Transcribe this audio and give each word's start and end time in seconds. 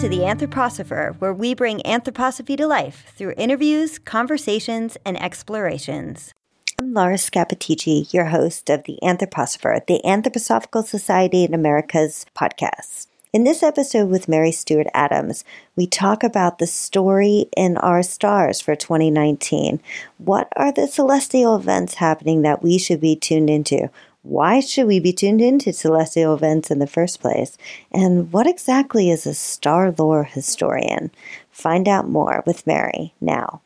to 0.00 0.10
The 0.10 0.18
Anthroposopher, 0.18 1.16
where 1.20 1.32
we 1.32 1.54
bring 1.54 1.78
anthroposophy 1.78 2.54
to 2.58 2.66
life 2.66 3.14
through 3.16 3.32
interviews, 3.38 3.98
conversations, 3.98 4.98
and 5.06 5.18
explorations. 5.18 6.34
I'm 6.78 6.92
Laura 6.92 7.14
Scappaticci, 7.14 8.12
your 8.12 8.26
host 8.26 8.68
of 8.68 8.84
The 8.84 8.98
Anthroposopher, 9.02 9.86
the 9.86 10.02
Anthroposophical 10.04 10.84
Society 10.84 11.44
in 11.44 11.54
America's 11.54 12.26
podcast. 12.36 13.06
In 13.32 13.44
this 13.44 13.62
episode 13.62 14.10
with 14.10 14.28
Mary 14.28 14.52
Stewart 14.52 14.86
Adams, 14.92 15.44
we 15.76 15.86
talk 15.86 16.22
about 16.22 16.58
the 16.58 16.66
story 16.66 17.46
in 17.56 17.78
our 17.78 18.02
stars 18.02 18.60
for 18.60 18.76
2019. 18.76 19.80
What 20.18 20.52
are 20.56 20.72
the 20.72 20.88
celestial 20.88 21.56
events 21.56 21.94
happening 21.94 22.42
that 22.42 22.62
we 22.62 22.76
should 22.76 23.00
be 23.00 23.16
tuned 23.16 23.48
into? 23.48 23.88
Why 24.26 24.58
should 24.58 24.88
we 24.88 24.98
be 24.98 25.12
tuned 25.12 25.40
into 25.40 25.72
celestial 25.72 26.34
events 26.34 26.72
in 26.72 26.80
the 26.80 26.88
first 26.88 27.20
place? 27.20 27.56
And 27.92 28.32
what 28.32 28.48
exactly 28.48 29.08
is 29.08 29.24
a 29.24 29.34
star 29.34 29.92
lore 29.92 30.24
historian? 30.24 31.12
Find 31.52 31.86
out 31.86 32.08
more 32.08 32.42
with 32.44 32.66
Mary 32.66 33.14
now. 33.20 33.62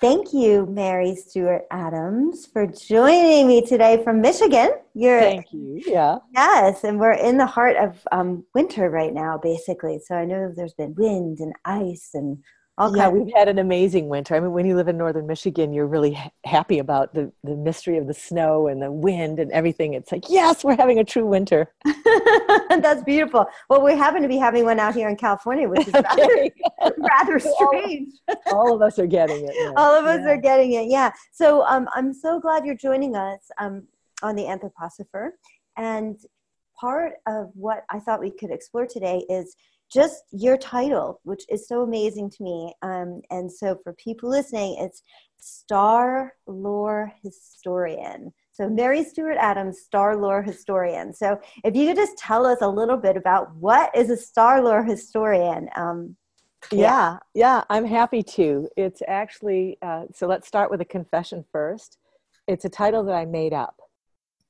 Thank 0.00 0.32
you, 0.32 0.66
Mary 0.66 1.14
Stewart 1.14 1.64
Adams, 1.70 2.44
for 2.44 2.66
joining 2.66 3.46
me 3.46 3.64
today 3.64 4.02
from 4.02 4.20
Michigan. 4.20 4.70
You're, 4.94 5.20
Thank 5.20 5.52
you. 5.52 5.80
Yeah. 5.86 6.18
Yes, 6.32 6.82
and 6.82 6.98
we're 6.98 7.12
in 7.12 7.38
the 7.38 7.46
heart 7.46 7.76
of 7.76 8.06
um, 8.10 8.44
winter 8.54 8.90
right 8.90 9.14
now, 9.14 9.38
basically. 9.38 10.00
So 10.04 10.16
I 10.16 10.24
know 10.24 10.52
there's 10.54 10.74
been 10.74 10.96
wind 10.96 11.38
and 11.38 11.52
ice 11.64 12.10
and 12.14 12.42
all 12.78 12.96
yeah, 12.96 13.08
we've 13.08 13.34
had 13.34 13.48
an 13.48 13.58
amazing 13.58 14.08
winter. 14.08 14.36
I 14.36 14.40
mean, 14.40 14.52
when 14.52 14.64
you 14.64 14.76
live 14.76 14.86
in 14.86 14.96
northern 14.96 15.26
Michigan, 15.26 15.72
you're 15.72 15.86
really 15.86 16.12
ha- 16.12 16.30
happy 16.44 16.78
about 16.78 17.12
the, 17.12 17.32
the 17.42 17.56
mystery 17.56 17.98
of 17.98 18.06
the 18.06 18.14
snow 18.14 18.68
and 18.68 18.80
the 18.80 18.92
wind 18.92 19.40
and 19.40 19.50
everything. 19.50 19.94
It's 19.94 20.12
like, 20.12 20.30
yes, 20.30 20.62
we're 20.62 20.76
having 20.76 21.00
a 21.00 21.04
true 21.04 21.26
winter. 21.26 21.74
That's 22.70 23.02
beautiful. 23.02 23.46
Well, 23.68 23.82
we 23.82 23.96
happen 23.96 24.22
to 24.22 24.28
be 24.28 24.36
having 24.36 24.64
one 24.64 24.78
out 24.78 24.94
here 24.94 25.08
in 25.08 25.16
California, 25.16 25.68
which 25.68 25.88
is 25.88 25.92
rather, 25.94 26.50
rather 26.98 27.38
strange. 27.40 28.14
all, 28.46 28.68
all, 28.68 28.74
of 28.76 28.80
us 28.80 28.98
are 29.00 29.06
getting 29.06 29.44
it. 29.44 29.54
Yeah. 29.58 29.72
All 29.76 29.94
of 29.94 30.04
us 30.04 30.20
yeah. 30.22 30.30
are 30.30 30.40
getting 30.40 30.72
it, 30.74 30.88
yeah. 30.88 31.10
So 31.32 31.64
um, 31.64 31.88
I'm 31.94 32.14
so 32.14 32.38
glad 32.38 32.64
you're 32.64 32.76
joining 32.76 33.16
us 33.16 33.40
um, 33.58 33.88
on 34.22 34.36
the 34.36 34.44
Anthroposopher. 34.44 35.30
And 35.76 36.16
part 36.78 37.14
of 37.26 37.50
what 37.54 37.84
I 37.90 37.98
thought 37.98 38.20
we 38.20 38.30
could 38.30 38.52
explore 38.52 38.86
today 38.86 39.24
is 39.28 39.56
just 39.92 40.24
your 40.32 40.56
title, 40.56 41.20
which 41.24 41.44
is 41.48 41.66
so 41.66 41.82
amazing 41.82 42.30
to 42.30 42.42
me. 42.42 42.74
Um, 42.82 43.22
and 43.30 43.50
so 43.50 43.78
for 43.82 43.92
people 43.94 44.28
listening, 44.28 44.76
it's 44.78 45.02
Star 45.38 46.34
Lore 46.46 47.12
Historian. 47.22 48.32
So 48.52 48.68
Mary 48.68 49.04
Stewart 49.04 49.36
Adams, 49.38 49.80
Star 49.80 50.16
Lore 50.16 50.42
Historian. 50.42 51.14
So 51.14 51.40
if 51.64 51.76
you 51.76 51.86
could 51.86 51.96
just 51.96 52.18
tell 52.18 52.44
us 52.44 52.58
a 52.60 52.68
little 52.68 52.96
bit 52.96 53.16
about 53.16 53.54
what 53.56 53.94
is 53.96 54.10
a 54.10 54.16
Star 54.16 54.62
Lore 54.62 54.84
Historian. 54.84 55.68
Um, 55.76 56.16
yeah. 56.72 56.80
yeah, 56.80 57.18
yeah, 57.34 57.64
I'm 57.70 57.84
happy 57.84 58.22
to. 58.22 58.68
It's 58.76 59.00
actually, 59.06 59.78
uh, 59.80 60.06
so 60.12 60.26
let's 60.26 60.48
start 60.48 60.70
with 60.70 60.80
a 60.80 60.84
confession 60.84 61.44
first. 61.52 61.98
It's 62.48 62.64
a 62.64 62.68
title 62.68 63.04
that 63.04 63.14
I 63.14 63.26
made 63.26 63.52
up 63.52 63.76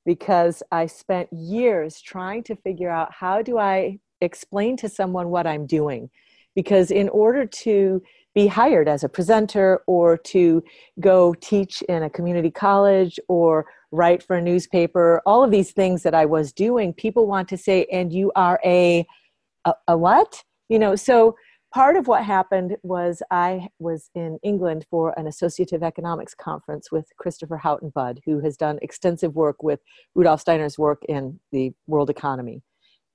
because 0.05 0.63
I 0.71 0.87
spent 0.87 1.31
years 1.31 2.01
trying 2.01 2.43
to 2.43 2.55
figure 2.55 2.89
out 2.89 3.13
how 3.13 3.43
do 3.43 3.59
I 3.59 3.99
explain 4.21 4.77
to 4.77 4.89
someone 4.89 5.29
what 5.29 5.47
I'm 5.47 5.65
doing. 5.65 6.09
Because 6.55 6.91
in 6.91 7.09
order 7.09 7.45
to 7.45 8.01
be 8.35 8.47
hired 8.47 8.87
as 8.87 9.03
a 9.03 9.09
presenter 9.09 9.81
or 9.87 10.17
to 10.17 10.63
go 10.99 11.33
teach 11.33 11.81
in 11.83 12.03
a 12.03 12.09
community 12.09 12.51
college 12.51 13.19
or 13.27 13.65
write 13.91 14.21
for 14.21 14.35
a 14.35 14.41
newspaper, 14.41 15.21
all 15.25 15.43
of 15.43 15.51
these 15.51 15.71
things 15.71 16.03
that 16.03 16.13
I 16.13 16.25
was 16.25 16.53
doing, 16.53 16.93
people 16.93 17.27
want 17.27 17.47
to 17.49 17.57
say, 17.57 17.85
and 17.91 18.13
you 18.13 18.31
are 18.35 18.59
a, 18.63 19.05
a, 19.65 19.73
a 19.87 19.97
what? 19.97 20.43
You 20.69 20.79
know, 20.79 20.95
so 20.95 21.35
part 21.73 21.95
of 21.95 22.07
what 22.07 22.23
happened 22.23 22.77
was 22.83 23.21
I 23.31 23.69
was 23.79 24.09
in 24.13 24.39
England 24.43 24.85
for 24.89 25.17
an 25.17 25.27
associative 25.27 25.81
economics 25.81 26.35
conference 26.35 26.91
with 26.91 27.07
Christopher 27.17 27.57
Houghton 27.57 27.91
Budd, 27.93 28.21
who 28.25 28.39
has 28.41 28.57
done 28.57 28.79
extensive 28.81 29.35
work 29.35 29.63
with 29.63 29.79
Rudolf 30.13 30.41
Steiner's 30.41 30.77
work 30.77 31.03
in 31.07 31.39
the 31.51 31.73
world 31.87 32.09
economy 32.09 32.61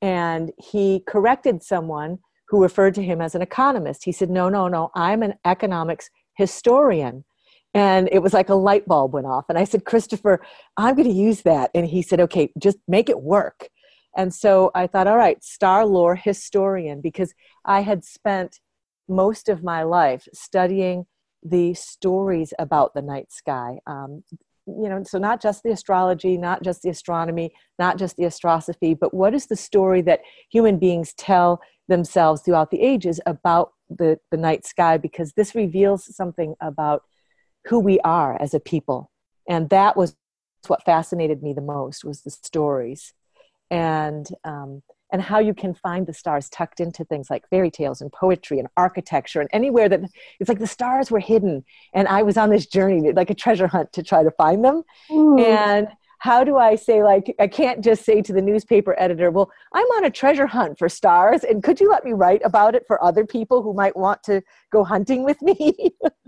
and 0.05 0.53
he 0.59 1.03
corrected 1.07 1.63
someone 1.63 2.19
who 2.49 2.63
referred 2.63 2.95
to 2.95 3.03
him 3.03 3.23
as 3.23 3.35
an 3.35 3.41
economist. 3.41 4.05
He 4.05 4.13
said, 4.13 4.29
No, 4.29 4.51
no, 4.51 4.69
no, 4.69 4.91
I'm 4.95 5.23
an 5.23 5.35
economics 5.47 6.11
historian. 6.37 7.25
And 7.73 8.11
it 8.13 8.19
was 8.19 8.35
like 8.35 8.51
a 8.51 8.55
light 8.55 8.87
bulb 8.87 9.15
went 9.15 9.27
off. 9.27 9.47
And 9.49 9.57
I 9.57 9.65
said, 9.65 9.87
Christopher, 9.87 10.45
I'm 10.77 10.95
going 10.95 11.09
to 11.09 11.15
use 11.15 11.41
that. 11.43 11.71
And 11.75 11.87
he 11.87 12.03
said, 12.03 12.21
Okay, 12.21 12.53
just 12.59 12.77
make 12.87 13.09
it 13.09 13.23
work. 13.23 13.69
And 14.15 14.33
so 14.33 14.71
I 14.75 14.87
thought, 14.87 15.07
all 15.07 15.17
right, 15.17 15.43
star 15.43 15.87
lore 15.87 16.17
historian, 16.17 17.01
because 17.01 17.33
I 17.65 17.81
had 17.81 18.05
spent 18.05 18.61
most 19.09 19.49
of 19.49 19.65
my 19.65 19.85
life 19.85 20.29
studying 20.35 21.07
the 21.43 21.73
stories 21.73 22.53
about 22.59 22.93
the 22.93 23.03
night 23.03 23.33
sky. 23.33 23.79
Um, 23.87 24.23
you 24.67 24.89
know 24.89 25.03
so 25.03 25.19
not 25.19 25.43
just 25.43 25.63
the 25.63 25.71
astrology 25.71 26.39
not 26.39 26.63
just 26.63 26.83
the 26.83 26.89
astronomy 26.89 27.53
not 27.79 27.99
just 27.99 28.17
the 28.17 28.25
astrosophy 28.25 28.99
but 28.99 29.13
what 29.13 29.35
is 29.35 29.47
the 29.47 29.57
story 29.57 30.01
that 30.01 30.21
human 30.51 30.79
beings 30.79 31.13
tell 31.15 31.61
themselves 31.89 32.43
throughout 32.43 32.71
the 32.71 32.81
ages 32.81 33.21
about 33.27 33.73
the, 33.91 34.19
the 34.31 34.37
night 34.37 34.65
sky? 34.65 34.97
Because 34.97 35.33
this 35.33 35.55
reveals 35.55 36.15
something 36.15 36.55
about 36.61 37.03
who 37.67 37.79
we 37.79 38.01
are 38.01 38.41
as 38.41 38.55
a 38.55 38.61
people. 38.61 39.11
And 39.49 39.69
that 39.71 39.97
was 39.97 40.17
what 40.67 40.85
fascinated 40.85 41.43
me 41.43 41.53
the 41.53 41.61
most 41.61 42.05
was 42.05 42.23
the 42.23 42.31
stories. 42.31 43.13
And 43.71 44.27
um, 44.45 44.83
and 45.15 45.23
how 45.23 45.39
you 45.39 45.55
can 45.55 45.73
find 45.75 46.09
the 46.09 46.13
stars 46.13 46.49
tucked 46.49 46.81
into 46.81 47.05
things 47.05 47.31
like 47.31 47.49
fairy 47.49 47.71
tales 47.71 48.01
and 48.01 48.11
poetry 48.11 48.59
and 48.59 48.67
architecture 48.77 49.41
and 49.41 49.49
anywhere 49.53 49.89
that 49.89 50.01
it's 50.41 50.49
like 50.49 50.59
the 50.59 50.67
stars 50.67 51.09
were 51.09 51.21
hidden 51.21 51.65
and 51.95 52.09
i 52.09 52.21
was 52.21 52.37
on 52.37 52.51
this 52.51 52.67
journey 52.67 53.13
like 53.13 53.31
a 53.31 53.35
treasure 53.35 53.69
hunt 53.69 53.93
to 53.93 54.03
try 54.03 54.25
to 54.25 54.31
find 54.33 54.65
them 54.65 54.83
Ooh. 55.13 55.39
and 55.39 55.87
how 56.19 56.43
do 56.43 56.57
i 56.57 56.75
say 56.75 57.05
like 57.05 57.33
i 57.39 57.47
can't 57.47 57.83
just 57.85 58.05
say 58.05 58.21
to 58.23 58.33
the 58.33 58.43
newspaper 58.43 58.97
editor 58.99 59.31
well 59.31 59.53
i'm 59.73 59.87
on 59.97 60.05
a 60.05 60.11
treasure 60.11 60.49
hunt 60.49 60.77
for 60.77 60.89
stars 60.89 61.45
and 61.45 61.63
could 61.63 61.79
you 61.79 61.89
let 61.89 62.05
me 62.05 62.13
write 62.13 62.43
about 62.45 62.75
it 62.75 62.83
for 62.89 63.03
other 63.03 63.25
people 63.25 63.63
who 63.63 63.73
might 63.73 63.97
want 63.97 64.21
to 64.25 64.43
go 64.73 64.83
hunting 64.83 65.23
with 65.23 65.41
me 65.43 65.73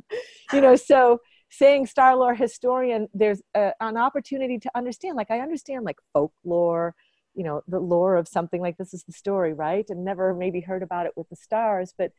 you 0.53 0.60
know 0.60 0.76
so 0.76 1.18
saying 1.50 1.86
star 1.86 2.16
lore 2.16 2.36
historian 2.36 3.08
there's 3.12 3.42
a, 3.56 3.72
an 3.80 3.97
opportunity 3.97 4.60
to 4.60 4.70
understand 4.76 5.16
like 5.16 5.30
i 5.32 5.41
understand 5.41 5.84
like 5.84 5.98
folklore 6.12 6.94
you 7.36 7.44
know 7.44 7.62
the 7.69 7.78
lore 7.78 8.16
of 8.16 8.26
something 8.26 8.60
like 8.60 8.76
this 8.78 8.94
is 8.94 9.04
the 9.04 9.12
story 9.12 9.52
right? 9.52 9.86
And 9.88 10.04
never 10.04 10.34
maybe 10.34 10.60
heard 10.60 10.82
about 10.82 11.06
it 11.06 11.12
with 11.16 11.28
the 11.28 11.36
stars 11.36 11.94
but 11.97 12.12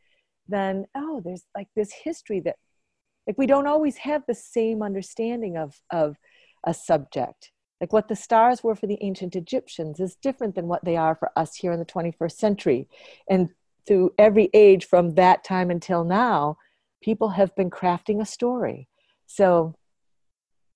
then 0.48 0.86
oh 0.96 1.20
there's 1.24 1.44
like 1.54 1.68
this 1.76 1.92
history 1.92 2.40
that 2.40 2.56
like 3.26 3.36
we 3.36 3.46
don't 3.46 3.66
always 3.66 3.98
have 3.98 4.22
the 4.26 4.34
same 4.34 4.82
understanding 4.82 5.56
of 5.56 5.80
of 5.90 6.16
a 6.64 6.74
subject. 6.74 7.52
Like 7.80 7.92
what 7.92 8.08
the 8.08 8.16
stars 8.16 8.64
were 8.64 8.74
for 8.74 8.86
the 8.86 8.98
ancient 9.00 9.36
egyptians 9.36 10.00
is 10.00 10.16
different 10.16 10.54
than 10.54 10.66
what 10.66 10.84
they 10.84 10.96
are 10.96 11.14
for 11.14 11.30
us 11.36 11.54
here 11.54 11.72
in 11.72 11.78
the 11.78 11.84
21st 11.84 12.32
century. 12.32 12.88
And 13.28 13.50
through 13.86 14.12
every 14.18 14.50
age 14.52 14.84
from 14.84 15.14
that 15.14 15.44
time 15.44 15.70
until 15.70 16.04
now 16.04 16.58
people 17.00 17.28
have 17.30 17.54
been 17.54 17.70
crafting 17.70 18.20
a 18.20 18.26
story. 18.26 18.88
So 19.26 19.74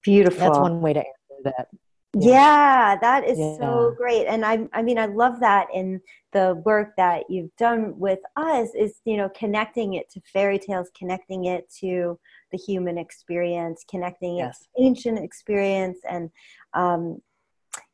beautiful. 0.05 0.39
that's 0.41 0.59
one 0.59 0.81
way 0.81 0.93
to 0.93 1.01
answer 1.01 1.43
that 1.45 1.69
yeah, 2.15 2.97
that 3.01 3.27
is 3.27 3.39
yeah. 3.39 3.57
so 3.59 3.95
great. 3.97 4.27
And 4.27 4.45
I 4.45 4.69
I 4.73 4.83
mean 4.83 4.99
I 4.99 5.07
love 5.07 5.41
that 5.41 5.69
in 5.73 6.01
the 6.33 6.61
work 6.65 6.95
that 6.97 7.25
you've 7.29 7.55
done 7.57 7.99
with 7.99 8.19
us 8.37 8.69
is, 8.75 9.01
you 9.05 9.17
know, 9.17 9.29
connecting 9.31 9.95
it 9.95 10.11
to 10.11 10.21
fairy 10.33 10.59
tales, 10.59 10.91
connecting 10.97 11.47
it 11.47 11.71
to 11.81 12.19
the 12.51 12.59
human 12.59 12.99
experience, 12.99 13.85
connecting 13.89 14.37
yes. 14.37 14.61
it 14.61 14.81
to 14.81 14.87
ancient 14.87 15.19
experience 15.19 15.99
and 16.09 16.31
um 16.75 17.21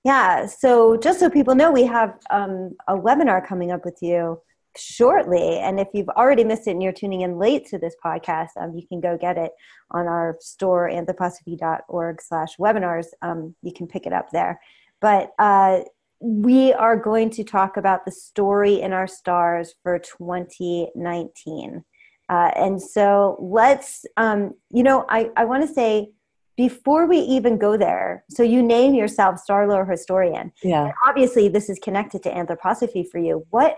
yeah, 0.05 0.47
so 0.47 0.97
just 0.97 1.21
so 1.21 1.29
people 1.29 1.55
know, 1.55 1.71
we 1.71 1.85
have 1.85 2.19
um, 2.31 2.75
a 2.89 2.97
webinar 2.97 3.47
coming 3.47 3.71
up 3.71 3.85
with 3.85 3.99
you 4.01 4.41
shortly. 4.79 5.59
And 5.59 5.81
if 5.81 5.89
you've 5.93 6.09
already 6.11 6.45
missed 6.45 6.67
it 6.67 6.73
and 6.73 6.83
you're 6.83 6.93
tuning 6.93 7.23
in 7.23 7.39
late 7.39 7.67
to 7.67 7.79
this 7.79 7.95
podcast, 8.05 8.49
um, 8.61 8.75
you 8.75 8.87
can 8.87 9.01
go 9.01 9.17
get 9.17 9.37
it 9.37 9.53
on 9.91 10.07
our 10.07 10.37
store, 10.41 10.91
anthroposophy.org 10.91 12.23
slash 12.23 12.57
webinars. 12.57 13.07
Um, 13.23 13.55
you 13.63 13.73
can 13.73 13.87
pick 13.87 14.07
it 14.07 14.13
up 14.13 14.31
there. 14.31 14.61
But 15.01 15.31
uh, 15.39 15.81
we 16.21 16.73
are 16.73 16.97
going 16.97 17.31
to 17.31 17.45
talk 17.45 17.77
about 17.77 18.05
the 18.05 18.13
story 18.13 18.81
in 18.81 18.93
our 18.93 19.07
stars 19.07 19.75
for 19.83 19.99
2019. 19.99 21.85
Uh, 22.29 22.51
and 22.57 22.83
so 22.83 23.37
let's, 23.41 24.05
um, 24.17 24.53
you 24.71 24.83
know, 24.83 25.07
I, 25.09 25.31
I 25.37 25.45
want 25.45 25.67
to 25.67 25.73
say 25.73 26.11
before 26.59 27.07
we 27.07 27.19
even 27.19 27.57
go 27.57 27.77
there, 27.77 28.25
so 28.29 28.43
you 28.43 28.65
name 28.65 28.93
yourself 28.93 29.39
Star 29.39 29.69
Lore 29.69 29.87
Historian. 29.87 30.53
Yeah. 30.63 30.87
And 30.87 30.93
obviously, 31.07 31.49
this 31.49 31.71
is 31.71 31.79
connected 31.79 32.23
to 32.25 32.33
anthroposophy 32.33 33.09
for 33.09 33.19
you. 33.19 33.47
What 33.51 33.77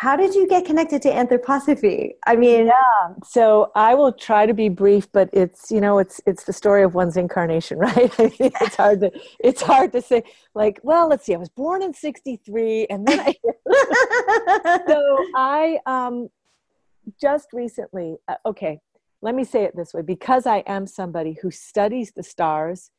how 0.00 0.16
did 0.16 0.34
you 0.34 0.46
get 0.46 0.64
connected 0.64 1.02
to 1.02 1.10
anthroposophy? 1.10 2.12
I 2.26 2.34
mean, 2.34 2.68
yeah. 2.68 3.14
So 3.22 3.70
I 3.74 3.92
will 3.92 4.14
try 4.14 4.46
to 4.46 4.54
be 4.54 4.70
brief, 4.70 5.12
but 5.12 5.28
it's 5.30 5.70
you 5.70 5.78
know 5.78 5.98
it's 5.98 6.22
it's 6.24 6.44
the 6.44 6.54
story 6.54 6.82
of 6.82 6.94
one's 6.94 7.18
incarnation, 7.18 7.78
right? 7.86 8.10
it's 8.18 8.76
hard 8.76 9.00
to 9.00 9.10
it's 9.40 9.60
hard 9.60 9.92
to 9.92 10.00
say 10.00 10.22
like, 10.54 10.80
well, 10.82 11.06
let's 11.06 11.26
see. 11.26 11.34
I 11.34 11.36
was 11.36 11.50
born 11.50 11.82
in 11.82 11.92
'63, 11.92 12.86
and 12.86 13.06
then 13.06 13.20
I 13.20 13.34
so 14.88 15.18
I 15.36 15.80
um 15.84 16.30
just 17.20 17.48
recently. 17.52 18.16
Uh, 18.26 18.36
okay, 18.46 18.80
let 19.20 19.34
me 19.34 19.44
say 19.44 19.64
it 19.64 19.76
this 19.76 19.92
way: 19.92 20.00
because 20.00 20.46
I 20.46 20.64
am 20.66 20.86
somebody 20.86 21.36
who 21.42 21.50
studies 21.50 22.10
the 22.16 22.22
stars 22.22 22.90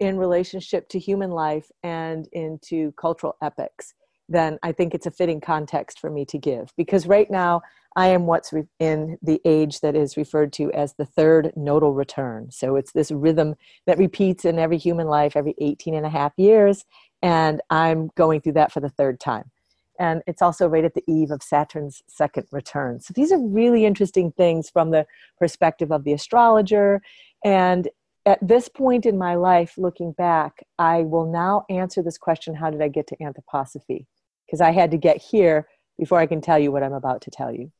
in 0.00 0.18
relationship 0.18 0.90
to 0.90 0.98
human 0.98 1.30
life 1.30 1.70
and 1.82 2.28
into 2.32 2.92
cultural 2.92 3.36
epics 3.40 3.94
then 4.28 4.58
I 4.62 4.72
think 4.72 4.94
it's 4.94 5.06
a 5.06 5.10
fitting 5.10 5.40
context 5.40 5.98
for 6.00 6.10
me 6.10 6.24
to 6.26 6.38
give. 6.38 6.72
Because 6.76 7.06
right 7.06 7.30
now, 7.30 7.62
I 7.96 8.08
am 8.08 8.26
what's 8.26 8.52
re- 8.52 8.64
in 8.78 9.18
the 9.22 9.40
age 9.44 9.80
that 9.80 9.94
is 9.94 10.16
referred 10.16 10.52
to 10.54 10.72
as 10.72 10.94
the 10.94 11.04
third 11.04 11.52
nodal 11.56 11.92
return. 11.92 12.50
So 12.50 12.76
it's 12.76 12.92
this 12.92 13.10
rhythm 13.10 13.54
that 13.86 13.98
repeats 13.98 14.44
in 14.44 14.58
every 14.58 14.78
human 14.78 15.08
life 15.08 15.36
every 15.36 15.54
18 15.58 15.94
and 15.94 16.06
a 16.06 16.10
half 16.10 16.32
years. 16.36 16.84
And 17.20 17.60
I'm 17.70 18.10
going 18.16 18.40
through 18.40 18.54
that 18.54 18.72
for 18.72 18.80
the 18.80 18.88
third 18.88 19.20
time. 19.20 19.50
And 19.98 20.22
it's 20.26 20.42
also 20.42 20.66
right 20.66 20.84
at 20.84 20.94
the 20.94 21.04
eve 21.06 21.30
of 21.30 21.42
Saturn's 21.42 22.02
second 22.08 22.46
return. 22.50 23.00
So 23.00 23.12
these 23.14 23.30
are 23.30 23.38
really 23.38 23.84
interesting 23.84 24.32
things 24.32 24.70
from 24.70 24.90
the 24.90 25.06
perspective 25.38 25.92
of 25.92 26.04
the 26.04 26.14
astrologer. 26.14 27.02
And 27.44 27.88
at 28.24 28.38
this 28.40 28.68
point 28.68 29.06
in 29.06 29.18
my 29.18 29.34
life, 29.34 29.74
looking 29.76 30.12
back, 30.12 30.64
I 30.78 31.02
will 31.02 31.30
now 31.30 31.64
answer 31.68 32.02
this 32.02 32.18
question 32.18 32.54
how 32.54 32.70
did 32.70 32.82
I 32.82 32.88
get 32.88 33.06
to 33.08 33.16
anthroposophy? 33.16 34.06
Because 34.46 34.60
I 34.60 34.70
had 34.70 34.90
to 34.92 34.96
get 34.96 35.20
here 35.20 35.68
before 35.98 36.18
I 36.18 36.26
can 36.26 36.40
tell 36.40 36.58
you 36.58 36.70
what 36.70 36.82
I'm 36.82 36.92
about 36.92 37.22
to 37.22 37.30
tell 37.30 37.52
you. 37.52 37.72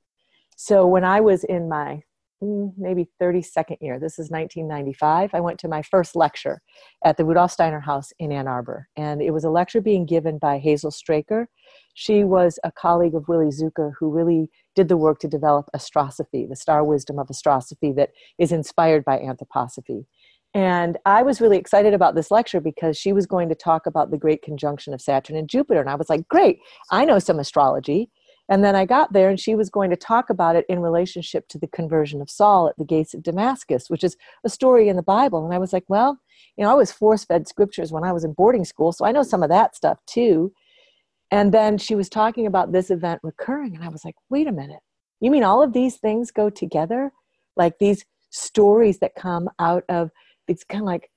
So, 0.57 0.87
when 0.87 1.05
I 1.05 1.21
was 1.21 1.45
in 1.45 1.69
my 1.69 2.03
mm, 2.43 2.73
maybe 2.77 3.09
32nd 3.21 3.79
year, 3.81 3.99
this 4.01 4.19
is 4.19 4.31
1995, 4.31 5.31
I 5.33 5.41
went 5.41 5.59
to 5.61 5.69
my 5.69 5.83
first 5.83 6.17
lecture 6.17 6.61
at 7.05 7.17
the 7.17 7.25
Rudolf 7.25 7.53
Steiner 7.53 7.81
House 7.81 8.13
in 8.19 8.33
Ann 8.33 8.49
Arbor. 8.49 8.89
And 8.97 9.23
it 9.23 9.31
was 9.31 9.45
a 9.45 9.51
lecture 9.51 9.81
being 9.81 10.07
given 10.07 10.39
by 10.39 10.59
Hazel 10.59 10.91
Straker. 10.91 11.49
She 11.95 12.25
was 12.25 12.59
a 12.65 12.73
colleague 12.73 13.15
of 13.15 13.29
Willi 13.29 13.51
Sucher, 13.51 13.93
who 13.99 14.11
really 14.11 14.51
did 14.75 14.89
the 14.89 14.97
work 14.97 15.19
to 15.21 15.29
develop 15.29 15.69
astrosophy, 15.75 16.49
the 16.49 16.57
star 16.57 16.85
wisdom 16.85 17.19
of 17.19 17.29
astrosophy 17.29 17.95
that 17.97 18.11
is 18.39 18.53
inspired 18.53 19.05
by 19.05 19.19
anthroposophy. 19.19 20.07
And 20.55 20.99
I 21.07 21.23
was 21.23 21.41
really 21.41 21.57
excited 21.57 21.95
about 21.95 22.15
this 22.15 22.31
lecture 22.31 22.61
because 22.61 22.99
she 22.99 23.13
was 23.13 23.27
going 23.27 23.49
to 23.49 23.55
talk 23.55 23.87
about 23.87 24.11
the 24.11 24.19
great 24.19 24.43
conjunction 24.43 24.93
of 24.93 25.01
Saturn 25.01 25.37
and 25.37 25.49
Jupiter. 25.49 25.81
And 25.81 25.89
I 25.89 25.95
was 25.95 26.11
like, 26.11 26.29
great, 26.29 26.59
I 26.91 27.05
know 27.05 27.19
some 27.19 27.39
astrology. 27.39 28.11
And 28.49 28.63
then 28.63 28.75
I 28.75 28.85
got 28.85 29.15
there 29.15 29.31
and 29.31 29.41
she 29.41 29.55
was 29.55 29.71
going 29.71 29.89
to 29.91 29.97
talk 29.97 30.29
about 30.29 30.57
it 30.57 30.67
in 30.69 30.81
relationship 30.81 31.49
to 31.49 31.59
the 31.59 31.69
conversion 31.69 32.21
of 32.21 32.29
Saul 32.29 32.69
at 32.69 32.77
the 32.77 32.85
gates 32.85 33.15
of 33.15 33.23
Damascus, 33.23 33.89
which 33.89 34.05
is 34.05 34.17
a 34.45 34.51
story 34.51 34.89
in 34.89 34.97
the 34.97 35.03
Bible. 35.03 35.45
And 35.45 35.55
I 35.55 35.59
was 35.59 35.73
like, 35.73 35.85
well, 35.89 36.19
you 36.57 36.65
know, 36.65 36.71
I 36.71 36.75
was 36.75 36.93
force 36.93 37.25
fed 37.25 37.49
scriptures 37.49 37.93
when 37.93 38.05
I 38.05 38.13
was 38.13 38.25
in 38.25 38.35
boarding 38.35 38.65
school, 38.67 38.93
so 38.93 39.07
I 39.07 39.13
know 39.13 39.23
some 39.23 39.43
of 39.43 39.49
that 39.49 39.75
stuff 39.75 39.99
too. 40.07 40.53
And 41.31 41.55
then 41.55 41.79
she 41.79 41.95
was 41.95 42.11
talking 42.11 42.47
about 42.47 42.73
this 42.73 42.91
event 42.91 43.21
recurring. 43.23 43.75
And 43.75 43.85
I 43.85 43.89
was 43.89 44.05
like, 44.05 44.17
wait 44.29 44.47
a 44.47 44.53
minute, 44.53 44.81
you 45.21 45.31
mean 45.31 45.45
all 45.45 45.63
of 45.63 45.73
these 45.73 45.97
things 45.97 46.31
go 46.31 46.51
together? 46.51 47.11
Like 47.57 47.79
these 47.79 48.05
stories 48.31 48.99
that 48.99 49.15
come 49.15 49.49
out 49.59 49.85
of 49.89 50.11
it's 50.49 50.65
kind 50.65 50.83
of 50.83 50.87
like 50.87 51.11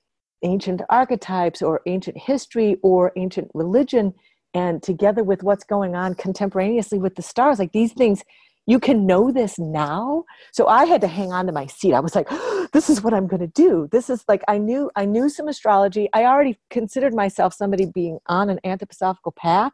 ancient 0.44 0.82
archetypes 0.90 1.62
or 1.62 1.82
ancient 1.86 2.18
history 2.18 2.78
or 2.84 3.12
ancient 3.16 3.50
religion 3.54 4.14
and 4.54 4.82
together 4.84 5.24
with 5.24 5.44
what's 5.44 5.64
going 5.64 5.96
on 5.96 6.16
contemporaneously 6.16 7.00
with 7.00 7.16
the 7.16 7.22
stars 7.22 7.60
like 7.60 7.72
these 7.72 7.94
things 7.94 8.24
you 8.68 8.80
can 8.80 9.06
know 9.06 9.32
this 9.32 9.60
now? 9.60 10.24
So 10.52 10.68
i 10.68 10.86
had 10.86 11.02
to 11.02 11.08
hang 11.08 11.32
on 11.32 11.46
to 11.46 11.52
my 11.52 11.68
seat. 11.68 11.94
I 11.94 12.00
was 12.00 12.16
like 12.16 12.30
this 12.74 12.90
is 12.90 13.02
what 13.02 13.14
i'm 13.14 13.28
going 13.28 13.42
to 13.42 13.48
do. 13.48 13.88
This 13.92 14.10
is 14.10 14.24
like 14.28 14.44
i 14.48 14.58
knew 14.58 14.90
i 14.96 15.06
knew 15.06 15.30
some 15.30 15.48
astrology. 15.48 16.10
I 16.14 16.26
already 16.26 16.60
considered 16.70 17.14
myself 17.14 17.54
somebody 17.54 17.86
being 17.86 18.20
on 18.28 18.50
an 18.50 18.60
anthroposophical 18.66 19.36
path 19.36 19.72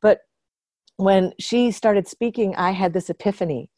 but 0.00 0.20
when 0.96 1.32
she 1.38 1.70
started 1.70 2.06
speaking 2.06 2.54
i 2.56 2.70
had 2.70 2.92
this 2.92 3.08
epiphany 3.08 3.70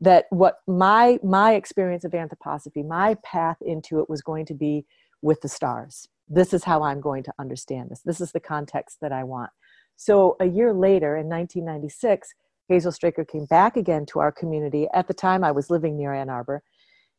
that 0.00 0.26
what 0.30 0.56
my 0.66 1.18
my 1.22 1.54
experience 1.54 2.04
of 2.04 2.12
anthroposophy 2.12 2.86
my 2.86 3.16
path 3.22 3.58
into 3.60 4.00
it 4.00 4.08
was 4.08 4.22
going 4.22 4.46
to 4.46 4.54
be 4.54 4.84
with 5.22 5.40
the 5.42 5.48
stars. 5.48 6.08
This 6.28 6.54
is 6.54 6.64
how 6.64 6.82
i'm 6.82 7.00
going 7.00 7.22
to 7.24 7.32
understand 7.38 7.90
this. 7.90 8.00
This 8.04 8.20
is 8.20 8.32
the 8.32 8.40
context 8.40 8.98
that 9.00 9.12
i 9.12 9.24
want. 9.24 9.50
So 9.96 10.36
a 10.40 10.46
year 10.46 10.72
later 10.72 11.16
in 11.16 11.28
1996 11.28 12.34
hazel 12.68 12.92
straker 12.92 13.24
came 13.24 13.46
back 13.46 13.76
again 13.76 14.06
to 14.06 14.20
our 14.20 14.32
community. 14.32 14.86
At 14.94 15.08
the 15.08 15.14
time 15.14 15.44
i 15.44 15.52
was 15.52 15.70
living 15.70 15.96
near 15.96 16.14
ann 16.14 16.30
arbor. 16.30 16.62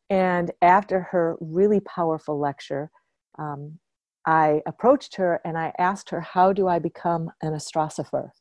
And 0.09 0.51
after 0.61 1.01
her 1.11 1.37
really 1.39 1.79
powerful 1.79 2.39
lecture 2.39 2.89
um, 3.37 3.77
i 4.25 4.61
approached 4.65 5.15
her 5.15 5.39
and 5.45 5.57
i 5.57 5.71
asked 5.77 6.09
her 6.09 6.21
how 6.21 6.51
do 6.53 6.67
i 6.67 6.79
become 6.79 7.29
an 7.41 7.53
astrosopher 7.53 8.31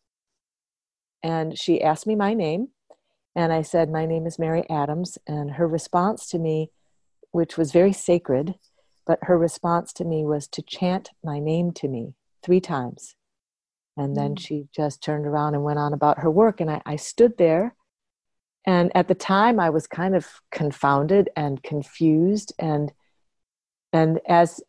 and 1.22 1.58
she 1.58 1.82
asked 1.82 2.06
me 2.06 2.14
my 2.14 2.34
name 2.34 2.68
and 3.34 3.52
I 3.52 3.62
said, 3.62 3.90
My 3.90 4.06
name 4.06 4.26
is 4.26 4.38
Mary 4.38 4.64
Adams. 4.68 5.18
And 5.26 5.52
her 5.52 5.66
response 5.66 6.28
to 6.30 6.38
me, 6.38 6.70
which 7.30 7.56
was 7.56 7.72
very 7.72 7.92
sacred, 7.92 8.56
but 9.06 9.18
her 9.22 9.38
response 9.38 9.92
to 9.94 10.04
me 10.04 10.24
was 10.24 10.48
to 10.48 10.62
chant 10.62 11.10
my 11.22 11.38
name 11.38 11.72
to 11.72 11.88
me 11.88 12.14
three 12.42 12.60
times. 12.60 13.14
And 13.96 14.16
then 14.16 14.34
mm. 14.34 14.40
she 14.40 14.68
just 14.74 15.02
turned 15.02 15.26
around 15.26 15.54
and 15.54 15.64
went 15.64 15.78
on 15.78 15.92
about 15.92 16.20
her 16.20 16.30
work. 16.30 16.60
And 16.60 16.70
I, 16.70 16.82
I 16.86 16.96
stood 16.96 17.38
there. 17.38 17.74
And 18.66 18.90
at 18.94 19.08
the 19.08 19.14
time, 19.14 19.58
I 19.58 19.70
was 19.70 19.86
kind 19.86 20.14
of 20.14 20.26
confounded 20.50 21.30
and 21.36 21.62
confused. 21.62 22.52
And, 22.58 22.92
and 23.92 24.20
as 24.28 24.60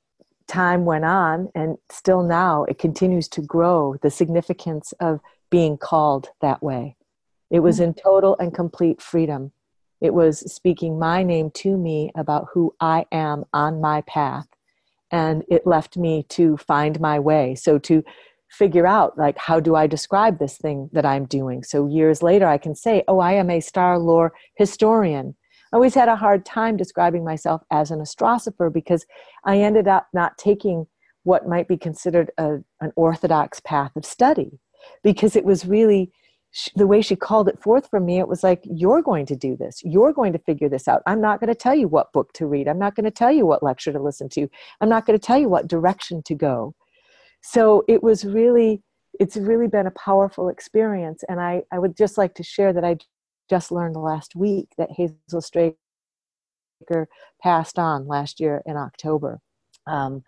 time 0.47 0.85
went 0.85 1.05
on, 1.05 1.49
and 1.55 1.77
still 1.89 2.23
now, 2.23 2.63
it 2.65 2.77
continues 2.77 3.27
to 3.29 3.41
grow 3.41 3.95
the 4.01 4.11
significance 4.11 4.93
of 4.99 5.19
being 5.49 5.77
called 5.77 6.29
that 6.41 6.63
way 6.63 6.95
it 7.51 7.59
was 7.59 7.80
mm. 7.80 7.83
in 7.83 7.94
total 7.94 8.36
and 8.39 8.53
complete 8.53 9.01
freedom. 9.01 9.51
It 10.00 10.13
was 10.13 10.51
speaking 10.51 10.98
my 10.98 11.21
name 11.21 11.51
to 11.56 11.77
me 11.77 12.12
about 12.15 12.48
who 12.53 12.74
I 12.80 13.06
am 13.12 13.44
on 13.53 13.80
my 13.80 14.01
path. 14.01 14.48
And 15.12 15.44
it 15.50 15.68
left 15.68 15.98
me 15.98 16.24
to 16.30 16.57
find 16.57 17.00
my 17.00 17.19
way. 17.19 17.53
So 17.56 17.77
to 17.80 18.03
figure 18.50 18.88
out, 18.88 19.18
like, 19.18 19.38
how 19.38 19.59
do 19.59 19.75
I 19.75 19.86
describe 19.86 20.39
this 20.39 20.57
thing 20.57 20.89
that 20.94 21.06
I'm 21.06 21.25
doing? 21.25 21.63
So 21.63 21.88
years 21.88 22.24
later, 22.24 22.48
I 22.48 22.57
can 22.57 22.74
say, 22.74 23.03
oh, 23.07 23.19
I 23.19 23.33
am 23.33 23.50
a 23.50 23.59
star 23.59 24.00
lore 24.00 24.33
historian. 24.56 25.36
I 25.71 25.75
always 25.75 25.95
had 25.95 26.09
a 26.09 26.15
hard 26.15 26.45
time 26.45 26.77
describing 26.77 27.24
myself 27.24 27.62
as 27.71 27.92
an 27.92 28.01
astrosopher 28.01 28.69
because 28.69 29.06
I 29.45 29.59
ended 29.59 29.87
up 29.87 30.07
not 30.14 30.37
taking 30.37 30.87
what 31.23 31.47
might 31.47 31.68
be 31.68 31.78
considered 31.78 32.31
a, 32.37 32.57
an 32.80 32.92
orthodox 32.95 33.59
path 33.59 33.92
of 33.95 34.06
study 34.06 34.59
because 35.04 35.35
it 35.35 35.45
was 35.45 35.66
really 35.66 36.11
she, 36.51 36.69
the 36.75 36.87
way 36.87 37.01
she 37.01 37.15
called 37.15 37.47
it 37.47 37.61
forth 37.61 37.89
from 37.89 38.05
me, 38.05 38.19
it 38.19 38.27
was 38.27 38.43
like, 38.43 38.61
You're 38.65 39.01
going 39.01 39.25
to 39.27 39.35
do 39.35 39.55
this. 39.55 39.81
You're 39.83 40.13
going 40.13 40.33
to 40.33 40.39
figure 40.39 40.69
this 40.69 40.87
out. 40.87 41.01
I'm 41.05 41.21
not 41.21 41.39
going 41.39 41.47
to 41.47 41.55
tell 41.55 41.75
you 41.75 41.87
what 41.87 42.11
book 42.11 42.33
to 42.33 42.45
read. 42.45 42.67
I'm 42.67 42.79
not 42.79 42.95
going 42.95 43.05
to 43.05 43.11
tell 43.11 43.31
you 43.31 43.45
what 43.45 43.63
lecture 43.63 43.91
to 43.93 44.01
listen 44.01 44.29
to. 44.29 44.47
I'm 44.81 44.89
not 44.89 45.05
going 45.05 45.17
to 45.17 45.25
tell 45.25 45.39
you 45.39 45.49
what 45.49 45.67
direction 45.67 46.21
to 46.23 46.35
go. 46.35 46.75
So 47.41 47.83
it 47.87 48.03
was 48.03 48.25
really, 48.25 48.83
it's 49.19 49.37
really 49.37 49.67
been 49.67 49.87
a 49.87 49.91
powerful 49.91 50.49
experience. 50.49 51.23
And 51.27 51.39
I, 51.39 51.63
I 51.71 51.79
would 51.79 51.95
just 51.95 52.17
like 52.17 52.35
to 52.35 52.43
share 52.43 52.73
that 52.73 52.83
I 52.83 52.97
just 53.49 53.71
learned 53.71 53.95
last 53.95 54.35
week 54.35 54.69
that 54.77 54.91
Hazel 54.91 55.41
Straker 55.41 55.75
passed 57.41 57.79
on 57.79 58.07
last 58.07 58.39
year 58.39 58.61
in 58.65 58.77
October. 58.77 59.39
Um, 59.87 60.23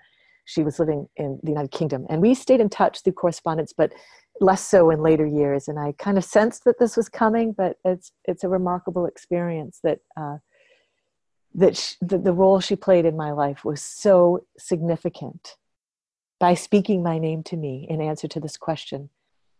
she 0.45 0.63
was 0.63 0.79
living 0.79 1.07
in 1.15 1.39
the 1.43 1.51
United 1.51 1.71
Kingdom. 1.71 2.05
And 2.09 2.21
we 2.21 2.33
stayed 2.33 2.59
in 2.59 2.69
touch 2.69 3.01
through 3.01 3.13
correspondence, 3.13 3.73
but 3.75 3.93
less 4.39 4.67
so 4.67 4.89
in 4.89 5.01
later 5.01 5.25
years. 5.25 5.67
And 5.67 5.79
I 5.79 5.93
kind 5.93 6.17
of 6.17 6.23
sensed 6.23 6.65
that 6.65 6.79
this 6.79 6.97
was 6.97 7.09
coming, 7.09 7.53
but 7.53 7.77
it's 7.85 8.11
it's 8.25 8.43
a 8.43 8.49
remarkable 8.49 9.05
experience 9.05 9.79
that 9.83 9.99
uh, 10.17 10.37
that 11.55 11.77
she, 11.77 11.95
the, 12.01 12.17
the 12.17 12.33
role 12.33 12.59
she 12.59 12.75
played 12.75 13.05
in 13.05 13.15
my 13.15 13.31
life 13.31 13.63
was 13.63 13.81
so 13.81 14.45
significant. 14.57 15.55
By 16.39 16.55
speaking 16.55 17.03
my 17.03 17.19
name 17.19 17.43
to 17.43 17.57
me 17.57 17.87
in 17.89 18.01
answer 18.01 18.27
to 18.27 18.39
this 18.39 18.57
question, 18.57 19.09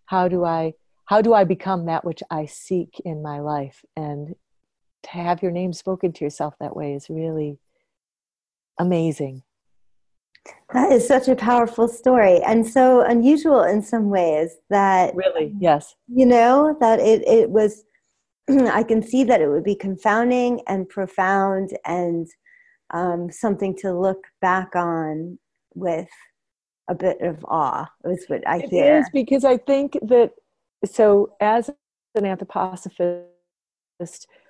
how 0.06 0.28
do 0.28 0.44
I 0.44 0.74
how 1.06 1.22
do 1.22 1.34
I 1.34 1.44
become 1.44 1.86
that 1.86 2.06
which 2.06 2.24
I 2.30 2.46
seek 2.46 3.02
in 3.06 3.22
my 3.22 3.40
life? 3.40 3.84
And 3.96 4.36
to 5.04 5.10
have 5.10 5.44
your 5.44 5.52
name 5.52 5.74
spoken 5.74 6.14
to 6.14 6.24
yourself 6.24 6.56
that 6.60 6.76
way 6.76 6.94
is 6.94 7.10
really 7.10 7.60
amazing. 8.80 9.44
That 10.74 10.92
is 10.92 11.08
such 11.08 11.28
a 11.28 11.36
powerful 11.36 11.88
story 11.88 12.42
and 12.42 12.68
so 12.68 13.02
unusual 13.02 13.64
in 13.64 13.82
some 13.82 14.10
ways 14.10 14.58
that 14.70 15.16
really, 15.16 15.54
yes. 15.60 15.96
You 16.08 16.26
know, 16.26 16.76
that 16.80 17.00
it, 17.00 17.26
it 17.28 17.50
was, 17.50 17.84
I 18.50 18.84
can 18.84 19.02
see 19.02 19.24
that 19.26 19.42
it 19.42 19.48
would 19.48 19.64
be 19.64 19.76
confounding 19.76 20.62
and 20.68 20.90
profound 20.90 21.78
and 21.86 22.28
um, 22.94 23.32
something 23.32 23.76
to 23.78 23.98
look 23.98 24.26
back 24.42 24.76
on 24.76 25.38
with 25.76 26.10
a 26.90 26.96
bit 26.96 27.22
of 27.22 27.44
awe, 27.46 27.90
is 28.06 28.26
what 28.28 28.46
I 28.48 28.60
hear. 28.60 28.98
It 28.98 29.00
is 29.00 29.10
because 29.14 29.46
I 29.46 29.58
think 29.58 29.94
that, 30.02 30.32
so 30.86 31.36
as 31.40 31.70
an 32.16 32.24
anthroposophist, 32.24 33.26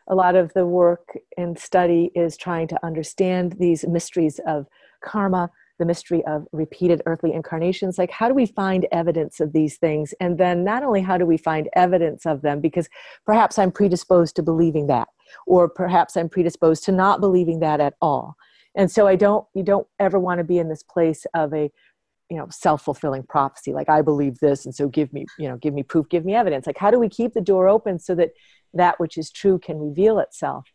a 0.08 0.16
lot 0.16 0.36
of 0.36 0.52
the 0.54 0.66
work 0.66 1.18
and 1.38 1.58
study 1.58 2.12
is 2.16 2.36
trying 2.36 2.68
to 2.70 2.86
understand 2.86 3.56
these 3.60 3.86
mysteries 3.88 4.40
of 4.48 4.68
karma, 5.04 5.50
the 5.80 5.86
mystery 5.86 6.24
of 6.25 6.46
repeated 6.51 7.01
earthly 7.06 7.34
incarnations. 7.34 7.98
Like, 7.98 8.12
how 8.12 8.27
do 8.27 8.34
we 8.34 8.46
find 8.46 8.88
evidence 8.92 9.39
of 9.39 9.53
these 9.53 9.77
things? 9.77 10.13
And 10.20 10.38
then, 10.38 10.63
not 10.63 10.84
only 10.84 11.01
how 11.01 11.18
do 11.18 11.25
we 11.25 11.38
find 11.38 11.70
evidence 11.75 12.25
of 12.25 12.42
them, 12.42 12.62
because 12.62 12.89
perhaps 13.25 13.58
I'm 13.58 13.72
predisposed 13.72 14.36
to 14.36 14.44
believing 14.44 14.88
that, 14.88 15.08
or 15.48 15.68
perhaps 15.68 16.15
I'm 16.15 16.30
predisposed 16.30 16.84
to 16.86 16.92
not 16.92 17.22
believing 17.22 17.60
that 17.60 17.80
at 17.80 17.96
all. 18.01 18.36
And 18.75 18.92
so, 18.92 19.08
I 19.08 19.15
don't, 19.15 19.46
you 19.53 19.63
don't 19.63 19.88
ever 20.00 20.20
want 20.20 20.39
to 20.39 20.44
be 20.44 20.60
in 20.60 20.70
this 20.70 20.84
place 20.84 21.25
of 21.34 21.53
a 21.53 21.72
you 22.30 22.38
know 22.38 22.48
self-fulfilling 22.50 23.22
prophecy 23.24 23.74
like 23.74 23.89
i 23.89 24.01
believe 24.01 24.39
this 24.39 24.65
and 24.65 24.74
so 24.74 24.88
give 24.88 25.12
me 25.12 25.25
you 25.38 25.48
know 25.48 25.58
give 25.58 25.74
me 25.74 25.84
proof 25.84 26.08
give 26.08 26.24
me 26.24 26.34
evidence 26.34 26.65
like 26.65 26.77
how 26.77 26.89
do 26.89 26.98
we 26.98 27.10
keep 27.10 27.34
the 27.34 27.42
door 27.42 27.68
open 27.68 28.00
so 28.00 28.15
that 28.15 28.30
that 28.74 28.98
which 29.00 29.18
is 29.18 29.30
true 29.30 29.60
can 29.60 29.77
reveal 29.77 30.20
itself 30.20 30.65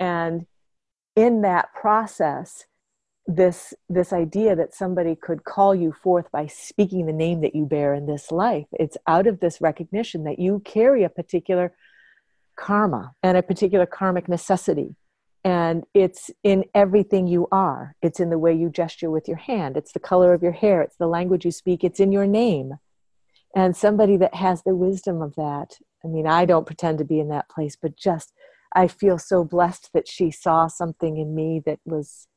and 0.00 0.46
in 1.14 1.42
that 1.42 1.72
process 1.74 2.64
this 3.26 3.72
this 3.88 4.12
idea 4.12 4.54
that 4.54 4.74
somebody 4.74 5.16
could 5.16 5.44
call 5.44 5.74
you 5.74 5.92
forth 5.92 6.30
by 6.30 6.46
speaking 6.46 7.06
the 7.06 7.12
name 7.12 7.40
that 7.40 7.54
you 7.54 7.64
bear 7.64 7.94
in 7.94 8.06
this 8.06 8.30
life. 8.30 8.66
It's 8.72 8.96
out 9.06 9.26
of 9.26 9.40
this 9.40 9.60
recognition 9.60 10.24
that 10.24 10.38
you 10.38 10.60
carry 10.64 11.04
a 11.04 11.08
particular 11.08 11.74
karma 12.56 13.12
and 13.22 13.36
a 13.36 13.42
particular 13.42 13.86
karmic 13.86 14.28
necessity. 14.28 14.96
And 15.42 15.84
it's 15.92 16.30
in 16.42 16.64
everything 16.74 17.26
you 17.26 17.48
are. 17.52 17.96
It's 18.00 18.20
in 18.20 18.30
the 18.30 18.38
way 18.38 18.54
you 18.54 18.70
gesture 18.70 19.10
with 19.10 19.28
your 19.28 19.36
hand. 19.36 19.76
It's 19.76 19.92
the 19.92 20.00
color 20.00 20.32
of 20.32 20.42
your 20.42 20.52
hair. 20.52 20.80
It's 20.80 20.96
the 20.96 21.06
language 21.06 21.44
you 21.44 21.50
speak. 21.50 21.84
It's 21.84 22.00
in 22.00 22.12
your 22.12 22.26
name. 22.26 22.74
And 23.54 23.76
somebody 23.76 24.16
that 24.16 24.34
has 24.34 24.62
the 24.62 24.74
wisdom 24.74 25.20
of 25.20 25.34
that 25.36 25.76
I 26.04 26.08
mean, 26.08 26.26
I 26.26 26.44
don't 26.44 26.66
pretend 26.66 26.98
to 26.98 27.04
be 27.04 27.18
in 27.18 27.28
that 27.28 27.48
place, 27.48 27.76
but 27.80 27.96
just 27.96 28.32
I 28.74 28.88
feel 28.88 29.18
so 29.18 29.44
blessed 29.44 29.90
that 29.94 30.06
she 30.06 30.30
saw 30.30 30.66
something 30.66 31.16
in 31.16 31.34
me 31.34 31.62
that 31.64 31.78
was 31.84 32.28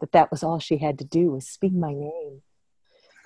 that 0.00 0.12
that 0.12 0.30
was 0.30 0.42
all 0.42 0.58
she 0.58 0.78
had 0.78 0.98
to 0.98 1.04
do 1.04 1.30
was 1.30 1.48
speak 1.48 1.72
my 1.72 1.92
name. 1.92 2.42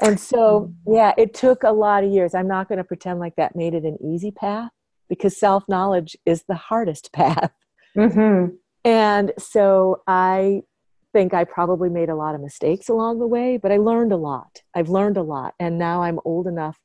And 0.02 0.19
so, 0.19 0.73
yeah, 0.87 1.12
it 1.16 1.35
took 1.35 1.62
a 1.62 1.71
lot 1.71 2.04
of 2.04 2.11
years. 2.11 2.35
I'm 2.35 2.49
not 2.49 2.69
going 2.69 2.78
to 2.78 2.85
pretend 2.85 3.21
like 3.21 3.37
that 3.37 3.54
made 3.54 3.75
it 3.75 3.85
an 3.85 3.99
easy 4.02 4.31
path 4.31 4.71
because 5.09 5.38
self 5.38 5.64
knowledge 5.69 6.16
is 6.26 6.45
the 6.49 6.54
hardest 6.54 7.12
path. 7.12 7.52
Mm-hmm. 7.97 8.57
And 8.85 9.33
so 9.38 10.02
I 10.07 10.62
think 11.12 11.33
I 11.33 11.45
probably 11.45 11.88
made 11.88 12.09
a 12.09 12.16
lot 12.16 12.35
of 12.35 12.40
mistakes 12.40 12.88
along 12.88 13.21
the 13.21 13.26
way, 13.26 13.57
but 13.57 13.71
I 13.71 13.76
learned 13.76 14.12
a 14.12 14.16
lot. 14.16 14.62
I've 14.75 14.88
learned 14.88 15.16
a 15.16 15.23
lot. 15.23 15.54
And 15.61 15.78
now 15.78 16.02
I'm 16.02 16.19
old 16.25 16.47
enough 16.47 16.76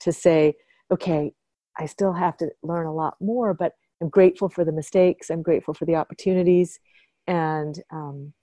to 0.00 0.12
say, 0.12 0.54
okay, 0.90 1.32
I 1.78 1.86
still 1.86 2.12
have 2.12 2.36
to 2.36 2.50
learn 2.62 2.86
a 2.86 2.94
lot 2.94 3.16
more, 3.20 3.54
but 3.54 3.72
I'm 4.00 4.10
grateful 4.10 4.50
for 4.50 4.64
the 4.64 4.72
mistakes. 4.72 5.30
I'm 5.30 5.42
grateful 5.42 5.72
for 5.72 5.86
the 5.86 5.94
opportunities. 5.94 6.78
And 7.26 7.80
um, 7.90 8.34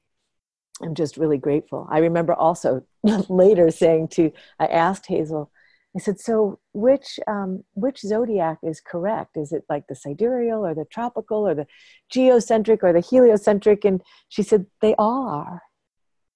I'm 0.81 0.95
just 0.95 1.17
really 1.17 1.37
grateful. 1.37 1.87
I 1.91 1.99
remember 1.99 2.33
also 2.33 2.83
later 3.03 3.69
saying 3.71 4.09
to, 4.09 4.31
I 4.59 4.67
asked 4.67 5.07
Hazel, 5.07 5.51
I 5.95 5.99
said, 5.99 6.19
so 6.19 6.59
which, 6.73 7.19
um, 7.27 7.63
which 7.73 7.99
zodiac 7.99 8.59
is 8.61 8.79
correct? 8.79 9.37
Is 9.37 9.51
it 9.51 9.63
like 9.69 9.87
the 9.87 9.95
sidereal 9.95 10.65
or 10.65 10.75
the 10.75 10.85
tropical 10.85 11.47
or 11.47 11.55
the 11.55 11.67
geocentric 12.09 12.83
or 12.83 12.93
the 12.93 13.01
heliocentric? 13.01 13.83
And 13.85 14.01
she 14.29 14.43
said, 14.43 14.67
they 14.81 14.93
all 14.95 15.27
are. 15.27 15.61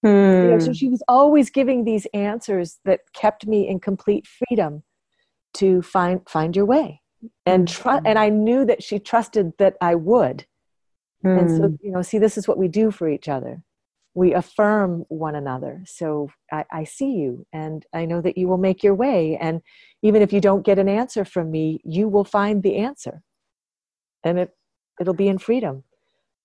Hmm. 0.02 0.08
You 0.08 0.50
know, 0.50 0.60
so 0.60 0.68
hmm. 0.68 0.74
she 0.74 0.90
was 0.90 1.04
always 1.08 1.50
giving 1.50 1.86
these 1.86 2.08
answers 2.14 2.80
that 2.84 3.02
kept 3.14 3.46
me 3.46 3.68
in 3.68 3.80
complete 3.80 4.28
freedom 4.28 4.84
to 5.56 5.82
find 5.82 6.22
find 6.28 6.56
your 6.56 6.66
way 6.66 7.02
and 7.46 7.68
trust 7.68 8.00
mm-hmm. 8.00 8.08
and 8.08 8.20
i 8.20 8.30
knew 8.30 8.66
that 8.66 8.84
she 8.84 9.00
trusted 9.00 9.54
that 9.58 9.76
i 9.82 9.96
would 9.96 10.46
mm. 11.26 11.40
and 11.40 11.50
so 11.50 11.68
hmm. 11.68 11.76
you 11.82 11.92
know 11.92 12.02
see 12.02 12.18
this 12.18 12.38
is 12.38 12.48
what 12.48 12.58
we 12.58 12.68
do 12.68 12.92
for 12.92 13.08
each 13.08 13.30
other 13.30 13.62
we 14.16 14.34
affirm 14.34 15.06
one 15.10 15.36
another 15.36 15.82
so 15.86 16.30
I, 16.52 16.66
I 16.72 16.84
see 16.84 17.12
you 17.12 17.46
and 17.54 17.86
i 17.94 18.06
know 18.06 18.22
that 18.22 18.38
you 18.38 18.48
will 18.48 18.58
make 18.58 18.84
your 18.84 18.96
way 18.96 19.38
and 19.40 19.62
even 20.02 20.22
if 20.22 20.32
you 20.32 20.42
don't 20.42 20.66
get 20.66 20.80
an 20.80 20.90
answer 20.90 21.26
from 21.26 21.52
me 21.52 21.82
you 21.84 22.08
will 22.08 22.24
find 22.24 22.62
the 22.64 22.78
answer 22.78 23.22
and 24.24 24.40
it 24.40 24.56
it'll 25.00 25.14
be 25.14 25.28
in 25.28 25.38
freedom 25.38 25.84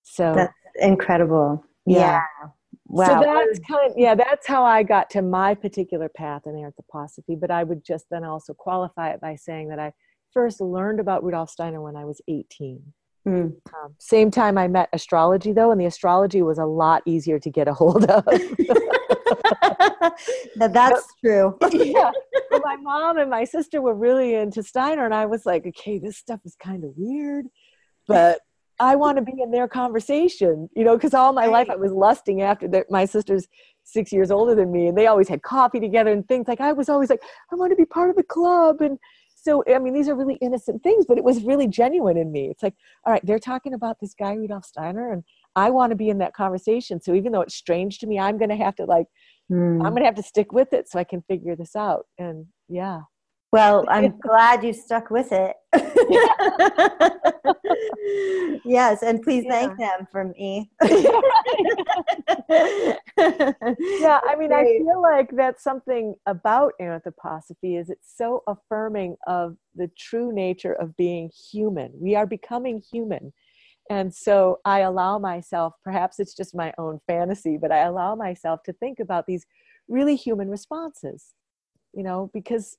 so 0.03 0.33
that's 0.35 0.53
incredible 0.79 1.63
yeah. 1.85 2.21
yeah. 2.43 2.49
Wow. 2.89 3.05
So 3.05 3.19
that's 3.21 3.59
kind 3.67 3.91
of, 3.91 3.97
yeah, 3.97 4.15
that's 4.15 4.47
how 4.47 4.63
I 4.63 4.81
got 4.81 5.11
to 5.11 5.21
my 5.21 5.53
particular 5.53 6.09
path 6.09 6.43
in 6.47 6.53
anthroposophy. 6.53 7.39
But 7.39 7.51
I 7.51 7.63
would 7.63 7.85
just 7.85 8.05
then 8.09 8.23
also 8.23 8.53
qualify 8.53 9.11
it 9.11 9.21
by 9.21 9.35
saying 9.35 9.69
that 9.69 9.79
I 9.79 9.93
first 10.33 10.59
learned 10.59 10.99
about 10.99 11.23
Rudolf 11.23 11.51
Steiner 11.51 11.81
when 11.81 11.95
I 11.95 12.05
was 12.05 12.19
18. 12.27 12.81
Mm. 13.27 13.55
Um, 13.73 13.95
same 13.99 14.31
time 14.31 14.57
I 14.57 14.67
met 14.67 14.89
astrology 14.93 15.51
though, 15.51 15.71
and 15.71 15.79
the 15.79 15.85
astrology 15.85 16.41
was 16.41 16.57
a 16.57 16.65
lot 16.65 17.03
easier 17.05 17.39
to 17.39 17.49
get 17.49 17.67
a 17.67 17.73
hold 17.73 18.05
of. 18.09 18.25
now 20.55 20.67
that's 20.67 21.05
true. 21.23 21.57
yeah. 21.71 22.11
But 22.49 22.61
my 22.63 22.77
mom 22.77 23.17
and 23.17 23.29
my 23.29 23.43
sister 23.43 23.81
were 23.81 23.93
really 23.93 24.35
into 24.35 24.63
Steiner, 24.63 25.05
and 25.05 25.13
I 25.13 25.25
was 25.25 25.45
like, 25.45 25.65
okay, 25.67 25.99
this 25.99 26.17
stuff 26.17 26.39
is 26.45 26.55
kind 26.55 26.83
of 26.83 26.91
weird, 26.95 27.47
but 28.07 28.39
I 28.79 28.95
want 28.95 29.17
to 29.17 29.23
be 29.23 29.41
in 29.41 29.51
their 29.51 29.67
conversation, 29.67 30.69
you 30.75 30.83
know, 30.83 30.95
because 30.95 31.13
all 31.13 31.33
my 31.33 31.47
life 31.47 31.69
I 31.69 31.75
was 31.75 31.91
lusting 31.91 32.41
after 32.41 32.69
my 32.89 33.05
sister's 33.05 33.47
six 33.83 34.11
years 34.11 34.31
older 34.31 34.55
than 34.55 34.71
me, 34.71 34.87
and 34.87 34.97
they 34.97 35.07
always 35.07 35.27
had 35.27 35.41
coffee 35.41 35.79
together 35.79 36.11
and 36.11 36.27
things 36.27 36.47
like 36.47 36.61
I 36.61 36.73
was 36.73 36.89
always 36.89 37.09
like, 37.09 37.21
I 37.51 37.55
want 37.55 37.71
to 37.71 37.75
be 37.75 37.85
part 37.85 38.09
of 38.09 38.15
the 38.15 38.23
club. 38.23 38.81
And 38.81 38.97
so, 39.41 39.63
I 39.73 39.79
mean, 39.79 39.93
these 39.93 40.09
are 40.09 40.15
really 40.15 40.35
innocent 40.35 40.83
things, 40.83 41.05
but 41.07 41.17
it 41.17 41.23
was 41.23 41.43
really 41.43 41.67
genuine 41.67 42.17
in 42.17 42.31
me. 42.31 42.49
It's 42.49 42.63
like, 42.63 42.75
all 43.05 43.13
right, 43.13 43.25
they're 43.25 43.39
talking 43.39 43.73
about 43.73 43.99
this 43.99 44.13
guy, 44.13 44.33
Rudolf 44.33 44.65
Steiner, 44.65 45.11
and 45.11 45.23
I 45.55 45.69
want 45.69 45.91
to 45.91 45.95
be 45.95 46.09
in 46.09 46.17
that 46.19 46.33
conversation. 46.33 47.01
So 47.01 47.13
even 47.13 47.31
though 47.31 47.41
it's 47.41 47.55
strange 47.55 47.99
to 47.99 48.07
me, 48.07 48.19
I'm 48.19 48.37
going 48.37 48.49
to 48.49 48.55
have 48.57 48.75
to 48.75 48.85
like, 48.85 49.07
mm. 49.51 49.75
I'm 49.75 49.91
going 49.91 50.01
to 50.01 50.05
have 50.05 50.15
to 50.15 50.23
stick 50.23 50.51
with 50.51 50.73
it 50.73 50.89
so 50.89 50.99
I 50.99 51.03
can 51.03 51.21
figure 51.21 51.55
this 51.55 51.75
out. 51.75 52.05
And 52.17 52.47
yeah. 52.67 53.01
Well, 53.51 53.85
I'm 53.89 54.17
glad 54.19 54.63
you 54.63 54.73
stuck 54.73 55.09
with 55.09 55.31
it. 55.31 55.55
yes, 58.65 59.03
and 59.03 59.21
please 59.21 59.43
yeah. 59.45 59.51
thank 59.51 59.77
them 59.77 60.07
for 60.11 60.25
me. 60.25 60.71
yeah, 60.81 60.89
I 64.27 64.35
mean, 64.37 64.51
I 64.51 64.63
feel 64.63 65.01
like 65.01 65.29
that's 65.35 65.63
something 65.63 66.15
about 66.25 66.73
anthroposophy 66.81 67.79
is 67.79 67.89
it's 67.89 68.13
so 68.15 68.43
affirming 68.47 69.15
of 69.27 69.55
the 69.75 69.89
true 69.97 70.33
nature 70.33 70.73
of 70.73 70.97
being 70.97 71.31
human. 71.51 71.91
We 71.93 72.15
are 72.15 72.27
becoming 72.27 72.81
human. 72.91 73.31
And 73.89 74.13
so 74.13 74.59
I 74.65 74.81
allow 74.81 75.17
myself, 75.17 75.73
perhaps 75.83 76.19
it's 76.19 76.35
just 76.35 76.55
my 76.55 76.71
own 76.77 76.99
fantasy, 77.07 77.57
but 77.57 77.71
I 77.71 77.79
allow 77.79 78.13
myself 78.13 78.61
to 78.63 78.73
think 78.73 78.99
about 78.99 79.25
these 79.25 79.47
really 79.87 80.15
human 80.15 80.47
responses, 80.47 81.33
you 81.93 82.03
know, 82.03 82.29
because 82.31 82.77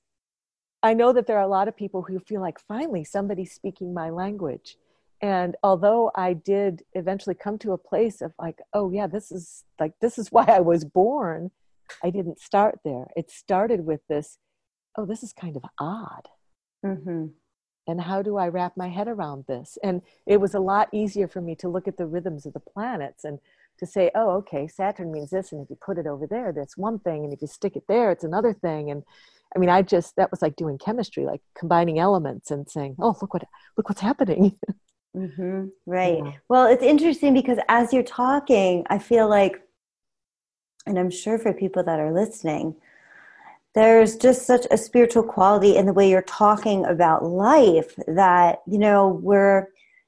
I 0.83 0.93
know 0.93 1.13
that 1.13 1.27
there 1.27 1.37
are 1.37 1.43
a 1.43 1.47
lot 1.47 1.67
of 1.67 1.77
people 1.77 2.01
who 2.01 2.19
feel 2.19 2.41
like 2.41 2.59
finally 2.59 3.03
somebody's 3.03 3.53
speaking 3.53 3.93
my 3.93 4.09
language. 4.09 4.77
And 5.21 5.55
although 5.61 6.11
I 6.15 6.33
did 6.33 6.83
eventually 6.93 7.35
come 7.35 7.59
to 7.59 7.73
a 7.73 7.77
place 7.77 8.21
of 8.21 8.33
like, 8.39 8.59
oh 8.73 8.91
yeah, 8.91 9.05
this 9.05 9.31
is 9.31 9.63
like 9.79 9.93
this 10.01 10.17
is 10.17 10.27
why 10.31 10.45
I 10.45 10.59
was 10.59 10.83
born, 10.85 11.51
I 12.03 12.09
didn't 12.09 12.39
start 12.39 12.79
there. 12.83 13.07
It 13.15 13.29
started 13.29 13.85
with 13.85 14.01
this, 14.09 14.37
oh, 14.97 15.05
this 15.05 15.23
is 15.23 15.33
kind 15.33 15.55
of 15.55 15.63
odd. 15.79 16.27
Mm-hmm. 16.85 17.27
And 17.87 18.01
how 18.01 18.21
do 18.21 18.37
I 18.37 18.47
wrap 18.47 18.77
my 18.77 18.89
head 18.89 19.07
around 19.07 19.45
this? 19.47 19.77
And 19.83 20.01
it 20.25 20.37
was 20.37 20.53
a 20.53 20.59
lot 20.59 20.89
easier 20.91 21.27
for 21.27 21.41
me 21.41 21.55
to 21.55 21.69
look 21.69 21.87
at 21.87 21.97
the 21.97 22.05
rhythms 22.05 22.45
of 22.45 22.53
the 22.53 22.59
planets 22.59 23.23
and 23.23 23.39
to 23.81 23.87
say, 23.87 24.11
oh, 24.15 24.29
okay, 24.37 24.67
Saturn 24.67 25.11
means 25.11 25.31
this, 25.31 25.51
and 25.51 25.61
if 25.61 25.69
you 25.69 25.75
put 25.75 25.97
it 25.97 26.07
over 26.07 26.27
there, 26.27 26.53
that's 26.53 26.77
one 26.77 26.99
thing, 26.99 27.23
and 27.23 27.33
if 27.33 27.41
you 27.41 27.47
stick 27.47 27.75
it 27.75 27.83
there, 27.87 28.11
it's 28.11 28.23
another 28.23 28.53
thing. 28.53 28.91
And 28.91 29.03
I 29.55 29.59
mean, 29.59 29.69
I 29.69 29.81
just 29.81 30.15
that 30.15 30.31
was 30.31 30.41
like 30.41 30.55
doing 30.55 30.77
chemistry, 30.77 31.25
like 31.25 31.41
combining 31.57 31.99
elements 31.99 32.51
and 32.51 32.69
saying, 32.69 32.95
"Oh, 32.99 33.17
look 33.21 33.33
what 33.33 33.43
look 33.75 33.89
what's 33.89 34.01
happening." 34.01 34.57
Mm-hmm. 35.13 35.65
Right. 35.85 36.23
Yeah. 36.23 36.31
Well, 36.47 36.67
it's 36.67 36.83
interesting 36.83 37.33
because 37.33 37.57
as 37.67 37.91
you're 37.91 38.01
talking, 38.01 38.85
I 38.89 38.97
feel 38.97 39.27
like, 39.27 39.61
and 40.85 40.97
I'm 40.97 41.09
sure 41.09 41.37
for 41.37 41.51
people 41.51 41.83
that 41.83 41.99
are 41.99 42.13
listening, 42.13 42.75
there's 43.75 44.15
just 44.15 44.47
such 44.47 44.65
a 44.71 44.77
spiritual 44.77 45.23
quality 45.23 45.75
in 45.75 45.85
the 45.85 45.91
way 45.91 46.09
you're 46.09 46.21
talking 46.21 46.85
about 46.85 47.25
life 47.25 47.93
that 48.07 48.59
you 48.65 48.77
know 48.77 49.19
we're 49.21 49.67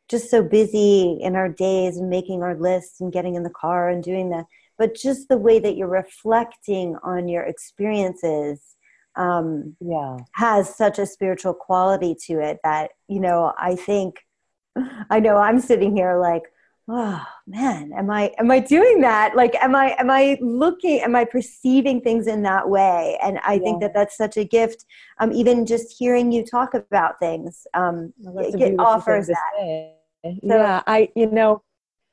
just 0.10 0.30
so 0.30 0.44
busy 0.44 1.18
in 1.22 1.36
our 1.36 1.50
days 1.50 1.98
and 1.98 2.10
making 2.10 2.44
our 2.44 2.56
lists 2.56 3.02
and 3.02 3.14
getting 3.14 3.36
in 3.36 3.44
the 3.44 3.50
car 3.50 3.90
and 3.90 4.04
doing 4.04 4.30
that 4.30 4.46
but 4.78 4.96
just 4.96 5.30
the 5.30 5.38
way 5.38 5.60
that 5.60 5.78
you're 5.78 5.88
reflecting 5.88 6.96
on 7.04 7.28
your 7.28 7.44
experiences 7.44 8.76
um, 9.16 9.76
yeah. 9.80 10.18
has 10.34 10.76
such 10.76 11.00
a 11.00 11.06
spiritual 11.06 11.54
quality 11.54 12.16
to 12.28 12.40
it 12.40 12.60
that, 12.64 12.92
you 13.08 13.20
know, 13.20 13.54
I 13.58 13.76
think, 13.76 14.18
I 15.10 15.20
know 15.20 15.38
I'm 15.38 15.60
sitting 15.60 15.96
here 15.96 16.20
like, 16.20 16.44
oh 16.90 17.26
man 17.48 17.92
am 17.98 18.10
i 18.10 18.32
am 18.40 18.52
i 18.52 18.60
doing 18.60 19.02
that? 19.02 19.36
Like 19.36 19.56
am 19.56 19.76
i 19.76 19.96
am 20.00 20.10
i 20.10 20.38
looking 20.42 21.00
am 21.00 21.16
i 21.16 21.24
perceiving 21.24 22.02
things 22.02 22.28
in 22.28 22.44
that 22.44 22.70
way? 22.70 23.18
And 23.24 23.40
i 23.46 23.54
yeah. 23.54 23.60
think 23.60 23.82
that 23.82 23.94
that's 23.94 24.18
such 24.18 24.38
a 24.38 24.44
gift 24.44 24.86
um 25.20 25.32
even 25.32 25.66
just 25.66 25.96
hearing 25.98 26.32
you 26.32 26.46
talk 26.46 26.74
about 26.74 27.20
things 27.20 27.66
um 27.74 28.14
well, 28.20 28.46
it, 28.46 28.80
offers 28.80 29.28
that. 29.28 29.94
so, 30.26 30.36
yeah 30.44 30.82
i 30.88 31.10
you 31.16 31.30
know 31.30 31.64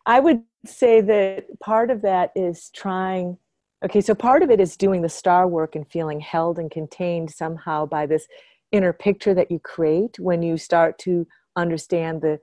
i 0.06 0.20
would 0.20 0.42
say 0.66 1.00
that 1.00 1.46
part 1.60 1.90
of 1.90 2.02
that 2.02 2.30
is 2.36 2.70
trying 2.74 3.36
okay 3.84 4.00
so 4.00 4.14
part 4.14 4.42
of 4.42 4.50
it 4.50 4.60
is 4.60 4.76
doing 4.76 5.02
the 5.02 5.08
star 5.08 5.48
work 5.48 5.74
and 5.74 5.90
feeling 5.90 6.20
held 6.20 6.58
and 6.58 6.70
contained 6.70 7.30
somehow 7.30 7.86
by 7.86 8.06
this 8.06 8.26
inner 8.72 8.92
picture 8.92 9.34
that 9.34 9.50
you 9.50 9.58
create 9.58 10.18
when 10.18 10.42
you 10.42 10.56
start 10.56 10.98
to 10.98 11.26
understand 11.56 12.22
the 12.22 12.38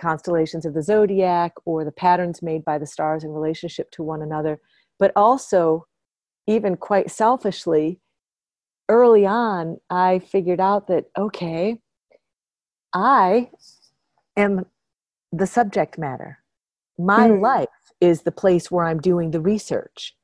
constellations 0.00 0.64
of 0.66 0.74
the 0.74 0.82
zodiac 0.82 1.52
or 1.64 1.84
the 1.84 1.92
patterns 1.92 2.42
made 2.42 2.64
by 2.64 2.78
the 2.78 2.86
stars 2.86 3.22
in 3.22 3.30
relationship 3.30 3.90
to 3.92 4.02
one 4.02 4.22
another, 4.22 4.60
but 4.98 5.12
also, 5.14 5.86
even 6.46 6.76
quite 6.76 7.10
selfishly, 7.10 8.00
early 8.88 9.24
on, 9.24 9.78
I 9.88 10.18
figured 10.18 10.60
out 10.60 10.88
that, 10.88 11.06
okay, 11.16 11.78
I 12.92 13.50
am 14.36 14.66
the 15.32 15.46
subject 15.46 15.96
matter. 15.96 16.38
My 16.98 17.28
mm. 17.28 17.40
life 17.40 17.68
is 18.00 18.22
the 18.22 18.32
place 18.32 18.70
where 18.70 18.84
I'm 18.84 19.00
doing 19.00 19.30
the 19.30 19.40
research. 19.40 20.16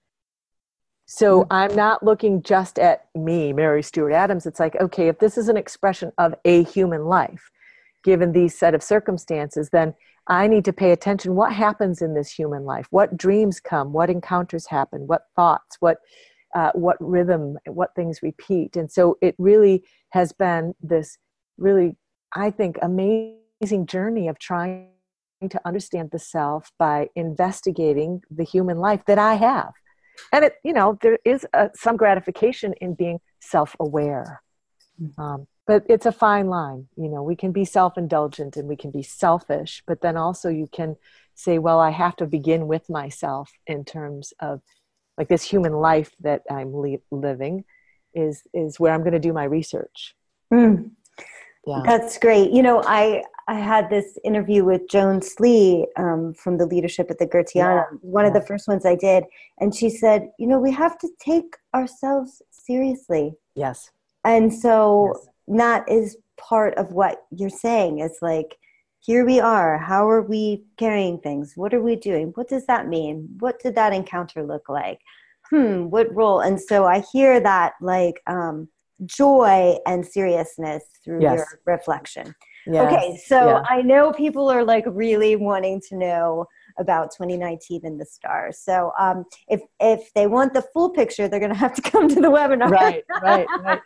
So 1.06 1.42
mm. 1.42 1.46
I'm 1.50 1.74
not 1.76 2.02
looking 2.02 2.42
just 2.42 2.78
at 2.78 3.06
me, 3.14 3.52
Mary 3.52 3.82
Stewart 3.82 4.12
Adams. 4.12 4.46
It's 4.46 4.58
like, 4.58 4.74
okay, 4.80 5.08
if 5.08 5.20
this 5.20 5.38
is 5.38 5.48
an 5.48 5.56
expression 5.56 6.12
of 6.18 6.34
a 6.44 6.64
human 6.64 7.04
life, 7.04 7.50
given 8.06 8.30
these 8.32 8.56
set 8.56 8.72
of 8.72 8.82
circumstances, 8.82 9.68
then 9.70 9.92
I 10.28 10.46
need 10.46 10.64
to 10.66 10.72
pay 10.72 10.92
attention 10.92 11.34
what 11.34 11.52
happens 11.52 12.00
in 12.00 12.14
this 12.14 12.30
human 12.30 12.64
life, 12.64 12.86
what 12.90 13.16
dreams 13.16 13.58
come, 13.58 13.92
what 13.92 14.08
encounters 14.08 14.66
happen, 14.66 15.08
what 15.08 15.22
thoughts, 15.34 15.76
what 15.80 15.98
uh, 16.54 16.70
what 16.74 16.96
rhythm, 17.00 17.58
what 17.66 17.94
things 17.94 18.20
repeat. 18.22 18.76
And 18.76 18.90
so 18.90 19.18
it 19.20 19.34
really 19.38 19.84
has 20.10 20.32
been 20.32 20.74
this 20.80 21.18
really, 21.58 21.96
I 22.34 22.50
think, 22.50 22.78
amazing 22.80 23.86
journey 23.86 24.28
of 24.28 24.38
trying 24.38 24.88
to 25.50 25.60
understand 25.66 26.10
the 26.12 26.18
self 26.18 26.70
by 26.78 27.08
investigating 27.14 28.22
the 28.30 28.44
human 28.44 28.78
life 28.78 29.02
that 29.06 29.18
I 29.18 29.34
have. 29.34 29.72
And 30.32 30.44
it, 30.46 30.54
you 30.64 30.72
know, 30.72 30.96
there 31.02 31.18
is 31.24 31.44
a, 31.52 31.70
some 31.74 31.96
gratification 31.98 32.72
in 32.80 32.94
being 32.94 33.18
self-aware. 33.40 34.40
Mm. 35.02 35.18
Um, 35.18 35.46
but 35.66 35.84
it's 35.88 36.06
a 36.06 36.12
fine 36.12 36.46
line 36.46 36.86
you 36.96 37.08
know 37.08 37.22
we 37.22 37.36
can 37.36 37.52
be 37.52 37.64
self-indulgent 37.64 38.56
and 38.56 38.68
we 38.68 38.76
can 38.76 38.90
be 38.90 39.02
selfish 39.02 39.82
but 39.86 40.00
then 40.00 40.16
also 40.16 40.48
you 40.48 40.68
can 40.72 40.96
say 41.34 41.58
well 41.58 41.80
i 41.80 41.90
have 41.90 42.16
to 42.16 42.26
begin 42.26 42.66
with 42.66 42.88
myself 42.88 43.52
in 43.66 43.84
terms 43.84 44.32
of 44.40 44.60
like 45.18 45.28
this 45.28 45.42
human 45.42 45.72
life 45.72 46.14
that 46.20 46.42
i'm 46.50 46.72
li- 46.74 47.02
living 47.10 47.64
is 48.14 48.42
is 48.54 48.80
where 48.80 48.92
i'm 48.92 49.00
going 49.00 49.12
to 49.12 49.18
do 49.18 49.32
my 49.32 49.44
research 49.44 50.14
mm. 50.52 50.90
yeah 51.66 51.82
that's 51.84 52.18
great 52.18 52.50
you 52.50 52.62
know 52.62 52.82
i 52.86 53.22
i 53.48 53.54
had 53.54 53.90
this 53.90 54.18
interview 54.24 54.64
with 54.64 54.88
joan 54.88 55.20
Sleigh 55.20 55.86
um, 55.96 56.32
from 56.34 56.56
the 56.56 56.66
leadership 56.66 57.10
at 57.10 57.18
the 57.18 57.26
Goetheanum 57.26 57.84
yeah. 57.90 57.98
one 58.00 58.24
yeah. 58.24 58.28
of 58.28 58.34
the 58.34 58.46
first 58.46 58.68
ones 58.68 58.86
i 58.86 58.94
did 58.94 59.24
and 59.58 59.74
she 59.74 59.90
said 59.90 60.30
you 60.38 60.46
know 60.46 60.58
we 60.58 60.72
have 60.72 60.96
to 60.98 61.08
take 61.20 61.56
ourselves 61.74 62.40
seriously 62.50 63.34
yes 63.54 63.90
and 64.24 64.52
so 64.52 65.12
yes 65.14 65.28
not 65.46 65.88
is 65.90 66.16
part 66.36 66.74
of 66.74 66.92
what 66.92 67.22
you're 67.30 67.48
saying. 67.50 68.00
It's 68.00 68.20
like, 68.22 68.58
here 69.00 69.24
we 69.24 69.38
are. 69.40 69.78
How 69.78 70.08
are 70.08 70.22
we 70.22 70.64
carrying 70.76 71.18
things? 71.18 71.52
What 71.54 71.72
are 71.72 71.82
we 71.82 71.96
doing? 71.96 72.32
What 72.34 72.48
does 72.48 72.66
that 72.66 72.88
mean? 72.88 73.28
What 73.38 73.60
did 73.60 73.74
that 73.76 73.92
encounter 73.92 74.42
look 74.42 74.68
like? 74.68 75.00
Hmm, 75.50 75.90
what 75.90 76.12
role? 76.14 76.40
And 76.40 76.60
so 76.60 76.86
I 76.86 77.04
hear 77.12 77.38
that 77.38 77.74
like 77.80 78.20
um, 78.26 78.68
joy 79.04 79.76
and 79.86 80.04
seriousness 80.04 80.82
through 81.04 81.22
yes. 81.22 81.36
your 81.36 81.46
reflection. 81.66 82.34
Yes. 82.66 82.92
Okay, 82.92 83.16
so 83.24 83.48
yeah. 83.50 83.62
I 83.68 83.82
know 83.82 84.12
people 84.12 84.48
are 84.48 84.64
like 84.64 84.84
really 84.88 85.36
wanting 85.36 85.80
to 85.88 85.96
know 85.96 86.46
about 86.78 87.10
2019 87.12 87.82
and 87.84 88.00
the 88.00 88.04
stars. 88.04 88.58
So 88.58 88.92
um, 88.98 89.24
if 89.48 89.60
if 89.80 90.12
they 90.14 90.26
want 90.26 90.54
the 90.54 90.62
full 90.72 90.90
picture, 90.90 91.28
they're 91.28 91.40
going 91.40 91.52
to 91.54 91.58
have 91.58 91.74
to 91.74 91.82
come 91.82 92.08
to 92.08 92.20
the 92.20 92.28
webinar. 92.28 92.70
Right, 92.70 93.04
right, 93.22 93.46
right. 93.60 93.80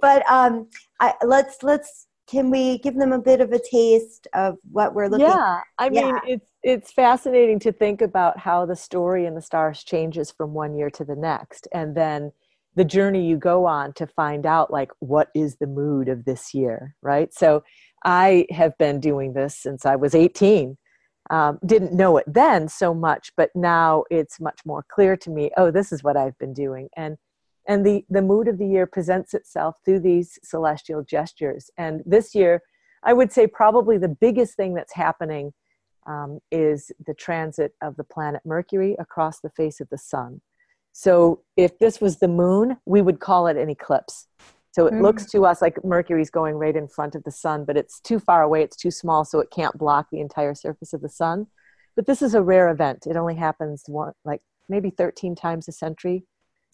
but 0.00 0.28
um, 0.30 0.68
I, 1.00 1.14
let's 1.24 1.62
let's 1.62 2.06
can 2.28 2.50
we 2.50 2.78
give 2.78 2.94
them 2.94 3.12
a 3.12 3.18
bit 3.18 3.40
of 3.40 3.52
a 3.52 3.58
taste 3.58 4.26
of 4.32 4.56
what 4.70 4.94
we're 4.94 5.08
looking? 5.08 5.26
Yeah, 5.26 5.60
I 5.78 5.90
yeah. 5.92 6.12
mean 6.12 6.20
it's 6.26 6.50
it's 6.62 6.92
fascinating 6.92 7.58
to 7.60 7.72
think 7.72 8.00
about 8.00 8.38
how 8.38 8.66
the 8.66 8.76
story 8.76 9.26
in 9.26 9.34
the 9.34 9.42
stars 9.42 9.84
changes 9.84 10.30
from 10.30 10.54
one 10.54 10.74
year 10.74 10.90
to 10.90 11.04
the 11.04 11.16
next, 11.16 11.68
and 11.72 11.96
then 11.96 12.32
the 12.74 12.84
journey 12.84 13.26
you 13.26 13.36
go 13.36 13.66
on 13.66 13.92
to 13.92 14.06
find 14.06 14.46
out 14.46 14.70
like 14.70 14.90
what 15.00 15.28
is 15.34 15.56
the 15.56 15.66
mood 15.66 16.08
of 16.08 16.24
this 16.24 16.54
year, 16.54 16.94
right? 17.02 17.32
So 17.34 17.62
I 18.04 18.46
have 18.50 18.76
been 18.78 18.98
doing 18.98 19.34
this 19.34 19.56
since 19.56 19.84
I 19.84 19.96
was 19.96 20.14
18 20.14 20.76
um, 21.32 21.58
didn't 21.64 21.94
know 21.94 22.18
it 22.18 22.26
then 22.28 22.68
so 22.68 22.94
much 22.94 23.32
but 23.36 23.50
now 23.56 24.04
it's 24.10 24.38
much 24.38 24.60
more 24.64 24.84
clear 24.88 25.16
to 25.16 25.30
me 25.30 25.50
oh 25.56 25.70
this 25.70 25.90
is 25.90 26.04
what 26.04 26.16
i've 26.16 26.38
been 26.38 26.52
doing. 26.52 26.88
And 26.96 27.16
and 27.66 27.86
the 27.86 28.04
the 28.10 28.22
mood 28.22 28.46
of 28.48 28.58
the 28.58 28.66
year 28.66 28.86
presents 28.86 29.34
itself 29.34 29.76
through 29.84 30.00
these 30.00 30.38
celestial 30.42 31.02
gestures. 31.02 31.70
And 31.76 32.02
this 32.06 32.34
year 32.34 32.62
i 33.02 33.12
would 33.12 33.32
say 33.32 33.46
probably 33.46 33.98
the 33.98 34.16
biggest 34.26 34.56
thing 34.56 34.74
that's 34.74 34.94
happening 34.94 35.52
um, 36.06 36.40
is 36.50 36.92
the 37.06 37.14
transit 37.14 37.74
of 37.80 37.96
the 37.96 38.04
planet 38.04 38.42
mercury 38.44 38.94
across 38.98 39.40
the 39.40 39.50
face 39.50 39.80
of 39.80 39.88
the 39.88 39.98
sun. 39.98 40.40
So 40.92 41.40
if 41.56 41.78
this 41.78 42.00
was 42.00 42.18
the 42.18 42.28
moon 42.28 42.76
we 42.84 43.00
would 43.00 43.20
call 43.20 43.46
it 43.46 43.56
an 43.56 43.70
eclipse 43.70 44.28
so 44.72 44.86
it 44.86 44.94
mm-hmm. 44.94 45.02
looks 45.02 45.26
to 45.26 45.44
us 45.44 45.60
like 45.60 45.84
Mercury's 45.84 46.30
going 46.30 46.54
right 46.54 46.74
in 46.74 46.88
front 46.88 47.14
of 47.14 47.24
the 47.24 47.30
sun, 47.30 47.64
but 47.64 47.76
it's 47.76 48.00
too 48.00 48.18
far 48.18 48.42
away, 48.42 48.62
it's 48.62 48.76
too 48.76 48.90
small, 48.90 49.24
so 49.24 49.38
it 49.38 49.50
can't 49.50 49.76
block 49.76 50.08
the 50.10 50.20
entire 50.20 50.54
surface 50.54 50.94
of 50.94 51.02
the 51.02 51.10
sun. 51.10 51.46
But 51.94 52.06
this 52.06 52.22
is 52.22 52.34
a 52.34 52.42
rare 52.42 52.70
event. 52.70 53.06
It 53.06 53.16
only 53.16 53.34
happens 53.34 53.84
one, 53.86 54.14
like 54.24 54.40
maybe 54.70 54.88
13 54.88 55.34
times 55.34 55.68
a 55.68 55.72
century. 55.72 56.24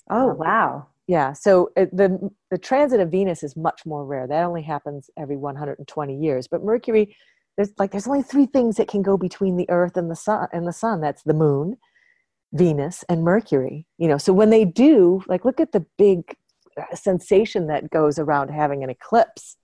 Oh, 0.09 0.31
um, 0.31 0.39
wow. 0.39 0.87
Yeah, 1.09 1.33
so 1.33 1.71
it, 1.75 1.95
the, 1.95 2.31
the 2.51 2.59
transit 2.59 3.01
of 3.01 3.11
Venus 3.11 3.43
is 3.43 3.57
much 3.57 3.85
more 3.85 4.05
rare. 4.05 4.27
That 4.29 4.45
only 4.45 4.63
happens 4.63 5.11
every 5.17 5.37
120 5.37 6.17
years. 6.17 6.47
But 6.47 6.63
Mercury, 6.63 7.17
there's 7.57 7.73
like 7.79 7.91
there's 7.91 8.07
only 8.07 8.23
three 8.23 8.47
things 8.47 8.77
that 8.77 8.87
can 8.87 9.03
go 9.03 9.17
between 9.17 9.57
the 9.57 9.69
Earth 9.71 9.97
and 9.97 10.09
the 10.09 10.15
sun 10.17 10.47
and 10.53 10.69
the 10.69 10.73
sun. 10.73 11.01
That's 11.01 11.25
the 11.25 11.35
moon, 11.35 11.79
Venus, 12.53 13.05
and 13.09 13.25
Mercury. 13.25 13.87
You 13.97 14.07
know, 14.07 14.19
so 14.19 14.33
when 14.33 14.51
they 14.51 14.65
do, 14.65 15.25
like 15.27 15.45
look 15.45 15.59
at 15.59 15.73
the 15.73 15.85
big 15.97 16.37
sensation 16.95 17.67
that 17.69 17.91
goes 17.91 18.19
around 18.19 18.49
having 18.49 18.83
an 18.83 18.91
eclipse, 18.91 19.57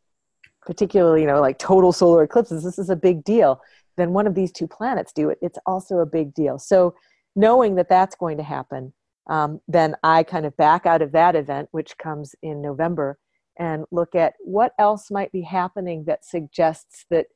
particularly, 0.62 1.22
you 1.22 1.26
know, 1.26 1.40
like 1.40 1.58
total 1.58 1.92
solar 1.92 2.22
eclipses. 2.22 2.64
This 2.64 2.78
is 2.78 2.90
a 2.90 2.96
big 2.96 3.24
deal. 3.24 3.60
Then 3.96 4.12
one 4.12 4.26
of 4.26 4.34
these 4.34 4.52
two 4.52 4.66
planets 4.66 5.12
do 5.12 5.30
it, 5.30 5.38
it's 5.40 5.58
also 5.66 5.98
a 5.98 6.06
big 6.06 6.34
deal. 6.34 6.58
So, 6.58 6.94
knowing 7.36 7.74
that 7.76 7.88
that's 7.88 8.14
going 8.14 8.36
to 8.36 8.42
happen, 8.42 8.92
um, 9.28 9.60
then 9.66 9.96
I 10.02 10.22
kind 10.22 10.46
of 10.46 10.56
back 10.56 10.86
out 10.86 11.02
of 11.02 11.12
that 11.12 11.34
event, 11.34 11.68
which 11.72 11.96
comes 11.98 12.34
in 12.42 12.60
November, 12.60 13.18
and 13.58 13.84
look 13.90 14.14
at 14.14 14.34
what 14.40 14.72
else 14.78 15.10
might 15.10 15.32
be 15.32 15.42
happening 15.42 16.04
that 16.06 16.24
suggests 16.24 17.06
that 17.10 17.26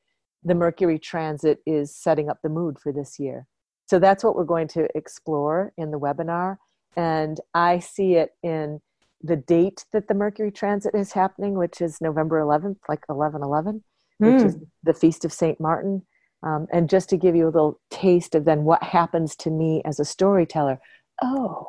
the 0.44 0.54
Mercury 0.54 0.98
transit 0.98 1.60
is 1.66 1.94
setting 1.94 2.28
up 2.28 2.38
the 2.42 2.48
mood 2.48 2.78
for 2.78 2.92
this 2.92 3.18
year. 3.18 3.46
So 3.86 3.98
that's 3.98 4.22
what 4.22 4.36
we're 4.36 4.44
going 4.44 4.68
to 4.68 4.88
explore 4.94 5.72
in 5.76 5.90
the 5.90 5.98
webinar. 5.98 6.58
And 6.96 7.40
I 7.54 7.78
see 7.78 8.14
it 8.14 8.32
in 8.42 8.80
the 9.22 9.36
date 9.36 9.84
that 9.92 10.08
the 10.08 10.14
Mercury 10.14 10.50
transit 10.50 10.94
is 10.94 11.12
happening, 11.12 11.54
which 11.54 11.80
is 11.80 12.00
November 12.00 12.40
11th, 12.40 12.76
like 12.88 13.04
11 13.08 13.42
11, 13.42 13.82
mm. 14.22 14.32
which 14.32 14.46
is 14.46 14.54
hmm. 14.54 14.62
the 14.84 14.94
Feast 14.94 15.24
of 15.24 15.32
St. 15.32 15.58
Martin. 15.60 16.02
Um, 16.44 16.68
and 16.72 16.88
just 16.88 17.08
to 17.10 17.16
give 17.16 17.34
you 17.34 17.46
a 17.46 17.50
little 17.50 17.80
taste 17.90 18.36
of 18.36 18.44
then 18.44 18.62
what 18.62 18.82
happens 18.82 19.34
to 19.36 19.50
me 19.50 19.82
as 19.84 19.98
a 19.98 20.04
storyteller 20.04 20.78
oh, 21.22 21.66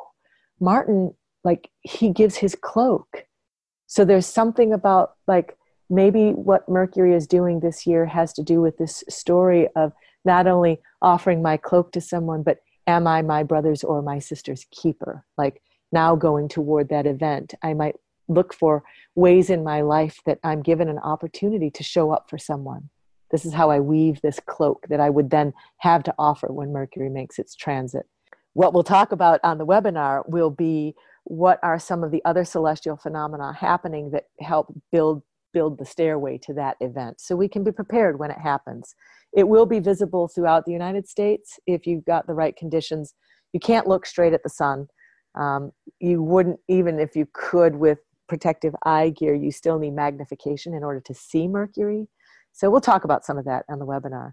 Martin, 0.60 1.14
like 1.44 1.70
he 1.82 2.10
gives 2.10 2.36
his 2.36 2.54
cloak. 2.54 3.24
So 3.86 4.04
there's 4.04 4.26
something 4.26 4.72
about 4.72 5.12
like 5.26 5.56
maybe 5.88 6.30
what 6.30 6.68
Mercury 6.68 7.14
is 7.14 7.26
doing 7.26 7.60
this 7.60 7.86
year 7.86 8.06
has 8.06 8.32
to 8.34 8.42
do 8.42 8.60
with 8.60 8.78
this 8.78 9.02
story 9.08 9.68
of 9.74 9.92
not 10.24 10.46
only 10.46 10.80
offering 11.02 11.42
my 11.42 11.56
cloak 11.56 11.92
to 11.92 12.00
someone, 12.00 12.42
but 12.42 12.58
am 12.86 13.06
I 13.06 13.22
my 13.22 13.42
brother's 13.42 13.82
or 13.82 14.02
my 14.02 14.18
sister's 14.18 14.66
keeper? 14.70 15.24
Like, 15.36 15.62
now 15.92 16.14
going 16.14 16.48
toward 16.48 16.88
that 16.88 17.06
event. 17.06 17.54
I 17.62 17.74
might 17.74 17.96
look 18.28 18.54
for 18.54 18.82
ways 19.14 19.50
in 19.50 19.64
my 19.64 19.80
life 19.80 20.20
that 20.26 20.38
I'm 20.44 20.62
given 20.62 20.88
an 20.88 20.98
opportunity 20.98 21.70
to 21.70 21.82
show 21.82 22.12
up 22.12 22.30
for 22.30 22.38
someone. 22.38 22.90
This 23.30 23.44
is 23.44 23.52
how 23.52 23.70
I 23.70 23.80
weave 23.80 24.20
this 24.20 24.40
cloak 24.46 24.86
that 24.88 25.00
I 25.00 25.10
would 25.10 25.30
then 25.30 25.52
have 25.78 26.02
to 26.04 26.14
offer 26.18 26.48
when 26.52 26.72
Mercury 26.72 27.08
makes 27.08 27.38
its 27.38 27.54
transit. 27.54 28.06
What 28.54 28.74
we'll 28.74 28.82
talk 28.82 29.12
about 29.12 29.40
on 29.44 29.58
the 29.58 29.66
webinar 29.66 30.28
will 30.28 30.50
be 30.50 30.94
what 31.24 31.60
are 31.62 31.78
some 31.78 32.02
of 32.02 32.10
the 32.10 32.22
other 32.24 32.44
celestial 32.44 32.96
phenomena 32.96 33.52
happening 33.52 34.10
that 34.10 34.24
help 34.40 34.72
build 34.90 35.22
build 35.52 35.78
the 35.78 35.84
stairway 35.84 36.38
to 36.38 36.54
that 36.54 36.76
event 36.80 37.20
so 37.20 37.34
we 37.34 37.48
can 37.48 37.64
be 37.64 37.72
prepared 37.72 38.20
when 38.20 38.30
it 38.30 38.38
happens 38.38 38.94
it 39.32 39.48
will 39.48 39.66
be 39.66 39.78
visible 39.78 40.28
throughout 40.28 40.64
the 40.64 40.72
United 40.72 41.08
States 41.08 41.58
if 41.66 41.86
you've 41.86 42.04
got 42.04 42.26
the 42.26 42.34
right 42.34 42.56
conditions. 42.56 43.14
You 43.52 43.60
can't 43.60 43.86
look 43.86 44.06
straight 44.06 44.32
at 44.32 44.42
the 44.42 44.48
sun. 44.48 44.88
Um, 45.34 45.72
you 46.00 46.22
wouldn't, 46.22 46.60
even 46.68 46.98
if 46.98 47.14
you 47.14 47.28
could 47.32 47.76
with 47.76 47.98
protective 48.28 48.74
eye 48.84 49.10
gear, 49.10 49.34
you 49.34 49.50
still 49.50 49.78
need 49.78 49.92
magnification 49.92 50.74
in 50.74 50.84
order 50.84 51.00
to 51.00 51.14
see 51.14 51.48
Mercury. 51.48 52.08
So 52.52 52.70
we'll 52.70 52.80
talk 52.80 53.04
about 53.04 53.24
some 53.24 53.38
of 53.38 53.44
that 53.44 53.64
on 53.68 53.78
the 53.78 53.86
webinar. 53.86 54.32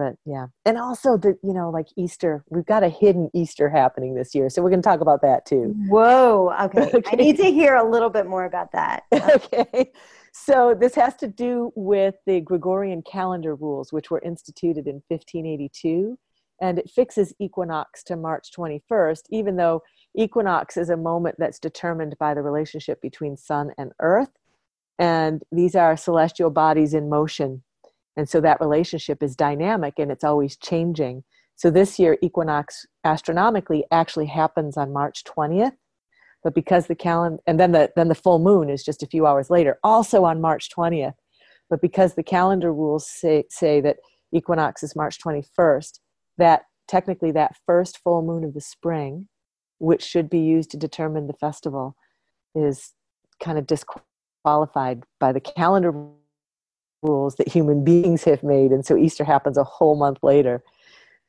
But 0.00 0.14
yeah, 0.24 0.46
and 0.64 0.78
also 0.78 1.18
the 1.18 1.36
you 1.42 1.52
know 1.52 1.68
like 1.68 1.88
Easter, 1.94 2.42
we've 2.48 2.64
got 2.64 2.82
a 2.82 2.88
hidden 2.88 3.28
Easter 3.34 3.68
happening 3.68 4.14
this 4.14 4.34
year, 4.34 4.48
so 4.48 4.62
we're 4.62 4.70
going 4.70 4.80
to 4.80 4.88
talk 4.88 5.02
about 5.02 5.20
that 5.20 5.44
too. 5.44 5.74
Whoa, 5.88 6.54
okay. 6.62 6.90
okay. 6.94 7.02
I 7.12 7.16
need 7.16 7.36
to 7.36 7.52
hear 7.52 7.74
a 7.74 7.86
little 7.86 8.08
bit 8.08 8.26
more 8.26 8.46
about 8.46 8.72
that. 8.72 9.02
okay, 9.14 9.92
so 10.32 10.74
this 10.74 10.94
has 10.94 11.16
to 11.16 11.28
do 11.28 11.70
with 11.76 12.14
the 12.24 12.40
Gregorian 12.40 13.02
calendar 13.02 13.54
rules, 13.54 13.92
which 13.92 14.10
were 14.10 14.22
instituted 14.24 14.86
in 14.86 15.02
1582, 15.08 16.18
and 16.62 16.78
it 16.78 16.88
fixes 16.88 17.34
equinox 17.38 18.02
to 18.04 18.16
March 18.16 18.48
21st, 18.56 19.24
even 19.28 19.56
though 19.56 19.82
equinox 20.16 20.76
is 20.76 20.90
a 20.90 20.96
moment 20.96 21.36
that's 21.38 21.58
determined 21.58 22.16
by 22.18 22.34
the 22.34 22.42
relationship 22.42 23.00
between 23.00 23.36
sun 23.36 23.72
and 23.78 23.92
earth 24.00 24.30
and 24.98 25.42
these 25.50 25.74
are 25.74 25.96
celestial 25.96 26.50
bodies 26.50 26.92
in 26.92 27.08
motion. 27.08 27.62
And 28.18 28.28
so 28.28 28.38
that 28.42 28.60
relationship 28.60 29.22
is 29.22 29.34
dynamic 29.34 29.94
and 29.98 30.10
it's 30.10 30.24
always 30.24 30.58
changing. 30.58 31.24
So 31.56 31.70
this 31.70 31.98
year 31.98 32.18
equinox 32.22 32.86
astronomically 33.04 33.84
actually 33.90 34.26
happens 34.26 34.76
on 34.76 34.92
march 34.92 35.24
20th 35.24 35.72
but 36.42 36.54
because 36.54 36.86
the 36.86 36.94
calendar 36.94 37.42
and 37.46 37.58
then 37.58 37.72
the 37.72 37.90
then 37.96 38.08
the 38.08 38.14
full 38.14 38.38
moon 38.38 38.68
is 38.68 38.84
just 38.84 39.02
a 39.02 39.06
few 39.06 39.26
hours 39.26 39.50
later 39.50 39.78
also 39.82 40.24
on 40.24 40.40
march 40.40 40.68
20th 40.70 41.14
but 41.68 41.80
because 41.80 42.14
the 42.14 42.22
calendar 42.22 42.72
rules 42.72 43.08
say, 43.08 43.44
say 43.48 43.80
that 43.80 43.96
equinox 44.32 44.82
is 44.82 44.96
march 44.96 45.18
21st 45.18 46.00
that 46.36 46.64
technically 46.88 47.32
that 47.32 47.56
first 47.66 47.98
full 47.98 48.22
moon 48.22 48.44
of 48.44 48.54
the 48.54 48.60
spring 48.60 49.28
which 49.80 50.02
should 50.02 50.30
be 50.30 50.38
used 50.38 50.70
to 50.70 50.76
determine 50.76 51.26
the 51.26 51.32
festival 51.32 51.96
is 52.54 52.92
kind 53.42 53.58
of 53.58 53.66
disqualified 53.66 55.02
by 55.18 55.32
the 55.32 55.40
calendar 55.40 55.92
rules 57.02 57.36
that 57.36 57.48
human 57.48 57.82
beings 57.82 58.24
have 58.24 58.42
made. 58.42 58.70
And 58.70 58.84
so 58.84 58.96
Easter 58.96 59.24
happens 59.24 59.56
a 59.56 59.64
whole 59.64 59.96
month 59.96 60.18
later. 60.22 60.62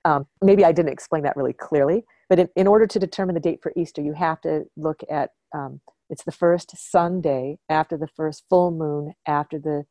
Um, 0.03 0.27
maybe 0.41 0.65
I 0.65 0.71
didn't 0.71 0.91
explain 0.91 1.23
that 1.23 1.37
really 1.37 1.53
clearly, 1.53 2.03
but 2.27 2.39
in, 2.39 2.49
in, 2.55 2.67
order 2.67 2.87
to 2.87 2.99
determine 2.99 3.35
the 3.35 3.41
date 3.41 3.59
for 3.61 3.71
Easter, 3.75 4.01
you 4.01 4.13
have 4.13 4.41
to 4.41 4.65
look 4.75 5.01
at 5.09 5.29
um, 5.55 5.79
it's 6.09 6.23
the 6.23 6.31
first 6.31 6.75
Sunday 6.75 7.57
after 7.69 7.97
the 7.97 8.07
first 8.07 8.43
full 8.49 8.71
moon 8.71 9.13
after 9.27 9.59
the 9.59 9.85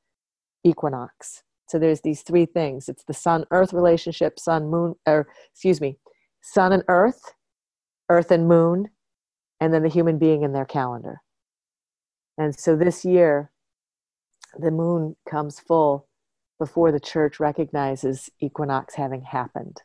equinox. 0.65 1.43
So 1.69 1.79
there's 1.79 2.01
these 2.01 2.23
three 2.23 2.47
things 2.47 2.89
it's 2.89 3.05
the 3.05 3.15
sun 3.15 3.45
earth 3.53 3.73
relationship, 3.73 4.39
sun 4.39 4.69
moon, 4.69 4.97
or 5.07 5.29
excuse 5.53 5.81
me, 5.81 5.97
sun 6.43 6.73
and 6.73 6.83
earth, 6.89 7.35
earth 8.11 8.31
and 8.31 8.47
moon, 8.47 8.91
and 9.61 9.73
then 9.73 9.83
the 9.83 9.89
human 9.89 10.19
being 10.19 10.43
in 10.43 10.53
their 10.53 10.67
calendar. 10.67 11.23
And 12.37 12.59
so 12.59 12.77
this 12.77 13.05
year, 13.05 13.51
the 14.59 14.71
moon 14.71 15.17
comes 15.29 15.61
full 15.61 16.09
before 16.59 16.93
the 16.93 17.01
church 17.01 17.41
recognizes 17.41 18.29
equinox 18.41 18.95
having 18.95 19.23
happened. 19.23 19.83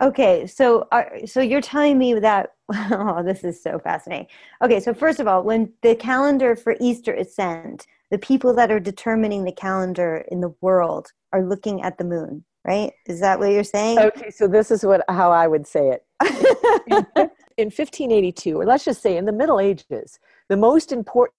Okay, 0.00 0.46
so 0.46 0.86
uh, 0.92 1.04
so 1.26 1.40
you're 1.40 1.60
telling 1.60 1.98
me 1.98 2.14
that 2.14 2.52
oh, 2.74 3.22
this 3.22 3.42
is 3.42 3.62
so 3.62 3.78
fascinating. 3.78 4.26
Okay, 4.62 4.80
so 4.80 4.92
first 4.92 5.20
of 5.20 5.26
all, 5.26 5.42
when 5.42 5.72
the 5.82 5.94
calendar 5.94 6.56
for 6.56 6.76
Easter 6.80 7.12
is 7.12 7.34
sent, 7.34 7.86
the 8.10 8.18
people 8.18 8.54
that 8.54 8.70
are 8.70 8.80
determining 8.80 9.44
the 9.44 9.52
calendar 9.52 10.24
in 10.30 10.40
the 10.40 10.54
world 10.60 11.12
are 11.32 11.42
looking 11.42 11.82
at 11.82 11.96
the 11.96 12.04
moon, 12.04 12.44
right? 12.66 12.92
Is 13.06 13.20
that 13.20 13.38
what 13.38 13.50
you're 13.50 13.64
saying? 13.64 13.98
Okay, 13.98 14.30
so 14.30 14.46
this 14.46 14.70
is 14.70 14.84
what 14.84 15.02
how 15.08 15.30
I 15.30 15.46
would 15.46 15.66
say 15.66 15.96
it. 15.96 16.04
in 17.56 17.66
1582, 17.66 18.60
or 18.60 18.64
let's 18.64 18.84
just 18.84 19.02
say 19.02 19.16
in 19.16 19.24
the 19.24 19.32
Middle 19.32 19.60
Ages, 19.60 20.18
the 20.48 20.56
most 20.56 20.92
important 20.92 21.34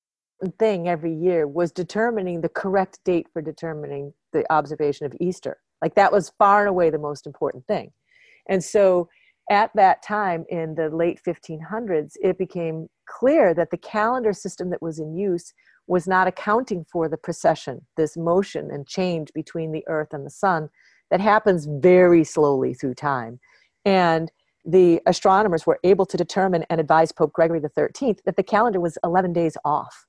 thing 0.60 0.88
every 0.88 1.13
year 1.13 1.47
was 1.47 1.71
determining 1.71 2.41
the 2.41 2.49
correct 2.49 2.99
date 3.06 3.28
for 3.32 3.41
determining 3.41 4.13
the 4.34 4.52
observation 4.52 5.06
of 5.06 5.15
Easter. 5.19 5.58
Like 5.82 5.95
that 5.95 6.12
was 6.12 6.34
far 6.38 6.62
and 6.62 6.69
away 6.69 6.89
the 6.89 6.97
most 6.97 7.26
important 7.26 7.65
thing. 7.67 7.91
And 8.49 8.63
so 8.63 9.10
at 9.49 9.71
that 9.76 10.02
time 10.02 10.45
in 10.49 10.76
the 10.76 10.89
late 10.89 11.19
1500s, 11.26 12.13
it 12.21 12.38
became 12.38 12.88
clear 13.08 13.54
that 13.54 13.71
the 13.71 13.78
calendar 13.78 14.34
system 14.34 14.69
that 14.69 14.82
was 14.82 14.99
in 14.99 15.15
use 15.15 15.54
was 15.88 16.08
not 16.08 16.28
accounting 16.28 16.86
for 16.91 17.10
the 17.10 17.17
precession, 17.17 17.86
this 17.97 18.15
motion 18.15 18.71
and 18.71 18.88
change 18.88 19.30
between 19.34 19.71
the 19.71 19.84
earth 19.88 20.13
and 20.13 20.26
the 20.26 20.30
sun 20.30 20.69
that 21.12 21.19
happens 21.19 21.67
very 21.69 22.23
slowly 22.23 22.73
through 22.73 22.93
time. 22.93 23.39
And 23.84 24.32
the 24.65 25.02
astronomers 25.06 25.65
were 25.65 25.80
able 25.84 26.06
to 26.06 26.17
determine 26.17 26.63
and 26.69 26.80
advise 26.80 27.12
Pope 27.12 27.34
Gregory 27.34 27.60
XIII 27.60 28.17
that 28.26 28.38
the 28.38 28.43
calendar 28.43 28.80
was 28.80 28.97
11 29.04 29.34
days 29.34 29.58
off. 29.65 30.06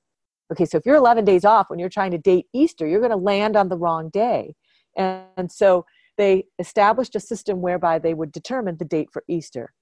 Okay 0.51 0.65
so 0.65 0.77
if 0.77 0.85
you're 0.85 0.95
11 0.95 1.25
days 1.25 1.43
off 1.43 1.69
when 1.69 1.79
you're 1.79 1.89
trying 1.89 2.11
to 2.11 2.17
date 2.17 2.45
easter 2.53 2.85
you're 2.85 2.99
going 2.99 3.11
to 3.11 3.17
land 3.17 3.55
on 3.55 3.69
the 3.69 3.77
wrong 3.77 4.09
day. 4.09 4.55
And, 4.95 5.51
so 5.51 5.85
they 6.17 6.45
established 6.59 7.15
a 7.15 7.19
system 7.19 7.61
whereby 7.61 7.99
they 7.99 8.13
would 8.13 8.31
determine 8.31 8.77
the 8.77 8.85
date 8.85 9.09
for 9.11 9.23
easter. 9.27 9.73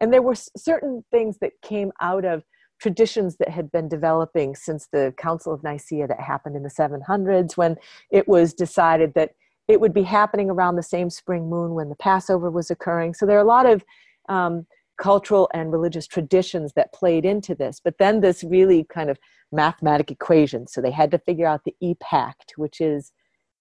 And 0.00 0.12
there 0.12 0.22
were 0.22 0.34
certain 0.34 1.04
things 1.10 1.38
that 1.40 1.52
came 1.62 1.92
out 2.00 2.24
of 2.24 2.42
traditions 2.80 3.36
that 3.36 3.48
had 3.50 3.70
been 3.70 3.88
developing 3.88 4.54
since 4.54 4.88
the 4.92 5.14
council 5.16 5.52
of 5.52 5.62
nicaea 5.62 6.06
that 6.06 6.20
happened 6.20 6.56
in 6.56 6.62
the 6.62 6.70
700s 6.70 7.56
when 7.56 7.76
it 8.10 8.26
was 8.26 8.52
decided 8.52 9.14
that 9.14 9.32
it 9.68 9.80
would 9.80 9.94
be 9.94 10.02
happening 10.02 10.50
around 10.50 10.76
the 10.76 10.82
same 10.82 11.08
spring 11.08 11.48
moon 11.48 11.74
when 11.74 11.88
the 11.88 11.96
passover 11.96 12.50
was 12.50 12.70
occurring. 12.70 13.14
So 13.14 13.24
there 13.24 13.38
are 13.38 13.42
a 13.42 13.46
lot 13.46 13.66
of 13.66 13.84
um, 14.28 14.66
cultural 14.96 15.50
and 15.52 15.72
religious 15.72 16.06
traditions 16.06 16.72
that 16.74 16.92
played 16.92 17.24
into 17.24 17.54
this. 17.54 17.80
But 17.82 17.98
then 17.98 18.20
this 18.20 18.44
really 18.44 18.84
kind 18.84 19.10
of 19.10 19.18
mathematic 19.50 20.10
equation. 20.10 20.66
So 20.66 20.80
they 20.80 20.90
had 20.90 21.10
to 21.10 21.18
figure 21.18 21.46
out 21.46 21.64
the 21.64 21.74
epact, 21.80 22.54
which 22.56 22.80
is 22.80 23.12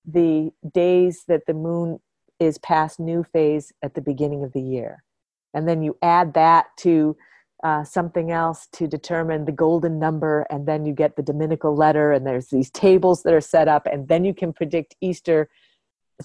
the 0.05 0.51
days 0.73 1.23
that 1.27 1.45
the 1.47 1.53
moon 1.53 1.99
is 2.39 2.57
past 2.57 2.99
new 2.99 3.23
phase 3.23 3.71
at 3.81 3.93
the 3.93 4.01
beginning 4.01 4.43
of 4.43 4.53
the 4.53 4.61
year. 4.61 5.03
And 5.53 5.67
then 5.67 5.81
you 5.81 5.97
add 6.01 6.33
that 6.33 6.65
to 6.77 7.15
uh, 7.63 7.83
something 7.83 8.29
else 8.29 8.67
to 8.73 8.87
determine 8.87 9.45
the 9.45 9.51
golden 9.51 9.97
number, 9.97 10.45
and 10.49 10.67
then 10.67 10.85
you 10.85 10.93
get 10.93 11.15
the 11.15 11.23
Dominical 11.23 11.75
letter, 11.75 12.11
and 12.11 12.27
there's 12.27 12.47
these 12.47 12.69
tables 12.69 13.23
that 13.23 13.33
are 13.33 13.39
set 13.39 13.69
up, 13.69 13.87
and 13.89 14.09
then 14.09 14.25
you 14.25 14.33
can 14.33 14.51
predict 14.51 14.95
Easter 14.99 15.49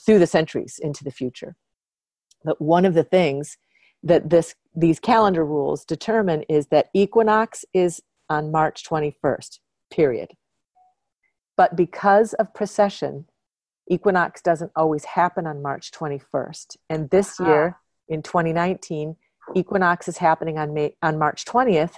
through 0.04 0.18
the 0.18 0.26
centuries 0.26 0.80
into 0.82 1.04
the 1.04 1.12
future. 1.12 1.54
But 2.44 2.60
one 2.60 2.84
of 2.84 2.94
the 2.94 3.04
things 3.04 3.56
that 4.02 4.30
this 4.30 4.54
these 4.74 5.00
calendar 5.00 5.44
rules 5.44 5.84
determine 5.84 6.42
is 6.42 6.68
that 6.68 6.88
equinox 6.94 7.64
is 7.74 8.00
on 8.30 8.52
March 8.52 8.84
21st, 8.84 9.58
period. 9.90 10.32
But 11.56 11.74
because 11.74 12.34
of 12.34 12.54
precession, 12.54 13.26
equinox 13.90 14.40
doesn't 14.40 14.70
always 14.76 15.04
happen 15.04 15.46
on 15.46 15.62
March 15.62 15.90
21st. 15.90 16.76
And 16.88 17.10
this 17.10 17.40
year, 17.40 17.78
in 18.08 18.22
2019, 18.22 19.16
equinox 19.56 20.06
is 20.06 20.18
happening 20.18 20.58
on, 20.58 20.72
May, 20.72 20.94
on 21.02 21.18
March 21.18 21.44
20th, 21.44 21.94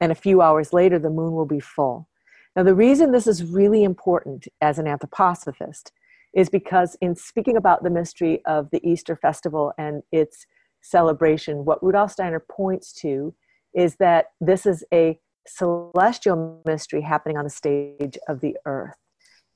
and 0.00 0.10
a 0.10 0.14
few 0.14 0.40
hours 0.40 0.72
later, 0.72 0.98
the 0.98 1.10
moon 1.10 1.32
will 1.32 1.46
be 1.46 1.60
full. 1.60 2.08
Now, 2.56 2.62
the 2.62 2.74
reason 2.74 3.12
this 3.12 3.26
is 3.26 3.44
really 3.44 3.84
important 3.84 4.46
as 4.60 4.78
an 4.78 4.86
anthroposophist 4.86 5.90
is 6.34 6.48
because, 6.48 6.96
in 7.00 7.14
speaking 7.16 7.56
about 7.56 7.82
the 7.82 7.90
mystery 7.90 8.42
of 8.46 8.70
the 8.70 8.80
Easter 8.88 9.16
festival 9.16 9.72
and 9.76 10.02
its 10.12 10.46
celebration, 10.84 11.64
what 11.64 11.82
Rudolf 11.82 12.12
Steiner 12.12 12.40
points 12.40 12.92
to 13.00 13.34
is 13.74 13.96
that 13.96 14.26
this 14.40 14.66
is 14.66 14.84
a 14.92 15.18
celestial 15.46 16.62
mystery 16.64 17.00
happening 17.00 17.36
on 17.36 17.44
the 17.44 17.50
stage 17.50 18.16
of 18.28 18.40
the 18.40 18.56
earth, 18.66 18.96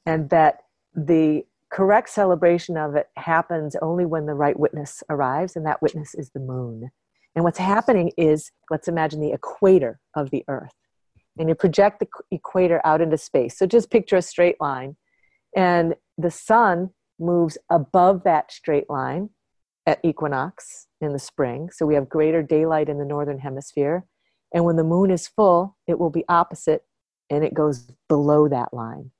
and 0.04 0.30
that 0.30 0.62
the 0.94 1.44
correct 1.70 2.08
celebration 2.08 2.76
of 2.76 2.94
it 2.94 3.08
happens 3.16 3.76
only 3.82 4.06
when 4.06 4.26
the 4.26 4.34
right 4.34 4.58
witness 4.58 5.02
arrives, 5.10 5.54
and 5.54 5.66
that 5.66 5.82
witness 5.82 6.14
is 6.14 6.30
the 6.30 6.40
moon. 6.40 6.90
And 7.34 7.44
what's 7.44 7.58
happening 7.58 8.10
is, 8.16 8.50
let's 8.70 8.88
imagine 8.88 9.20
the 9.20 9.32
equator 9.32 10.00
of 10.16 10.30
the 10.30 10.44
earth. 10.48 10.72
And 11.38 11.48
you 11.48 11.54
project 11.54 12.00
the 12.00 12.08
equator 12.32 12.80
out 12.84 13.00
into 13.00 13.16
space. 13.16 13.56
So 13.56 13.66
just 13.66 13.90
picture 13.90 14.16
a 14.16 14.22
straight 14.22 14.60
line, 14.60 14.96
and 15.54 15.94
the 16.16 16.30
sun 16.30 16.90
moves 17.20 17.58
above 17.70 18.24
that 18.24 18.50
straight 18.50 18.88
line 18.90 19.30
at 19.88 20.00
equinox 20.04 20.86
in 21.00 21.14
the 21.14 21.18
spring. 21.18 21.70
So 21.72 21.86
we 21.86 21.94
have 21.94 22.10
greater 22.10 22.42
daylight 22.42 22.90
in 22.90 22.98
the 22.98 23.06
northern 23.06 23.38
hemisphere. 23.38 24.04
And 24.52 24.66
when 24.66 24.76
the 24.76 24.84
moon 24.84 25.10
is 25.10 25.26
full, 25.26 25.78
it 25.86 25.98
will 25.98 26.10
be 26.10 26.26
opposite 26.28 26.84
and 27.30 27.42
it 27.42 27.54
goes 27.54 27.90
below 28.06 28.48
that 28.48 28.74
line. 28.74 29.12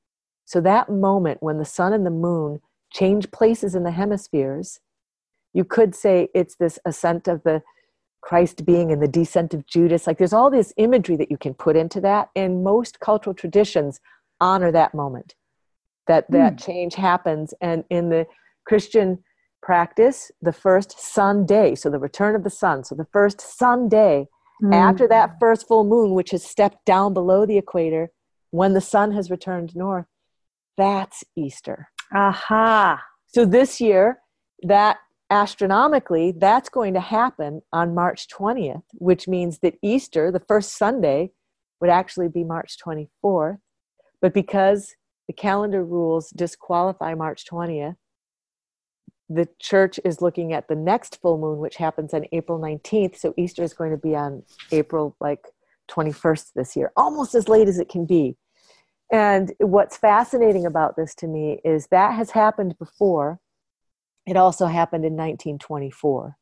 So 0.45 0.61
that 0.61 0.91
moment 0.91 1.43
when 1.43 1.57
the 1.57 1.65
sun 1.65 1.95
and 1.95 2.05
the 2.05 2.11
moon 2.11 2.61
change 2.93 3.31
places 3.31 3.75
in 3.75 3.85
the 3.85 3.93
hemispheres, 3.93 4.81
you 5.55 5.65
could 5.65 5.95
say 5.95 6.29
it's 6.35 6.57
this 6.57 6.79
ascent 6.85 7.29
of 7.29 7.43
the 7.45 7.63
Christ 8.21 8.67
being 8.67 8.93
and 8.93 9.03
the 9.03 9.09
descent 9.09 9.55
of 9.55 9.67
Judas. 9.67 10.07
Like 10.07 10.19
there's 10.19 10.35
all 10.35 10.51
this 10.51 10.75
imagery 10.77 11.17
that 11.17 11.31
you 11.31 11.39
can 11.39 11.55
put 11.55 11.77
into 11.77 11.99
that. 12.03 12.29
And 12.37 12.63
most 12.63 13.01
cultural 13.01 13.35
traditions 13.35 14.01
honor 14.39 14.71
that 14.73 14.93
moment 14.93 15.35
that 16.07 16.31
that 16.31 16.55
mm. 16.55 16.65
change 16.65 16.95
happens. 16.95 17.55
And 17.63 17.85
in 17.89 18.11
the 18.11 18.27
Christian 18.67 19.25
practice 19.63 20.31
the 20.41 20.53
first 20.53 20.99
sun 20.99 21.47
day, 21.47 21.75
so 21.75 21.91
the 21.91 21.99
return 21.99 22.35
of 22.35 22.45
the 22.45 22.51
sun, 22.51 22.85
so 22.85 22.95
the 22.95 23.07
first 23.13 23.41
sun 23.41 23.89
day 23.89 24.27
mm. 24.63 24.75
after 24.75 25.07
that 25.09 25.37
first 25.41 25.67
full 25.67 25.85
moon, 25.85 26.13
which 26.13 26.31
has 26.31 26.45
stepped 26.45 26.85
down 26.85 27.15
below 27.15 27.47
the 27.47 27.59
equator, 27.59 28.11
when 28.51 28.75
the 28.75 28.81
sun 28.81 29.13
has 29.13 29.31
returned 29.31 29.77
north, 29.77 30.07
that's 30.77 31.25
Easter. 31.37 31.89
Aha. 32.15 33.03
So 33.27 33.45
this 33.45 33.81
year, 33.81 34.21
that 34.63 34.99
astronomically, 35.31 36.33
that's 36.33 36.69
going 36.69 36.95
to 36.95 37.01
happen 37.01 37.61
on 37.73 37.95
March 37.95 38.27
20th, 38.29 38.83
which 38.95 39.29
means 39.29 39.59
that 39.59 39.75
Easter, 39.83 40.33
the 40.33 40.41
first 40.41 40.77
Sunday, 40.77 41.33
would 41.81 41.91
actually 41.91 42.29
be 42.29 42.45
March 42.45 42.77
24th. 42.85 43.59
But 44.21 44.35
because 44.35 44.95
the 45.27 45.35
calendar 45.35 45.85
rules 45.85 46.31
disqualify 46.31 47.15
March 47.15 47.45
20th, 47.45 47.97
the 49.29 49.49
church 49.59 50.01
is 50.05 50.23
looking 50.23 50.53
at 50.53 50.69
the 50.69 50.75
next 50.75 51.21
full 51.21 51.39
moon, 51.39 51.59
which 51.59 51.77
happens 51.77 52.15
on 52.15 52.25
April 52.33 52.59
19th. 52.59 53.17
So 53.17 53.35
Easter 53.37 53.63
is 53.63 53.75
going 53.75 53.91
to 53.91 53.97
be 53.97 54.17
on 54.17 54.43
April 54.73 55.17
like 55.21 55.45
21st 55.91 56.53
this 56.55 56.77
year, 56.77 56.93
almost 56.97 57.35
as 57.35 57.49
late 57.49 57.69
as 57.69 57.79
it 57.79 57.89
can 57.89 58.07
be. 58.07 58.37
And 59.11 59.53
what's 59.59 59.97
fascinating 59.97 60.67
about 60.67 60.97
this 60.97 61.15
to 61.17 61.27
me 61.27 61.61
is 61.65 61.89
that 61.89 62.15
has 62.15 62.31
happened 62.31 62.79
before. 62.79 63.41
It 64.27 64.37
also 64.37 64.67
happened 64.67 65.05
in 65.05 65.15
1924, 65.15 66.37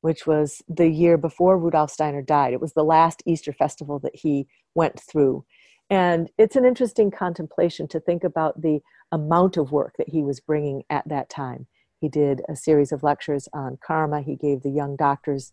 which 0.00 0.26
was 0.26 0.62
the 0.68 0.88
year 0.88 1.16
before 1.16 1.58
Rudolf 1.58 1.90
Steiner 1.90 2.22
died. 2.22 2.52
It 2.52 2.60
was 2.60 2.72
the 2.72 2.84
last 2.84 3.22
Easter 3.26 3.52
festival 3.52 4.00
that 4.00 4.16
he 4.16 4.48
went 4.74 5.00
through. 5.00 5.44
And 5.88 6.30
it's 6.38 6.56
an 6.56 6.64
interesting 6.64 7.10
contemplation 7.10 7.86
to 7.88 8.00
think 8.00 8.24
about 8.24 8.60
the 8.62 8.80
amount 9.12 9.56
of 9.56 9.72
work 9.72 9.94
that 9.98 10.08
he 10.08 10.22
was 10.22 10.40
bringing 10.40 10.84
at 10.90 11.08
that 11.08 11.28
time. 11.28 11.66
He 12.00 12.08
did 12.08 12.42
a 12.48 12.56
series 12.56 12.92
of 12.92 13.02
lectures 13.02 13.48
on 13.52 13.78
karma. 13.84 14.22
He 14.22 14.36
gave 14.36 14.62
the 14.62 14.70
young 14.70 14.96
doctors 14.96 15.52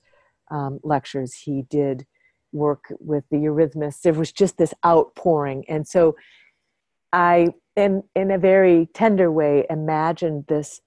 um, 0.50 0.80
lectures. 0.84 1.34
He 1.34 1.64
did 1.70 2.06
work 2.54 2.86
with 3.00 3.26
the 3.30 3.38
eurythmists. 3.38 4.02
There 4.02 4.14
was 4.14 4.32
just 4.32 4.58
this 4.58 4.74
outpouring. 4.86 5.66
And 5.68 5.88
so 5.88 6.16
I, 7.12 7.50
in, 7.76 8.04
in 8.16 8.32
a 8.32 8.38
very 8.38 8.88
tender 8.94 9.32
way, 9.32 9.66
imagined 9.70 10.46
this 10.48 10.82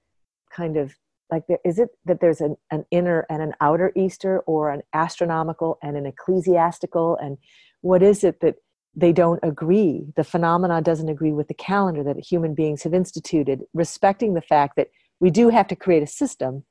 kind 0.50 0.76
of 0.76 0.94
like, 1.30 1.44
is 1.64 1.78
it 1.78 1.90
that 2.06 2.20
there's 2.20 2.40
an, 2.40 2.56
an 2.70 2.84
inner 2.90 3.24
and 3.30 3.40
an 3.40 3.54
outer 3.60 3.92
Easter 3.94 4.40
or 4.40 4.70
an 4.70 4.82
astronomical 4.92 5.78
and 5.82 5.96
an 5.96 6.06
ecclesiastical? 6.06 7.16
And 7.18 7.38
what 7.82 8.02
is 8.02 8.24
it 8.24 8.40
that 8.40 8.56
they 8.96 9.12
don't 9.12 9.38
agree? 9.42 10.06
The 10.16 10.24
phenomena 10.24 10.82
doesn't 10.82 11.08
agree 11.08 11.32
with 11.32 11.46
the 11.46 11.54
calendar 11.54 12.02
that 12.02 12.18
human 12.18 12.54
beings 12.54 12.82
have 12.82 12.94
instituted, 12.94 13.62
respecting 13.74 14.34
the 14.34 14.40
fact 14.40 14.74
that 14.76 14.88
we 15.20 15.30
do 15.30 15.50
have 15.50 15.68
to 15.68 15.76
create 15.76 16.02
a 16.02 16.06
system, 16.06 16.64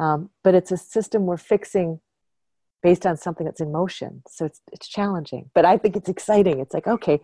um, 0.00 0.30
but 0.42 0.54
it's 0.54 0.72
a 0.72 0.76
system 0.76 1.26
we're 1.26 1.36
fixing 1.36 2.00
based 2.82 3.06
on 3.06 3.16
something 3.16 3.44
that's 3.44 3.60
in 3.60 3.72
motion. 3.72 4.22
So 4.28 4.44
it's 4.44 4.60
it's 4.72 4.88
challenging, 4.88 5.50
but 5.54 5.64
I 5.64 5.76
think 5.76 5.96
it's 5.96 6.08
exciting. 6.08 6.60
It's 6.60 6.74
like 6.74 6.86
okay, 6.86 7.20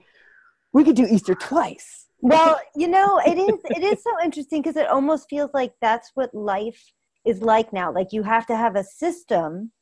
we 0.73 0.85
could 0.85 0.97
do 0.97 1.07
Easter 1.07 1.35
twice. 1.35 2.07
Well, 2.23 2.61
you 2.77 2.89
know, 2.89 3.21
it 3.25 3.39
is 3.39 3.61
it 3.65 3.83
is 3.83 4.03
so 4.03 4.11
interesting 4.23 4.61
because 4.61 4.77
it 4.77 4.89
almost 4.89 5.29
feels 5.31 5.51
like 5.55 5.73
that's 5.81 6.11
what 6.15 6.35
life 6.35 6.93
is 7.25 7.41
like 7.43 7.73
now. 7.73 7.93
Like 7.93 8.13
you 8.13 8.23
have 8.23 8.47
to 8.47 8.57
have 8.57 8.77
a 8.77 8.85
system 8.85 9.73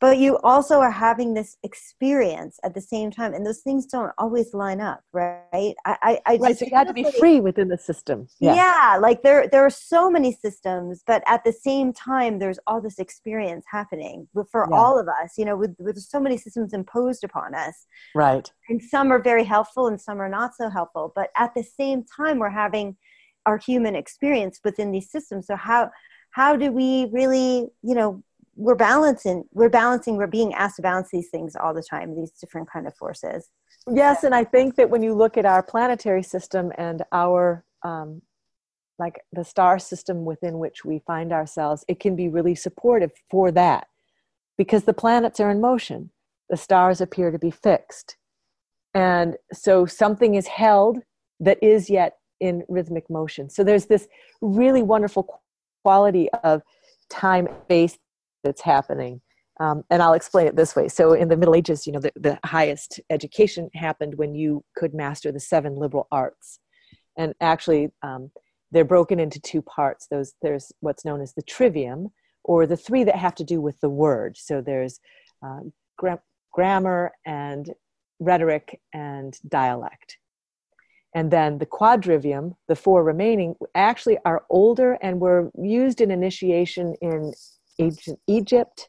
but 0.00 0.18
you 0.18 0.38
also 0.38 0.80
are 0.80 0.90
having 0.90 1.34
this 1.34 1.56
experience 1.62 2.58
at 2.64 2.74
the 2.74 2.80
same 2.80 3.10
time 3.10 3.32
and 3.34 3.46
those 3.46 3.60
things 3.60 3.86
don't 3.86 4.12
always 4.18 4.52
line 4.54 4.80
up 4.80 5.00
right? 5.12 5.74
I 5.84 6.20
i, 6.26 6.38
right, 6.40 6.58
so 6.58 6.66
you 6.66 6.76
have 6.76 6.86
to 6.88 6.92
be 6.92 7.04
like, 7.04 7.14
free 7.14 7.40
within 7.40 7.68
the 7.68 7.78
system. 7.78 8.28
yeah. 8.40 8.54
yeah 8.54 8.98
like 9.00 9.22
there 9.22 9.48
there 9.48 9.64
are 9.64 9.70
so 9.70 10.10
many 10.10 10.32
systems 10.32 11.02
but 11.06 11.22
at 11.26 11.44
the 11.44 11.52
same 11.52 11.92
time 11.92 12.38
there's 12.38 12.58
all 12.66 12.80
this 12.80 12.98
experience 12.98 13.64
happening 13.70 14.28
for 14.50 14.66
yeah. 14.70 14.76
all 14.76 14.98
of 14.98 15.08
us 15.08 15.32
you 15.36 15.44
know 15.44 15.56
with, 15.56 15.74
with 15.78 15.98
so 15.98 16.20
many 16.20 16.36
systems 16.36 16.72
imposed 16.72 17.24
upon 17.24 17.54
us. 17.54 17.86
Right. 18.14 18.50
And 18.68 18.82
some 18.82 19.10
are 19.12 19.22
very 19.22 19.44
helpful 19.44 19.86
and 19.86 20.00
some 20.00 20.20
are 20.20 20.28
not 20.28 20.54
so 20.54 20.68
helpful 20.68 21.12
but 21.14 21.30
at 21.36 21.54
the 21.54 21.62
same 21.62 22.04
time 22.04 22.38
we're 22.38 22.50
having 22.50 22.96
our 23.46 23.56
human 23.56 23.94
experience 23.94 24.60
within 24.64 24.90
these 24.90 25.10
systems. 25.10 25.46
So 25.46 25.56
how 25.56 25.90
how 26.30 26.56
do 26.56 26.70
we 26.70 27.08
really 27.12 27.68
you 27.82 27.94
know 27.94 28.22
we're 28.56 28.74
balancing 28.74 29.44
we're 29.52 29.68
balancing 29.68 30.16
we're 30.16 30.26
being 30.26 30.54
asked 30.54 30.76
to 30.76 30.82
balance 30.82 31.08
these 31.12 31.28
things 31.28 31.54
all 31.56 31.74
the 31.74 31.82
time 31.82 32.16
these 32.16 32.32
different 32.32 32.70
kind 32.70 32.86
of 32.86 32.94
forces. 32.96 33.50
Yes 33.90 34.24
and 34.24 34.34
i 34.34 34.44
think 34.44 34.76
that 34.76 34.90
when 34.90 35.02
you 35.02 35.14
look 35.14 35.36
at 35.36 35.46
our 35.46 35.62
planetary 35.62 36.22
system 36.22 36.72
and 36.76 37.02
our 37.12 37.64
um, 37.82 38.22
like 38.98 39.20
the 39.32 39.44
star 39.44 39.78
system 39.78 40.24
within 40.24 40.58
which 40.58 40.84
we 40.84 41.00
find 41.06 41.32
ourselves 41.32 41.84
it 41.86 42.00
can 42.00 42.16
be 42.16 42.28
really 42.28 42.54
supportive 42.54 43.12
for 43.30 43.52
that 43.52 43.86
because 44.56 44.84
the 44.84 44.94
planets 44.94 45.40
are 45.40 45.50
in 45.50 45.60
motion. 45.60 46.10
The 46.48 46.56
stars 46.56 47.00
appear 47.00 47.30
to 47.30 47.38
be 47.38 47.50
fixed. 47.50 48.16
And 48.94 49.36
so 49.52 49.84
something 49.86 50.34
is 50.34 50.46
held 50.46 50.98
that 51.40 51.58
is 51.62 51.90
yet 51.90 52.14
in 52.40 52.64
rhythmic 52.68 53.10
motion. 53.10 53.50
So 53.50 53.64
there's 53.64 53.86
this 53.86 54.08
really 54.40 54.82
wonderful 54.82 55.42
quality 55.82 56.28
of 56.44 56.62
time 57.10 57.48
space 57.64 57.98
that's 58.46 58.62
happening. 58.62 59.20
Um, 59.58 59.84
and 59.90 60.02
I'll 60.02 60.12
explain 60.12 60.46
it 60.46 60.56
this 60.56 60.76
way. 60.76 60.88
So, 60.88 61.12
in 61.12 61.28
the 61.28 61.36
Middle 61.36 61.54
Ages, 61.54 61.86
you 61.86 61.92
know, 61.92 62.00
the, 62.00 62.12
the 62.16 62.38
highest 62.44 63.00
education 63.08 63.70
happened 63.74 64.14
when 64.16 64.34
you 64.34 64.64
could 64.76 64.92
master 64.94 65.32
the 65.32 65.40
seven 65.40 65.76
liberal 65.76 66.06
arts. 66.12 66.60
And 67.16 67.34
actually, 67.40 67.90
um, 68.02 68.30
they're 68.70 68.84
broken 68.84 69.18
into 69.18 69.40
two 69.40 69.62
parts. 69.62 70.08
Those 70.10 70.34
there's 70.42 70.72
what's 70.80 71.04
known 71.04 71.22
as 71.22 71.32
the 71.32 71.42
trivium, 71.42 72.08
or 72.44 72.66
the 72.66 72.76
three 72.76 73.04
that 73.04 73.16
have 73.16 73.34
to 73.36 73.44
do 73.44 73.60
with 73.60 73.80
the 73.80 73.88
word. 73.88 74.36
So 74.36 74.60
there's 74.60 75.00
uh, 75.44 75.60
gra- 75.96 76.22
grammar 76.52 77.12
and 77.24 77.72
rhetoric 78.18 78.80
and 78.92 79.38
dialect. 79.48 80.18
And 81.14 81.30
then 81.30 81.56
the 81.56 81.66
quadrivium, 81.66 82.56
the 82.68 82.76
four 82.76 83.02
remaining, 83.02 83.54
actually 83.74 84.18
are 84.26 84.44
older 84.50 84.98
and 85.00 85.18
were 85.18 85.50
used 85.58 86.02
in 86.02 86.10
initiation 86.10 86.94
in 87.00 87.32
Egypt. 88.26 88.88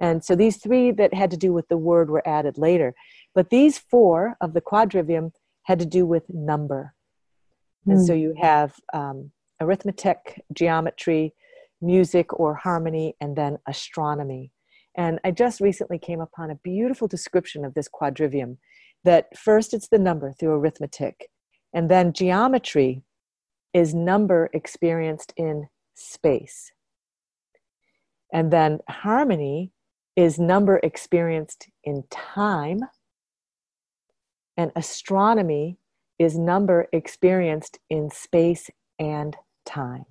And 0.00 0.24
so 0.24 0.36
these 0.36 0.58
three 0.58 0.90
that 0.92 1.14
had 1.14 1.30
to 1.30 1.36
do 1.36 1.52
with 1.52 1.68
the 1.68 1.78
word 1.78 2.10
were 2.10 2.26
added 2.26 2.58
later. 2.58 2.94
But 3.34 3.50
these 3.50 3.78
four 3.78 4.36
of 4.40 4.52
the 4.52 4.60
quadrivium 4.60 5.32
had 5.62 5.78
to 5.78 5.86
do 5.86 6.06
with 6.06 6.24
number. 6.28 6.94
Mm. 7.86 7.92
And 7.92 8.06
so 8.06 8.14
hmm. 8.14 8.20
you 8.20 8.34
have 8.40 8.74
um, 8.92 9.32
arithmetic, 9.60 10.42
geometry, 10.52 11.34
music 11.80 12.38
or 12.38 12.54
harmony, 12.54 13.16
and 13.20 13.36
then 13.36 13.58
astronomy. 13.66 14.50
And 14.96 15.20
I 15.24 15.30
just 15.30 15.60
recently 15.60 15.98
came 15.98 16.20
upon 16.20 16.50
a 16.50 16.56
beautiful 16.56 17.06
description 17.06 17.64
of 17.64 17.74
this 17.74 17.88
quadrivium 17.88 18.56
that 19.04 19.36
first 19.36 19.74
it's 19.74 19.88
the 19.88 19.98
number 19.98 20.32
through 20.32 20.54
arithmetic, 20.54 21.28
and 21.72 21.90
then 21.90 22.12
geometry 22.12 23.02
is 23.74 23.94
number 23.94 24.48
experienced 24.54 25.34
in 25.36 25.68
space. 25.94 26.72
And 28.32 28.52
then 28.52 28.80
harmony 28.88 29.72
is 30.16 30.38
number 30.38 30.80
experienced 30.82 31.68
in 31.84 32.04
time. 32.10 32.80
And 34.56 34.72
astronomy 34.74 35.78
is 36.18 36.38
number 36.38 36.88
experienced 36.92 37.78
in 37.90 38.10
space 38.10 38.70
and 38.98 39.36
time. 39.66 40.06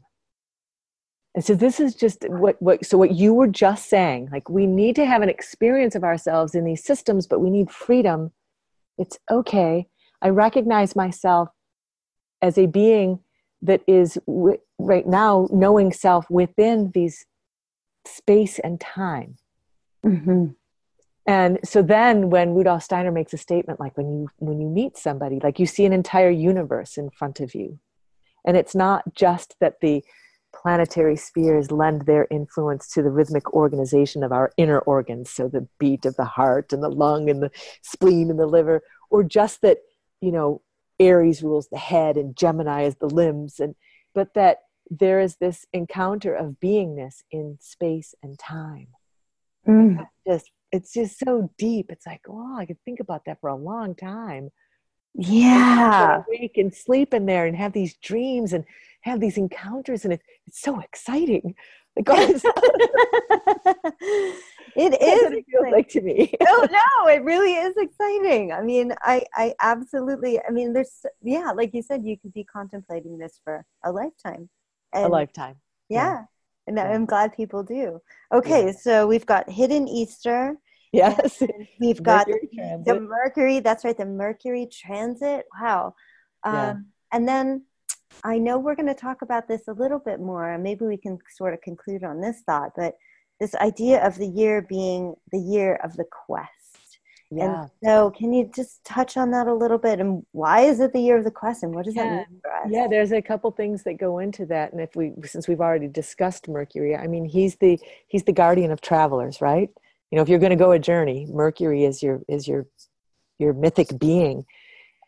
And 1.34 1.44
so 1.44 1.54
this 1.54 1.80
is 1.80 1.96
just 1.96 2.26
what, 2.30 2.62
what 2.62 2.86
so 2.86 2.98
what 2.98 3.12
you 3.12 3.34
were 3.34 3.48
just 3.48 3.90
saying, 3.90 4.30
like 4.32 4.50
we 4.50 4.66
need 4.66 4.96
to 4.96 5.06
have 5.06 5.22
an 5.22 5.30
experience 5.30 5.94
of 5.94 6.04
ourselves 6.04 6.56
in 6.56 6.64
these 6.64 6.84
systems, 6.84 7.28
but 7.28 7.42
we 7.42 7.50
need 7.50 7.70
freedom. 7.70 8.32
It's 8.98 9.20
okay. 9.30 9.88
I 10.22 10.30
recognize 10.30 10.96
myself 10.96 11.50
as 12.42 12.58
a 12.58 12.68
being 12.68 13.20
that 13.62 13.82
is 13.86 14.18
w- 14.28 14.60
right 14.80 15.06
now 15.06 15.50
knowing 15.52 15.92
self 15.92 16.30
within 16.30 16.92
these 16.94 17.26
space 18.08 18.60
and 18.60 18.80
time. 18.80 19.38
Mm-hmm. 20.06 20.48
And 21.28 21.60
so 21.64 21.82
then 21.82 22.30
when 22.30 22.54
Rudolf 22.54 22.84
Steiner 22.84 23.12
makes 23.12 23.34
a 23.34 23.38
statement 23.38 23.80
like 23.80 23.98
when 23.98 24.08
you 24.08 24.30
when 24.38 24.62
you 24.62 24.68
meet 24.68 24.98
somebody, 24.98 25.40
like 25.42 25.60
you 25.60 25.66
see 25.66 25.86
an 25.86 25.94
entire 25.94 26.30
universe 26.30 26.98
in 26.98 27.10
front 27.10 27.40
of 27.40 27.56
you. 27.56 27.80
And 28.46 28.56
it's 28.56 28.76
not 28.76 29.16
just 29.16 29.56
that 29.60 29.82
the 29.82 30.04
planetary 30.54 31.18
spheres 31.18 31.72
lend 31.72 32.06
their 32.06 32.28
influence 32.30 32.88
to 32.90 33.02
the 33.02 33.10
rhythmic 33.10 33.54
organization 33.54 34.24
of 34.24 34.32
our 34.32 34.52
inner 34.56 34.80
organs, 34.80 35.30
so 35.30 35.48
the 35.48 35.68
beat 35.80 36.06
of 36.06 36.16
the 36.16 36.26
heart 36.26 36.72
and 36.72 36.84
the 36.84 36.90
lung 36.90 37.30
and 37.30 37.42
the 37.42 37.52
spleen 37.82 38.30
and 38.30 38.40
the 38.40 38.46
liver, 38.46 38.82
or 39.10 39.24
just 39.24 39.62
that, 39.62 39.80
you 40.22 40.32
know, 40.32 40.62
Aries 41.00 41.44
rules 41.44 41.68
the 41.68 41.78
head 41.78 42.16
and 42.18 42.38
Gemini 42.38 42.84
is 42.84 42.96
the 42.96 43.10
limbs, 43.10 43.60
and 43.60 43.76
but 44.14 44.34
that 44.36 44.60
there 44.90 45.20
is 45.20 45.38
this 45.38 45.66
encounter 45.74 46.34
of 46.34 46.58
beingness 46.62 47.24
in 47.32 47.58
space 47.60 48.14
and 48.22 48.38
time. 48.38 48.88
Mm. 49.68 50.08
Just 50.28 50.52
it's 50.72 50.94
just 50.94 51.20
so 51.20 51.52
deep. 51.58 51.88
It's 51.90 52.06
like, 52.06 52.22
oh, 52.28 52.58
I 52.58 52.66
could 52.66 52.82
think 52.86 53.00
about 53.00 53.26
that 53.26 53.40
for 53.40 53.50
a 53.50 53.56
long 53.56 53.96
time. 53.96 54.50
Yeah. 55.14 56.24
Wake 56.28 56.58
and 56.58 56.74
sleep 56.74 57.14
in 57.14 57.26
there 57.26 57.46
and 57.46 57.56
have 57.56 57.74
these 57.74 57.96
dreams 57.98 58.54
and 58.54 58.66
have 59.02 59.20
these 59.20 59.38
encounters 59.38 60.04
and 60.04 60.14
it, 60.14 60.22
it's 60.48 60.62
so 60.62 60.80
exciting 60.80 61.56
like 61.96 62.10
oh, 62.10 62.18
it 64.76 65.02
is 65.02 65.32
it 65.32 65.46
feels 65.50 65.72
like 65.72 65.88
to 65.88 66.02
me 66.02 66.34
oh 66.42 66.68
no 66.70 67.08
it 67.08 67.24
really 67.24 67.54
is 67.54 67.74
exciting 67.78 68.52
i 68.52 68.62
mean 68.62 68.94
i 69.02 69.24
i 69.36 69.54
absolutely 69.62 70.42
i 70.42 70.52
mean 70.52 70.74
there's 70.74 71.06
yeah 71.22 71.52
like 71.56 71.74
you 71.74 71.82
said 71.82 72.04
you 72.04 72.18
could 72.18 72.34
be 72.34 72.44
contemplating 72.44 73.18
this 73.18 73.40
for 73.44 73.64
a 73.86 73.92
lifetime 73.92 74.50
and, 74.96 75.06
a 75.06 75.10
lifetime. 75.10 75.56
Yeah, 75.90 75.98
yeah. 75.98 76.24
and 76.68 76.78
yeah. 76.78 76.92
i'm 76.92 77.06
glad 77.06 77.36
people 77.36 77.64
do. 77.64 78.02
Okay 78.34 78.68
yeah. 78.68 78.72
so 78.72 79.08
we've 79.08 79.26
got 79.26 79.50
hidden 79.50 79.88
easter. 79.88 80.56
Yes. 80.92 81.44
We've 81.80 82.02
got 82.02 82.26
the 82.28 83.00
mercury 83.02 83.60
that's 83.60 83.84
right 83.84 83.98
the 83.98 84.06
mercury 84.06 84.68
transit. 84.72 85.46
Wow. 85.60 85.94
Um, 86.44 86.86
and 87.12 87.28
then 87.28 87.64
I 88.24 88.38
know 88.38 88.60
we're 88.60 88.76
going 88.76 88.88
to 88.88 88.94
talk 88.94 89.22
about 89.22 89.48
this 89.48 89.68
a 89.68 89.74
little 89.74 90.00
bit 90.00 90.20
more, 90.20 90.52
and 90.52 90.64
maybe 90.64 90.86
we 90.86 90.98
can 90.98 91.18
sort 91.36 91.54
of 91.54 91.62
conclude 91.62 92.04
on 92.04 92.22
this 92.22 92.42
thought, 92.46 92.72
but 92.76 92.96
this 93.40 93.56
idea 93.56 94.06
of 94.06 94.18
the 94.18 94.28
year 94.28 94.62
being 94.62 95.16
the 95.32 95.40
year 95.40 95.76
of 95.84 95.96
the 95.98 96.06
quest. 96.06 96.52
Yeah. 97.36 97.62
And 97.62 97.70
so, 97.84 98.12
can 98.12 98.34
you 98.34 98.50
just 98.56 98.84
touch 98.84 99.18
on 99.18 99.32
that 99.32 99.48
a 99.48 99.54
little 99.54 99.78
bit? 99.78 100.00
And 100.00 100.26
why 100.32 100.62
is 100.62 100.80
it 100.80 100.94
the 100.94 101.00
year 101.00 101.18
of 101.18 101.24
the 101.24 101.32
quest? 101.32 101.64
And 101.64 101.74
what 101.74 101.86
does 101.86 101.96
yeah. 101.96 102.04
that 102.04 102.30
mean 102.30 102.40
for 102.42 102.52
us? 102.52 102.68
Yeah, 102.70 102.88
there's 102.90 103.12
a 103.12 103.22
couple 103.22 103.52
things 103.52 103.84
that 103.84 103.96
go 103.96 104.20
into 104.20 104.46
that. 104.48 104.72
And 104.72 104.82
if 104.82 104.96
we, 104.96 105.14
since 105.24 105.48
we've 105.48 105.62
already 105.62 105.88
discussed 105.88 106.48
Mercury, 106.48 106.96
I 106.96 107.08
mean, 107.08 107.26
he's 107.26 107.56
the 107.58 107.80
he's 108.08 108.24
the 108.24 108.34
guardian 108.34 108.72
of 108.72 108.82
travelers, 108.82 109.42
right? 109.42 109.70
You 110.12 110.16
know, 110.18 110.22
if 110.22 110.30
you're 110.30 110.40
going 110.40 110.52
to 110.52 110.56
go 110.56 110.72
a 110.72 110.80
journey, 110.80 111.28
Mercury 111.30 111.84
is 111.84 112.02
your 112.02 112.22
is 112.28 112.48
your 112.48 112.68
your 113.38 113.54
mythic 113.54 114.00
being, 114.00 114.46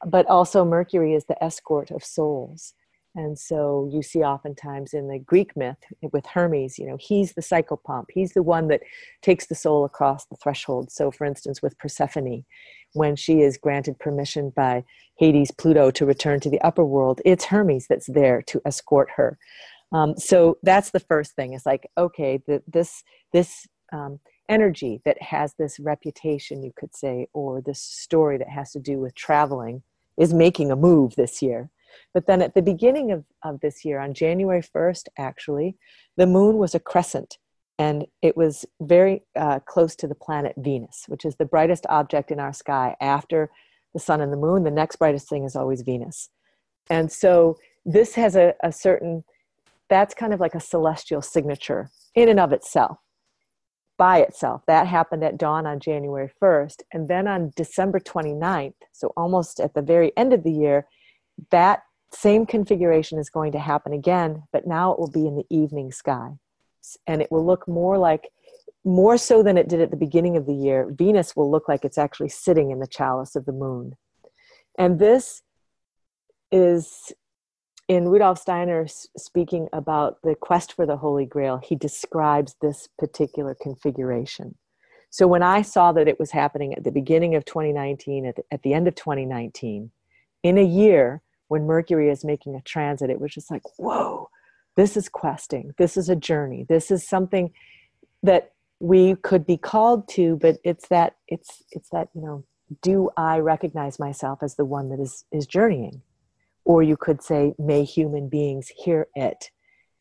but 0.05 0.25
also 0.27 0.65
Mercury 0.65 1.13
is 1.13 1.25
the 1.25 1.41
escort 1.43 1.91
of 1.91 2.03
souls. 2.03 2.73
And 3.15 3.37
so 3.37 3.89
you 3.91 4.03
see 4.03 4.19
oftentimes 4.19 4.93
in 4.93 5.07
the 5.07 5.17
Greek 5.17 5.57
myth 5.57 5.77
with 6.13 6.25
Hermes, 6.27 6.77
you 6.77 6.85
know, 6.85 6.97
he's 6.99 7.33
the 7.33 7.41
psychopomp. 7.41 8.05
He's 8.13 8.33
the 8.33 8.43
one 8.43 8.67
that 8.67 8.81
takes 9.21 9.47
the 9.47 9.55
soul 9.55 9.85
across 9.85 10.25
the 10.25 10.35
threshold. 10.35 10.91
So, 10.91 11.09
for 11.09 11.25
instance, 11.25 11.61
with 11.61 11.77
Persephone, 11.79 12.45
when 12.93 13.15
she 13.15 13.41
is 13.41 13.57
granted 13.57 13.97
permission 13.99 14.51
by 14.55 14.83
Hades, 15.17 15.51
Pluto 15.51 15.89
to 15.91 16.05
return 16.05 16.39
to 16.41 16.49
the 16.49 16.61
upper 16.61 16.85
world, 16.85 17.21
it's 17.25 17.45
Hermes 17.45 17.87
that's 17.87 18.07
there 18.07 18.43
to 18.43 18.61
escort 18.65 19.09
her. 19.15 19.37
Um, 19.91 20.17
so 20.17 20.57
that's 20.63 20.91
the 20.91 20.99
first 20.99 21.33
thing. 21.35 21.53
It's 21.53 21.65
like, 21.65 21.89
okay, 21.97 22.41
the, 22.45 22.61
this 22.67 23.03
this 23.33 23.67
um, 23.93 24.19
energy 24.49 25.01
that 25.05 25.21
has 25.21 25.53
this 25.57 25.79
reputation, 25.79 26.61
you 26.61 26.71
could 26.77 26.95
say, 26.95 27.27
or 27.33 27.61
this 27.61 27.81
story 27.81 28.37
that 28.37 28.49
has 28.49 28.71
to 28.73 28.79
do 28.79 28.99
with 28.99 29.15
traveling, 29.15 29.81
is 30.17 30.33
making 30.33 30.71
a 30.71 30.75
move 30.75 31.15
this 31.15 31.41
year 31.41 31.69
but 32.13 32.25
then 32.25 32.41
at 32.41 32.53
the 32.53 32.61
beginning 32.61 33.11
of, 33.11 33.25
of 33.43 33.59
this 33.59 33.85
year, 33.85 33.99
on 33.99 34.13
January 34.13 34.61
1st, 34.61 35.07
actually, 35.17 35.77
the 36.15 36.27
moon 36.27 36.57
was 36.57 36.73
a 36.73 36.79
crescent 36.79 37.37
and 37.79 38.05
it 38.21 38.35
was 38.35 38.65
very 38.81 39.23
uh, 39.35 39.59
close 39.59 39.95
to 39.97 40.07
the 40.07 40.15
planet 40.15 40.55
Venus, 40.57 41.03
which 41.07 41.25
is 41.25 41.35
the 41.35 41.45
brightest 41.45 41.85
object 41.89 42.31
in 42.31 42.39
our 42.39 42.53
sky 42.53 42.95
after 42.99 43.51
the 43.93 43.99
sun 43.99 44.21
and 44.21 44.33
the 44.33 44.37
moon. 44.37 44.63
The 44.63 44.71
next 44.71 44.95
brightest 44.95 45.29
thing 45.29 45.43
is 45.43 45.55
always 45.55 45.83
Venus. 45.83 46.29
And 46.89 47.11
so 47.11 47.57
this 47.85 48.15
has 48.15 48.35
a, 48.35 48.55
a 48.63 48.71
certain, 48.71 49.23
that's 49.89 50.15
kind 50.15 50.33
of 50.33 50.39
like 50.39 50.55
a 50.55 50.59
celestial 50.59 51.21
signature 51.21 51.89
in 52.15 52.29
and 52.29 52.39
of 52.39 52.51
itself 52.51 52.97
by 53.97 54.19
itself. 54.19 54.61
That 54.67 54.87
happened 54.87 55.23
at 55.23 55.37
dawn 55.37 55.65
on 55.65 55.79
January 55.79 56.31
1st. 56.41 56.83
And 56.93 57.07
then 57.07 57.27
on 57.27 57.51
December 57.55 57.99
29th, 57.99 58.73
so 58.91 59.11
almost 59.17 59.59
at 59.59 59.73
the 59.73 59.81
very 59.81 60.11
end 60.15 60.33
of 60.33 60.43
the 60.43 60.51
year, 60.51 60.87
that 61.51 61.83
same 62.11 62.45
configuration 62.45 63.19
is 63.19 63.29
going 63.29 63.51
to 63.51 63.59
happen 63.59 63.93
again, 63.93 64.43
but 64.51 64.67
now 64.67 64.91
it 64.91 64.99
will 64.99 65.11
be 65.11 65.27
in 65.27 65.35
the 65.35 65.45
evening 65.49 65.91
sky. 65.91 66.31
And 67.05 67.21
it 67.21 67.31
will 67.31 67.45
look 67.45 67.67
more 67.67 67.97
like, 67.97 68.29
more 68.85 69.17
so 69.17 69.43
than 69.43 69.57
it 69.57 69.67
did 69.67 69.81
at 69.81 69.91
the 69.91 69.97
beginning 69.97 70.37
of 70.37 70.45
the 70.45 70.53
year, 70.53 70.89
Venus 70.89 71.35
will 71.35 71.51
look 71.51 71.67
like 71.67 71.83
it's 71.83 71.97
actually 71.97 72.29
sitting 72.29 72.71
in 72.71 72.79
the 72.79 72.87
chalice 72.87 73.35
of 73.35 73.45
the 73.45 73.51
moon. 73.51 73.97
And 74.77 74.99
this 74.99 75.41
is 76.51 77.11
in 77.87 78.07
Rudolf 78.07 78.39
Steiner 78.39 78.85
speaking 78.87 79.67
about 79.71 80.21
the 80.23 80.35
quest 80.35 80.73
for 80.73 80.85
the 80.85 80.97
Holy 80.97 81.25
Grail, 81.25 81.57
he 81.57 81.75
describes 81.75 82.55
this 82.61 82.87
particular 82.97 83.55
configuration. 83.55 84.55
So 85.09 85.25
when 85.25 85.41
I 85.41 85.61
saw 85.61 85.93
that 85.93 86.07
it 86.07 86.19
was 86.19 86.31
happening 86.31 86.73
at 86.73 86.83
the 86.83 86.91
beginning 86.91 87.35
of 87.35 87.45
2019, 87.45 88.25
at 88.25 88.35
the, 88.35 88.43
at 88.51 88.61
the 88.63 88.73
end 88.73 88.87
of 88.87 88.95
2019, 88.95 89.91
in 90.43 90.57
a 90.57 90.63
year 90.63 91.21
when 91.47 91.65
Mercury 91.65 92.09
is 92.09 92.25
making 92.25 92.55
a 92.55 92.61
transit, 92.61 93.09
it 93.09 93.19
was 93.19 93.33
just 93.33 93.49
like, 93.51 93.63
whoa, 93.77 94.29
this 94.75 94.97
is 94.97 95.09
questing. 95.09 95.73
This 95.77 95.97
is 95.97 96.09
a 96.09 96.15
journey. 96.15 96.65
This 96.67 96.91
is 96.91 97.07
something 97.07 97.51
that 98.23 98.53
we 98.79 99.15
could 99.15 99.45
be 99.45 99.57
called 99.57 100.07
to, 100.09 100.35
but 100.37 100.57
it's 100.63 100.87
that, 100.89 101.15
it's, 101.27 101.63
it's 101.71 101.89
that, 101.89 102.09
you 102.13 102.21
know, 102.21 102.43
do 102.81 103.09
I 103.15 103.39
recognize 103.39 103.97
myself 103.97 104.43
as 104.43 104.55
the 104.55 104.65
one 104.65 104.89
that 104.89 104.99
is, 104.99 105.25
is 105.31 105.47
journeying? 105.47 106.01
Or 106.65 106.83
you 106.83 106.97
could 106.97 107.23
say, 107.23 107.55
may 107.57 107.85
human 107.85 108.27
beings 108.27 108.67
hear 108.67 109.07
it. 109.15 109.51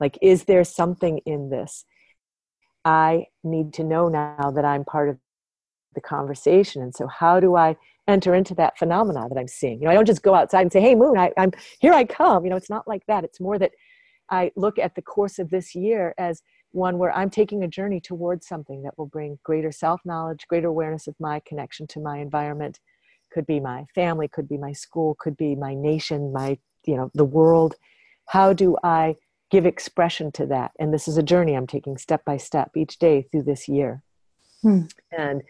Like, 0.01 0.19
is 0.21 0.45
there 0.45 0.65
something 0.65 1.19
in 1.19 1.49
this? 1.49 1.85
I 2.85 3.27
need 3.43 3.73
to 3.75 3.85
know 3.85 4.09
now 4.09 4.53
that 4.55 4.65
I'm 4.65 4.85
part 4.85 5.09
of 5.09 5.19
the 5.95 6.01
conversation. 6.01 6.83
And 6.83 6.95
so, 6.95 7.07
how 7.07 7.41
do 7.41 7.57
I 7.57 7.77
enter 8.09 8.35
into 8.35 8.55
that 8.55 8.79
phenomena 8.79 9.29
that 9.29 9.39
I'm 9.39 9.49
seeing. 9.49 9.81
You 9.81 9.87
know, 9.87 9.91
I 9.91 9.95
don't 9.95 10.07
just 10.07 10.23
go 10.23 10.35
outside 10.35 10.63
and 10.63 10.73
say, 10.73 10.81
"Hey, 10.81 10.95
moon, 10.95 11.19
I, 11.19 11.33
I'm 11.37 11.53
here. 11.81 11.93
I 11.93 12.05
come." 12.05 12.45
You 12.45 12.51
know, 12.51 12.57
it's 12.57 12.71
not 12.71 12.87
like 12.87 13.05
that. 13.07 13.25
It's 13.25 13.41
more 13.41 13.59
that 13.59 13.73
I 14.31 14.53
look 14.57 14.79
at 14.79 14.95
the 14.95 15.03
course 15.03 15.39
of 15.39 15.51
this 15.51 15.75
year 15.75 16.15
as 16.19 16.43
one 16.73 16.99
where 16.99 17.13
I'm 17.13 17.31
taking 17.31 17.63
a 17.63 17.69
journey 17.69 18.01
towards 18.01 18.47
something 18.47 18.83
that 18.83 18.97
will 18.99 19.07
bring 19.07 19.39
greater 19.43 19.73
self 19.73 20.01
knowledge, 20.05 20.47
greater 20.49 20.69
awareness 20.69 21.07
of 21.07 21.15
my 21.19 21.41
connection 21.47 21.87
to 21.89 22.01
my 22.01 22.19
environment. 22.19 22.79
Could 23.33 23.47
be 23.47 23.61
my 23.61 23.87
family, 23.95 24.29
could 24.29 24.49
be 24.49 24.57
my 24.57 24.73
school, 24.73 25.17
could 25.19 25.37
be 25.37 25.55
my 25.57 25.75
nation, 25.75 26.33
my 26.33 26.59
you 26.87 26.97
know 26.97 27.11
the 27.15 27.25
world. 27.25 27.75
How 28.27 28.53
do 28.53 28.77
I 28.83 29.17
give 29.51 29.67
expression 29.67 30.33
to 30.33 30.47
that? 30.47 30.73
And 30.79 30.93
this 30.93 31.09
is 31.09 31.17
a 31.17 31.23
journey 31.23 31.55
I'm 31.55 31.67
taking 31.67 31.97
step 31.97 32.25
by 32.25 32.37
step 32.37 32.73
each 32.77 32.99
day 32.99 33.27
through 33.31 33.45
this 33.45 33.69
year. 33.69 34.03
Hmm. 34.63 34.83
And 35.17 35.43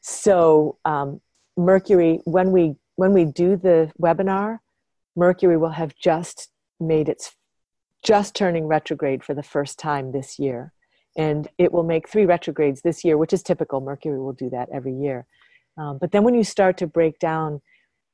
so 0.00 0.78
um, 0.84 1.20
Mercury, 1.56 2.20
when 2.24 2.50
we 2.50 2.76
when 2.96 3.12
we 3.12 3.24
do 3.24 3.56
the 3.56 3.92
webinar, 4.00 4.58
Mercury 5.16 5.56
will 5.56 5.70
have 5.70 5.94
just 5.96 6.50
made 6.80 7.08
its 7.08 7.34
just 8.02 8.34
turning 8.34 8.66
retrograde 8.66 9.24
for 9.24 9.34
the 9.34 9.42
first 9.42 9.78
time 9.78 10.12
this 10.12 10.38
year. 10.38 10.72
And 11.16 11.48
it 11.58 11.72
will 11.72 11.84
make 11.84 12.08
three 12.08 12.26
retrogrades 12.26 12.82
this 12.82 13.04
year, 13.04 13.16
which 13.16 13.32
is 13.32 13.42
typical. 13.42 13.80
Mercury 13.80 14.20
will 14.20 14.32
do 14.32 14.50
that 14.50 14.68
every 14.72 14.94
year. 14.94 15.26
Um, 15.76 15.98
but 16.00 16.12
then 16.12 16.22
when 16.24 16.34
you 16.34 16.44
start 16.44 16.76
to 16.78 16.86
break 16.86 17.18
down 17.18 17.60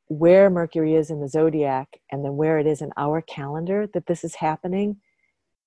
where 0.06 0.50
Mercury 0.50 0.94
is 0.94 1.10
in 1.10 1.20
the 1.20 1.28
zodiac 1.28 1.88
and 2.10 2.24
then 2.24 2.36
where 2.36 2.58
it 2.58 2.66
is 2.66 2.82
in 2.82 2.90
our 2.96 3.22
calendar 3.22 3.88
that 3.94 4.06
this 4.06 4.24
is 4.24 4.36
happening, 4.36 4.96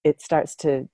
it 0.03 0.21
starts 0.21 0.55
to 0.57 0.89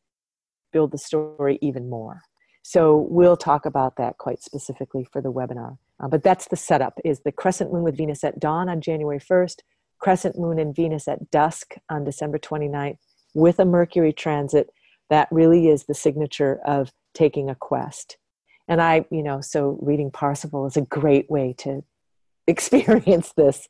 build 0.72 0.92
the 0.92 0.98
story 0.98 1.58
even 1.62 1.90
more. 1.90 2.22
So 2.62 3.08
we'll 3.10 3.38
talk 3.38 3.66
about 3.66 3.96
that 3.98 4.18
quite 4.18 4.44
specifically 4.44 5.04
for 5.04 5.22
the 5.22 5.32
webinar. 5.32 5.78
Uh, 6.00 6.08
but 6.08 6.24
that's 6.24 6.48
the 6.48 6.56
setup 6.56 7.00
is 7.04 7.22
the 7.22 7.32
crescent 7.32 7.74
moon 7.74 7.84
with 7.84 7.98
Venus 7.98 8.24
at 8.24 8.40
dawn 8.40 8.70
on 8.70 8.82
January 8.82 9.20
1st, 9.20 9.58
crescent 10.00 10.38
moon 10.38 10.60
and 10.60 10.76
Venus 10.76 11.08
at 11.08 11.30
dusk 11.30 11.76
on 11.90 12.04
December 12.04 12.40
29th 12.40 12.98
with 13.34 13.60
a 13.60 13.66
Mercury 13.66 14.14
transit. 14.14 14.70
That 15.10 15.28
really 15.32 15.68
is 15.68 15.86
the 15.86 15.94
signature 15.94 16.60
of 16.66 16.92
taking 17.14 17.50
a 17.50 17.56
quest. 17.56 18.18
And 18.68 18.82
I, 18.82 19.06
you 19.12 19.24
know, 19.24 19.42
so 19.42 19.78
reading 19.82 20.12
Parsifal 20.12 20.68
is 20.68 20.78
a 20.78 20.82
great 20.82 21.30
way 21.30 21.54
to 21.60 21.84
experience 22.48 23.34
this, 23.34 23.68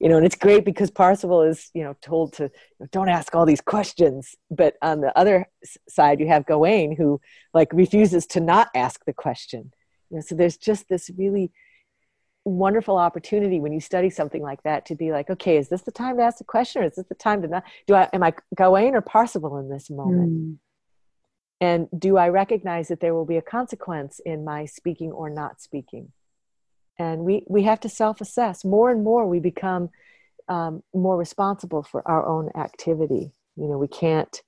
you 0.00 0.08
know, 0.08 0.18
and 0.18 0.26
it's 0.26 0.36
great 0.36 0.64
because 0.64 0.90
Parsifal 0.90 1.42
is, 1.42 1.70
you 1.72 1.82
know, 1.82 1.96
told 2.02 2.34
to 2.34 2.50
don't 2.92 3.08
ask 3.08 3.34
all 3.34 3.46
these 3.46 3.62
questions. 3.62 4.34
But 4.50 4.74
on 4.82 5.00
the 5.00 5.16
other 5.16 5.46
side, 5.88 6.20
you 6.20 6.28
have 6.28 6.44
Gawain 6.44 6.94
who 6.94 7.20
like 7.54 7.72
refuses 7.72 8.26
to 8.26 8.40
not 8.40 8.68
ask 8.74 9.02
the 9.06 9.14
question. 9.14 9.72
You 10.10 10.16
know, 10.16 10.20
so 10.20 10.34
there's 10.34 10.58
just 10.58 10.88
this 10.88 11.10
really 11.16 11.52
wonderful 12.48 12.96
opportunity 12.96 13.60
when 13.60 13.72
you 13.72 13.80
study 13.80 14.10
something 14.10 14.42
like 14.42 14.62
that 14.62 14.86
to 14.86 14.94
be 14.94 15.12
like, 15.12 15.30
okay, 15.30 15.56
is 15.56 15.68
this 15.68 15.82
the 15.82 15.92
time 15.92 16.16
to 16.16 16.22
ask 16.22 16.38
the 16.38 16.44
question, 16.44 16.82
or 16.82 16.86
is 16.86 16.96
this 16.96 17.06
the 17.08 17.14
time 17.14 17.42
to 17.42 17.48
not? 17.48 17.64
Do 17.86 17.94
I 17.94 18.08
am 18.12 18.22
I 18.22 18.32
Gawain 18.56 18.94
or 18.94 19.00
Parsifal 19.00 19.58
in 19.58 19.68
this 19.68 19.90
moment? 19.90 20.30
Mm. 20.30 20.56
And 21.60 21.88
do 21.98 22.16
I 22.16 22.28
recognize 22.28 22.88
that 22.88 23.00
there 23.00 23.14
will 23.14 23.26
be 23.26 23.36
a 23.36 23.42
consequence 23.42 24.20
in 24.24 24.44
my 24.44 24.64
speaking 24.64 25.10
or 25.10 25.28
not 25.28 25.60
speaking? 25.60 26.12
And 26.98 27.24
we 27.24 27.44
we 27.48 27.64
have 27.64 27.80
to 27.80 27.88
self-assess. 27.88 28.64
More 28.64 28.90
and 28.90 29.04
more, 29.04 29.26
we 29.26 29.40
become 29.40 29.90
um, 30.48 30.82
more 30.94 31.16
responsible 31.16 31.82
for 31.82 32.08
our 32.08 32.26
own 32.26 32.50
activity. 32.56 33.32
You 33.56 33.68
know, 33.68 33.78
we 33.78 33.88
can't 33.88 34.42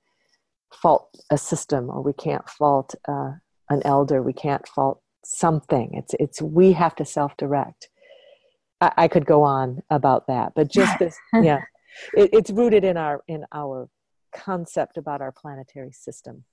fault 0.72 1.14
a 1.30 1.36
system, 1.36 1.90
or 1.90 2.00
we 2.00 2.12
can't 2.12 2.48
fault 2.48 2.94
uh, 3.06 3.32
an 3.68 3.82
elder. 3.84 4.22
We 4.22 4.32
can't 4.32 4.66
fault 4.66 5.02
something. 5.24 5.90
It's 5.94 6.14
it's 6.18 6.40
we 6.40 6.72
have 6.72 6.94
to 6.96 7.04
self-direct. 7.04 7.89
I, 8.80 8.92
I 8.96 9.08
could 9.08 9.26
go 9.26 9.42
on 9.42 9.82
about 9.90 10.26
that, 10.28 10.52
but 10.54 10.70
just 10.70 10.98
this, 10.98 11.16
yeah, 11.34 11.62
it, 12.14 12.30
it's 12.32 12.50
rooted 12.50 12.84
in 12.84 12.96
our 12.96 13.22
in 13.28 13.44
our 13.52 13.88
concept 14.34 14.96
about 14.96 15.20
our 15.20 15.32
planetary 15.32 15.92
system. 15.92 16.44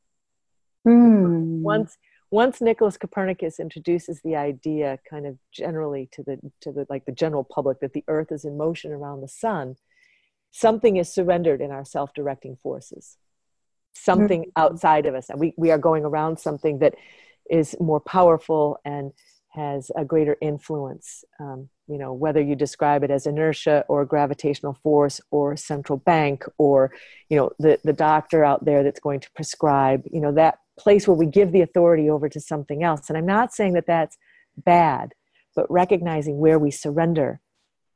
Mm. 0.88 1.62
Once 1.62 1.98
once 2.30 2.62
Nicholas 2.62 2.98
Copernicus 2.98 3.60
introduces 3.60 4.22
the 4.22 4.36
idea 4.36 5.00
kind 5.10 5.26
of 5.26 5.38
generally 5.52 6.10
to 6.12 6.24
the 6.24 6.40
to 6.62 6.72
the 6.72 6.86
like 6.90 7.06
the 7.06 7.12
general 7.12 7.44
public 7.44 7.80
that 7.80 7.94
the 7.94 8.04
earth 8.08 8.32
is 8.32 8.46
in 8.46 8.58
motion 8.58 8.92
around 8.92 9.22
the 9.22 9.28
sun, 9.28 9.76
something 10.52 10.98
is 10.98 11.14
surrendered 11.14 11.62
in 11.62 11.72
our 11.72 11.86
self-directing 11.86 12.58
forces. 12.58 13.18
Something 13.94 14.42
mm-hmm. 14.42 14.62
outside 14.64 15.06
of 15.06 15.16
us. 15.16 15.30
And 15.30 15.40
we, 15.40 15.54
we 15.58 15.72
are 15.72 15.78
going 15.78 16.06
around 16.06 16.38
something 16.38 16.80
that 16.80 16.96
is 17.50 17.76
more 17.80 18.00
powerful 18.00 18.80
and 18.86 19.12
has 19.50 19.92
a 19.96 20.06
greater 20.06 20.38
influence. 20.42 21.24
Um, 21.40 21.70
you 21.88 21.98
know, 21.98 22.14
whether 22.14 22.42
you 22.42 22.56
describe 22.56 23.04
it 23.04 23.12
as 23.12 23.26
inertia 23.26 23.86
or 23.88 24.06
gravitational 24.06 24.74
force 24.74 25.22
or 25.32 25.56
central 25.56 25.98
bank 25.98 26.44
or, 26.58 26.92
you 27.30 27.38
know, 27.38 27.52
the, 27.60 27.80
the 27.84 27.94
doctor 27.94 28.44
out 28.44 28.66
there 28.66 28.84
that's 28.84 29.00
going 29.00 29.22
to 29.22 29.32
prescribe, 29.36 30.04
you 30.12 30.20
know, 30.20 30.34
that 30.34 30.60
place 30.78 31.08
where 31.08 31.16
we 31.16 31.26
give 31.26 31.52
the 31.52 31.62
authority 31.62 32.10
over 32.10 32.30
to 32.30 32.40
something 32.40 32.84
else. 32.84 33.10
And 33.10 33.18
I'm 33.18 33.26
not 33.26 33.54
saying 33.54 33.74
that 33.74 33.88
that's 33.88 34.18
bad, 34.58 35.14
but 35.56 35.70
recognizing 35.72 36.40
where 36.40 36.60
we 36.60 36.72
surrender 36.72 37.40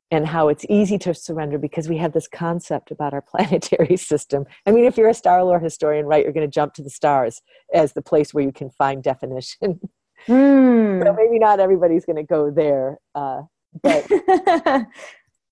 and 0.09 0.27
how 0.27 0.49
it's 0.49 0.65
easy 0.69 0.97
to 0.97 1.13
surrender 1.13 1.57
because 1.57 1.87
we 1.87 1.97
have 1.97 2.11
this 2.11 2.27
concept 2.27 2.91
about 2.91 3.13
our 3.13 3.21
planetary 3.29 3.97
system. 3.97 4.45
I 4.65 4.71
mean, 4.71 4.85
if 4.85 4.97
you're 4.97 5.09
a 5.09 5.13
star 5.13 5.43
lore 5.43 5.59
historian, 5.59 6.05
right, 6.05 6.23
you're 6.23 6.33
going 6.33 6.47
to 6.47 6.53
jump 6.53 6.73
to 6.75 6.83
the 6.83 6.89
stars 6.89 7.41
as 7.73 7.93
the 7.93 8.01
place 8.01 8.33
where 8.33 8.43
you 8.43 8.51
can 8.51 8.69
find 8.69 9.03
definition. 9.03 9.79
Mm. 10.27 11.03
so 11.03 11.13
maybe 11.13 11.39
not 11.39 11.59
everybody's 11.59 12.05
going 12.05 12.17
to 12.17 12.23
go 12.23 12.51
there, 12.51 12.97
uh, 13.15 13.41
but. 13.81 14.07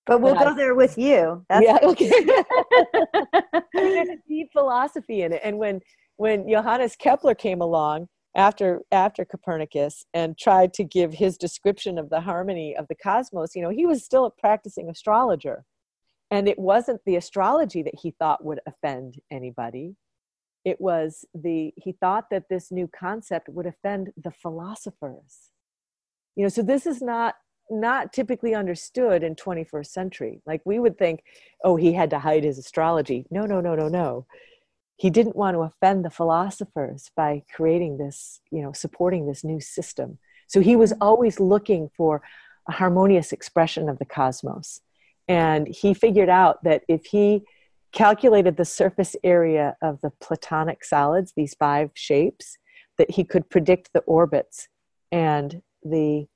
but 0.06 0.20
we'll 0.20 0.34
go 0.34 0.50
I, 0.50 0.54
there 0.54 0.74
with 0.74 0.98
you. 0.98 1.44
That's 1.48 1.64
yeah, 1.64 1.78
okay. 1.82 2.10
I 2.14 3.62
mean, 3.74 3.94
there's 3.94 4.08
a 4.08 4.18
deep 4.28 4.48
philosophy 4.52 5.22
in 5.22 5.32
it, 5.32 5.40
and 5.44 5.58
when 5.58 5.80
when 6.16 6.48
Johannes 6.48 6.96
Kepler 6.96 7.34
came 7.34 7.60
along 7.60 8.08
after 8.34 8.82
after 8.92 9.24
Copernicus 9.24 10.04
and 10.14 10.36
tried 10.38 10.72
to 10.74 10.84
give 10.84 11.14
his 11.14 11.36
description 11.36 11.98
of 11.98 12.10
the 12.10 12.20
harmony 12.20 12.76
of 12.76 12.86
the 12.88 12.94
cosmos, 12.94 13.54
you 13.54 13.62
know, 13.62 13.70
he 13.70 13.86
was 13.86 14.04
still 14.04 14.26
a 14.26 14.30
practicing 14.30 14.88
astrologer. 14.88 15.64
And 16.30 16.48
it 16.48 16.58
wasn't 16.58 17.00
the 17.06 17.16
astrology 17.16 17.82
that 17.82 17.94
he 18.00 18.14
thought 18.18 18.44
would 18.44 18.60
offend 18.66 19.16
anybody. 19.32 19.96
It 20.64 20.80
was 20.80 21.24
the 21.34 21.72
he 21.76 21.92
thought 21.92 22.30
that 22.30 22.48
this 22.48 22.70
new 22.70 22.88
concept 22.88 23.48
would 23.48 23.66
offend 23.66 24.12
the 24.16 24.30
philosophers. 24.30 25.50
You 26.36 26.44
know, 26.44 26.48
so 26.48 26.62
this 26.62 26.86
is 26.86 27.00
not 27.00 27.36
not 27.70 28.12
typically 28.12 28.54
understood 28.54 29.22
in 29.22 29.36
21st 29.36 29.86
century. 29.86 30.42
Like 30.44 30.60
we 30.64 30.80
would 30.80 30.98
think, 30.98 31.22
oh, 31.62 31.76
he 31.76 31.92
had 31.92 32.10
to 32.10 32.18
hide 32.18 32.42
his 32.42 32.58
astrology. 32.58 33.26
No, 33.30 33.46
no, 33.46 33.60
no, 33.60 33.74
no, 33.74 33.88
no 33.88 34.26
he 35.00 35.08
didn't 35.08 35.34
want 35.34 35.54
to 35.54 35.60
offend 35.60 36.04
the 36.04 36.10
philosophers 36.10 37.10
by 37.16 37.42
creating 37.50 37.96
this, 37.96 38.42
you 38.50 38.60
know, 38.60 38.70
supporting 38.72 39.26
this 39.26 39.42
new 39.42 39.58
system. 39.58 40.18
So 40.46 40.60
he 40.60 40.76
was 40.76 40.92
mm-hmm. 40.92 41.02
always 41.02 41.40
looking 41.40 41.90
for 41.96 42.20
a 42.68 42.72
harmonious 42.72 43.32
expression 43.32 43.88
of 43.88 43.98
the 43.98 44.04
cosmos. 44.04 44.82
And 45.26 45.66
he 45.66 45.94
figured 45.94 46.28
out 46.28 46.62
that 46.64 46.82
if 46.86 47.06
he 47.06 47.44
calculated 47.92 48.56
the 48.56 48.64
surface 48.64 49.16
area 49.24 49.76
of 49.82 50.00
the 50.00 50.10
platonic 50.20 50.84
solids, 50.84 51.32
these 51.36 51.54
five 51.54 51.90
shapes, 51.94 52.56
that 52.98 53.10
he 53.10 53.24
could 53.24 53.48
predict 53.50 53.92
the 53.92 54.00
orbits 54.00 54.68
and 55.10 55.62
the 55.82 56.26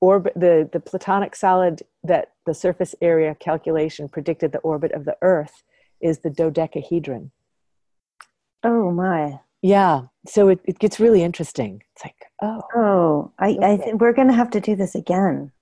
orbit 0.00 0.32
the, 0.34 0.68
the 0.72 0.80
platonic 0.80 1.36
solid 1.36 1.82
that 2.02 2.32
the 2.46 2.54
surface 2.54 2.94
area 3.02 3.34
calculation 3.34 4.08
predicted 4.08 4.52
the 4.52 4.58
orbit 4.60 4.92
of 4.92 5.04
the 5.04 5.16
earth 5.20 5.62
is 6.00 6.20
the 6.20 6.30
dodecahedron 6.30 7.30
Oh 8.62 8.90
my. 8.90 9.40
Yeah. 9.62 10.02
So 10.26 10.48
it, 10.48 10.60
it 10.64 10.78
gets 10.78 11.00
really 11.00 11.22
interesting. 11.22 11.82
It's 11.94 12.04
like, 12.04 12.16
oh. 12.42 12.62
Oh, 12.74 13.32
I, 13.38 13.50
okay. 13.52 13.72
I 13.72 13.76
think 13.76 14.00
we're 14.00 14.12
going 14.12 14.28
to 14.28 14.34
have 14.34 14.50
to 14.50 14.60
do 14.60 14.76
this 14.76 14.94
again. 14.94 15.52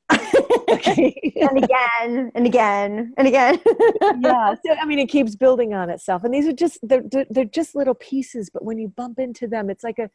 Okay. 0.71 1.33
and 1.37 1.65
again 1.65 2.33
and 2.35 2.47
again 2.47 3.15
and 3.17 3.29
again. 3.29 3.61
yeah. 4.21 4.55
So, 4.65 4.75
I 4.81 4.85
mean, 4.87 4.99
it 4.99 5.09
keeps 5.09 5.37
building 5.37 5.75
on 5.75 5.91
itself. 5.91 6.25
And 6.25 6.33
these 6.33 6.47
are 6.47 6.53
just, 6.53 6.79
they're, 6.83 7.03
they're 7.31 7.45
just 7.45 7.75
little 7.75 7.95
pieces, 7.95 8.51
but 8.53 8.65
when 8.65 8.79
you 8.79 8.89
bump 8.89 9.19
into 9.19 9.47
them, 9.47 9.71
it's 9.71 9.85
like 9.85 9.99
a, 9.99 10.11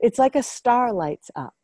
it's 0.00 0.18
like 0.18 0.34
a 0.34 0.42
star 0.42 0.92
lights 0.92 1.30
up. 1.36 1.54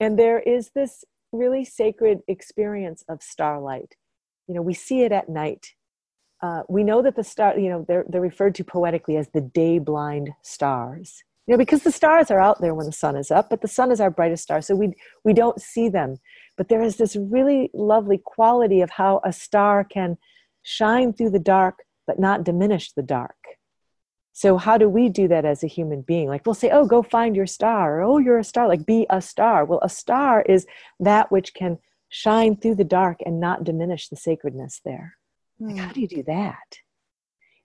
And 0.00 0.18
there 0.18 0.40
is 0.40 0.70
this 0.74 1.04
really 1.32 1.64
sacred 1.64 2.20
experience 2.28 3.04
of 3.08 3.22
starlight. 3.22 3.94
You 4.48 4.54
know, 4.54 4.62
we 4.62 4.74
see 4.74 5.02
it 5.02 5.12
at 5.12 5.28
night 5.28 5.74
uh, 6.42 6.62
we 6.68 6.82
know 6.82 7.02
that 7.02 7.14
the 7.14 7.22
star, 7.24 7.56
you 7.58 7.68
know, 7.68 7.84
they're, 7.86 8.04
they're 8.08 8.20
referred 8.20 8.54
to 8.56 8.64
poetically 8.64 9.16
as 9.16 9.28
the 9.28 9.40
day 9.40 9.78
blind 9.78 10.30
stars. 10.42 11.22
You 11.46 11.52
know, 11.52 11.58
because 11.58 11.82
the 11.82 11.92
stars 11.92 12.30
are 12.30 12.40
out 12.40 12.60
there 12.60 12.74
when 12.74 12.86
the 12.86 12.92
sun 12.92 13.16
is 13.16 13.30
up, 13.30 13.48
but 13.50 13.62
the 13.62 13.68
sun 13.68 13.90
is 13.90 14.00
our 14.00 14.10
brightest 14.10 14.44
star, 14.44 14.60
so 14.60 14.76
we 14.76 14.92
we 15.24 15.32
don't 15.32 15.60
see 15.60 15.88
them. 15.88 16.18
But 16.62 16.68
there 16.68 16.82
is 16.82 16.96
this 16.96 17.16
really 17.16 17.72
lovely 17.74 18.18
quality 18.18 18.82
of 18.82 18.90
how 18.90 19.20
a 19.24 19.32
star 19.32 19.82
can 19.82 20.16
shine 20.62 21.12
through 21.12 21.30
the 21.30 21.40
dark, 21.40 21.80
but 22.06 22.20
not 22.20 22.44
diminish 22.44 22.92
the 22.92 23.02
dark. 23.02 23.34
So 24.32 24.58
how 24.58 24.78
do 24.78 24.88
we 24.88 25.08
do 25.08 25.26
that 25.26 25.44
as 25.44 25.64
a 25.64 25.66
human 25.66 26.02
being? 26.02 26.28
Like 26.28 26.46
we'll 26.46 26.54
say, 26.54 26.70
"Oh, 26.70 26.86
go 26.86 27.02
find 27.02 27.34
your 27.34 27.48
star," 27.48 27.98
or 27.98 28.02
"Oh, 28.02 28.18
you're 28.18 28.38
a 28.38 28.44
star." 28.44 28.68
Like 28.68 28.86
be 28.86 29.08
a 29.10 29.20
star. 29.20 29.64
Well, 29.64 29.80
a 29.82 29.88
star 29.88 30.42
is 30.42 30.64
that 31.00 31.32
which 31.32 31.52
can 31.52 31.80
shine 32.10 32.54
through 32.54 32.76
the 32.76 32.84
dark 32.84 33.18
and 33.26 33.40
not 33.40 33.64
diminish 33.64 34.08
the 34.08 34.14
sacredness 34.14 34.80
there. 34.84 35.16
Like, 35.58 35.78
how 35.78 35.88
hmm. 35.88 35.94
do 35.94 36.00
you 36.00 36.06
do 36.06 36.22
that? 36.28 36.78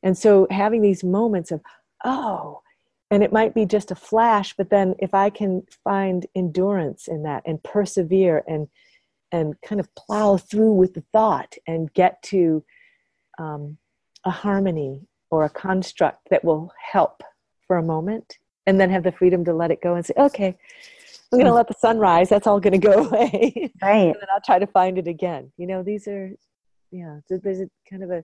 And 0.01 0.17
so 0.17 0.47
having 0.49 0.81
these 0.81 1.03
moments 1.03 1.51
of, 1.51 1.61
oh, 2.03 2.63
and 3.11 3.21
it 3.21 3.31
might 3.31 3.53
be 3.53 3.67
just 3.67 3.91
a 3.91 3.95
flash, 3.95 4.55
but 4.57 4.71
then 4.71 4.95
if 4.97 5.13
I 5.13 5.29
can 5.29 5.67
find 5.83 6.25
endurance 6.33 7.07
in 7.07 7.21
that 7.23 7.43
and 7.45 7.61
persevere 7.61 8.43
and 8.47 8.69
and 9.31 9.55
kind 9.61 9.79
of 9.79 9.93
plow 9.95 10.37
through 10.37 10.73
with 10.73 10.93
the 10.93 11.03
thought 11.11 11.55
and 11.67 11.93
get 11.93 12.21
to 12.23 12.63
um, 13.37 13.77
a 14.23 14.31
harmony 14.31 15.07
or 15.29 15.43
a 15.43 15.49
construct 15.49 16.29
that 16.29 16.43
will 16.43 16.71
help 16.91 17.21
for 17.65 17.77
a 17.77 17.83
moment 17.83 18.37
and 18.65 18.79
then 18.79 18.89
have 18.89 19.03
the 19.03 19.11
freedom 19.11 19.43
to 19.45 19.53
let 19.53 19.71
it 19.71 19.81
go 19.81 19.95
and 19.95 20.05
say 20.05 20.13
okay 20.17 20.57
i'm 21.31 21.39
going 21.39 21.45
to 21.45 21.51
hmm. 21.51 21.57
let 21.57 21.67
the 21.67 21.73
sun 21.73 21.97
rise. 21.97 22.29
That's 22.29 22.47
all 22.47 22.59
going 22.59 22.79
to 22.79 22.87
go 22.87 23.05
away. 23.05 23.71
Right. 23.81 24.05
And 24.05 24.15
then 24.15 24.27
i'll 24.33 24.41
try 24.45 24.59
to 24.59 24.67
find 24.67 24.97
it 24.97 25.07
again. 25.07 25.51
You 25.57 25.67
know 25.67 25.83
these 25.83 26.07
are 26.07 26.31
yeah 26.91 27.19
there's 27.29 27.59
a 27.59 27.69
kind 27.89 28.03
of 28.03 28.11
a 28.11 28.23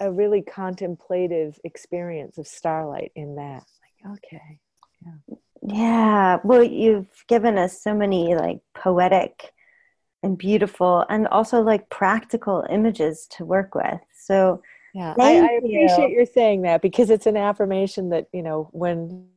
a 0.00 0.10
really 0.10 0.42
contemplative 0.42 1.58
experience 1.62 2.38
of 2.38 2.46
starlight 2.46 3.12
in 3.14 3.36
that. 3.36 3.64
Like 4.04 4.18
okay 4.18 4.58
yeah 5.04 5.36
yeah 5.62 6.38
well 6.44 6.62
you've 6.62 7.24
given 7.28 7.56
us 7.58 7.82
so 7.82 7.94
many 7.94 8.34
like 8.34 8.60
poetic 8.74 9.52
and 10.22 10.38
beautiful 10.38 11.04
and 11.08 11.26
also 11.28 11.60
like 11.60 11.88
practical 11.88 12.64
images 12.70 13.26
to 13.30 13.44
work 13.44 13.74
with 13.74 14.00
so 14.12 14.60
yeah 14.94 15.14
I, 15.18 15.38
I, 15.38 15.50
appreciate 15.58 16.10
you. 16.10 16.16
your 16.16 16.26
saying 16.26 16.62
that 16.62 16.82
because 16.82 17.10
it's 17.10 17.26
an 17.26 17.36
affirmation 17.36 18.10
that 18.10 18.26
you 18.32 18.42
know 18.42 18.68
when 18.72 19.28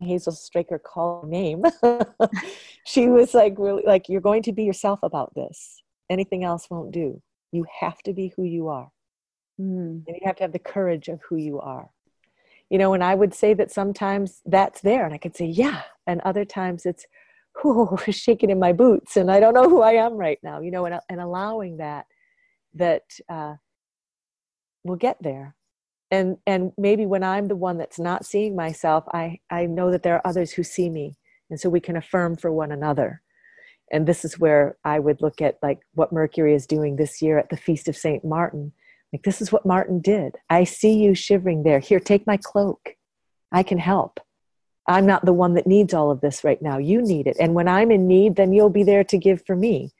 hazel 0.00 0.32
straker 0.32 0.78
called 0.78 1.28
name 1.28 1.64
she 2.84 3.08
was 3.08 3.34
like 3.34 3.54
really 3.58 3.82
like 3.86 4.08
you're 4.08 4.20
going 4.20 4.42
to 4.42 4.52
be 4.52 4.64
yourself 4.64 5.00
about 5.02 5.34
this 5.34 5.82
anything 6.10 6.44
else 6.44 6.68
won't 6.70 6.92
do. 6.92 7.20
You 7.52 7.66
have 7.80 7.98
to 8.02 8.12
be 8.12 8.32
who 8.36 8.44
you 8.44 8.68
are. 8.68 8.90
Mm. 9.60 10.04
And 10.06 10.16
you 10.16 10.20
have 10.24 10.36
to 10.36 10.44
have 10.44 10.52
the 10.52 10.58
courage 10.58 11.08
of 11.08 11.20
who 11.28 11.36
you 11.36 11.60
are. 11.60 11.90
You 12.70 12.78
know, 12.78 12.92
and 12.92 13.02
I 13.02 13.14
would 13.14 13.34
say 13.34 13.54
that 13.54 13.70
sometimes 13.70 14.42
that's 14.44 14.80
there, 14.82 15.04
and 15.04 15.14
I 15.14 15.18
could 15.18 15.36
say, 15.36 15.46
yeah. 15.46 15.82
And 16.06 16.20
other 16.22 16.44
times 16.44 16.86
it's, 16.86 17.06
shaking 18.10 18.50
in 18.50 18.58
my 18.58 18.72
boots, 18.72 19.16
and 19.16 19.30
I 19.30 19.40
don't 19.40 19.54
know 19.54 19.68
who 19.68 19.82
I 19.82 19.92
am 19.92 20.14
right 20.14 20.38
now, 20.42 20.60
you 20.60 20.70
know, 20.70 20.84
and, 20.84 21.00
and 21.08 21.20
allowing 21.20 21.78
that, 21.78 22.06
that 22.74 23.02
uh, 23.28 23.54
we'll 24.84 24.96
get 24.96 25.16
there. 25.20 25.56
And, 26.10 26.36
and 26.46 26.72
maybe 26.78 27.04
when 27.04 27.24
I'm 27.24 27.48
the 27.48 27.56
one 27.56 27.76
that's 27.76 27.98
not 27.98 28.24
seeing 28.24 28.54
myself, 28.54 29.04
I, 29.12 29.40
I 29.50 29.66
know 29.66 29.90
that 29.90 30.02
there 30.02 30.14
are 30.14 30.26
others 30.26 30.52
who 30.52 30.62
see 30.62 30.88
me. 30.88 31.18
And 31.50 31.58
so 31.58 31.68
we 31.68 31.80
can 31.80 31.96
affirm 31.96 32.36
for 32.36 32.52
one 32.52 32.70
another 32.70 33.22
and 33.90 34.06
this 34.06 34.24
is 34.24 34.38
where 34.38 34.76
i 34.84 34.98
would 34.98 35.20
look 35.20 35.40
at 35.40 35.58
like 35.62 35.80
what 35.94 36.12
mercury 36.12 36.54
is 36.54 36.66
doing 36.66 36.96
this 36.96 37.20
year 37.22 37.38
at 37.38 37.48
the 37.50 37.56
feast 37.56 37.88
of 37.88 37.96
saint 37.96 38.24
martin 38.24 38.72
like 39.12 39.22
this 39.22 39.40
is 39.40 39.52
what 39.52 39.66
martin 39.66 40.00
did. 40.00 40.36
I 40.50 40.64
see 40.64 40.94
you 40.94 41.14
shivering 41.14 41.62
there. 41.62 41.78
Here 41.78 42.00
take 42.00 42.26
my 42.26 42.36
cloak. 42.36 42.96
I 43.50 43.62
can 43.62 43.78
help. 43.78 44.20
I'm 44.86 45.06
not 45.06 45.24
the 45.24 45.32
one 45.32 45.54
that 45.54 45.66
needs 45.66 45.92
all 45.92 46.10
of 46.10 46.20
this 46.20 46.44
right 46.44 46.60
now. 46.60 46.78
You 46.78 47.02
need 47.02 47.26
it. 47.26 47.36
And 47.40 47.54
when 47.54 47.68
i'm 47.68 47.90
in 47.90 48.06
need 48.06 48.36
then 48.36 48.52
you'll 48.52 48.70
be 48.70 48.84
there 48.84 49.04
to 49.04 49.18
give 49.18 49.44
for 49.46 49.56
me. 49.56 49.92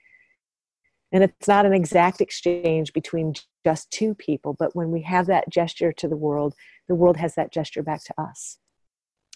And 1.11 1.23
it's 1.23 1.47
not 1.47 1.65
an 1.65 1.73
exact 1.73 2.21
exchange 2.21 2.93
between 2.93 3.33
just 3.65 3.91
two 3.91 4.15
people 4.15 4.55
but 4.57 4.75
when 4.75 4.91
we 4.91 5.01
have 5.01 5.27
that 5.27 5.49
gesture 5.49 5.91
to 5.93 6.07
the 6.07 6.17
world 6.17 6.55
the 6.87 6.95
world 6.95 7.17
has 7.17 7.35
that 7.35 7.51
gesture 7.51 7.83
back 7.83 8.03
to 8.05 8.13
us. 8.17 8.57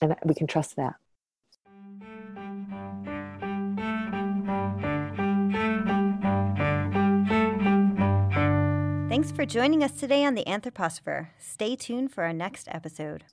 And 0.01 0.15
we 0.26 0.34
can 0.34 0.47
trust 0.47 0.76
that 0.76 0.95
Thanks 9.24 9.38
for 9.38 9.45
joining 9.45 9.86
us 9.86 9.93
today 9.93 10.26
on 10.26 10.36
the 10.36 10.43
Anthroposopher. 10.43 11.30
Stay 11.39 11.78
tuned 11.78 12.11
for 12.11 12.26
our 12.26 12.34
next 12.34 12.67
episode. 12.69 13.24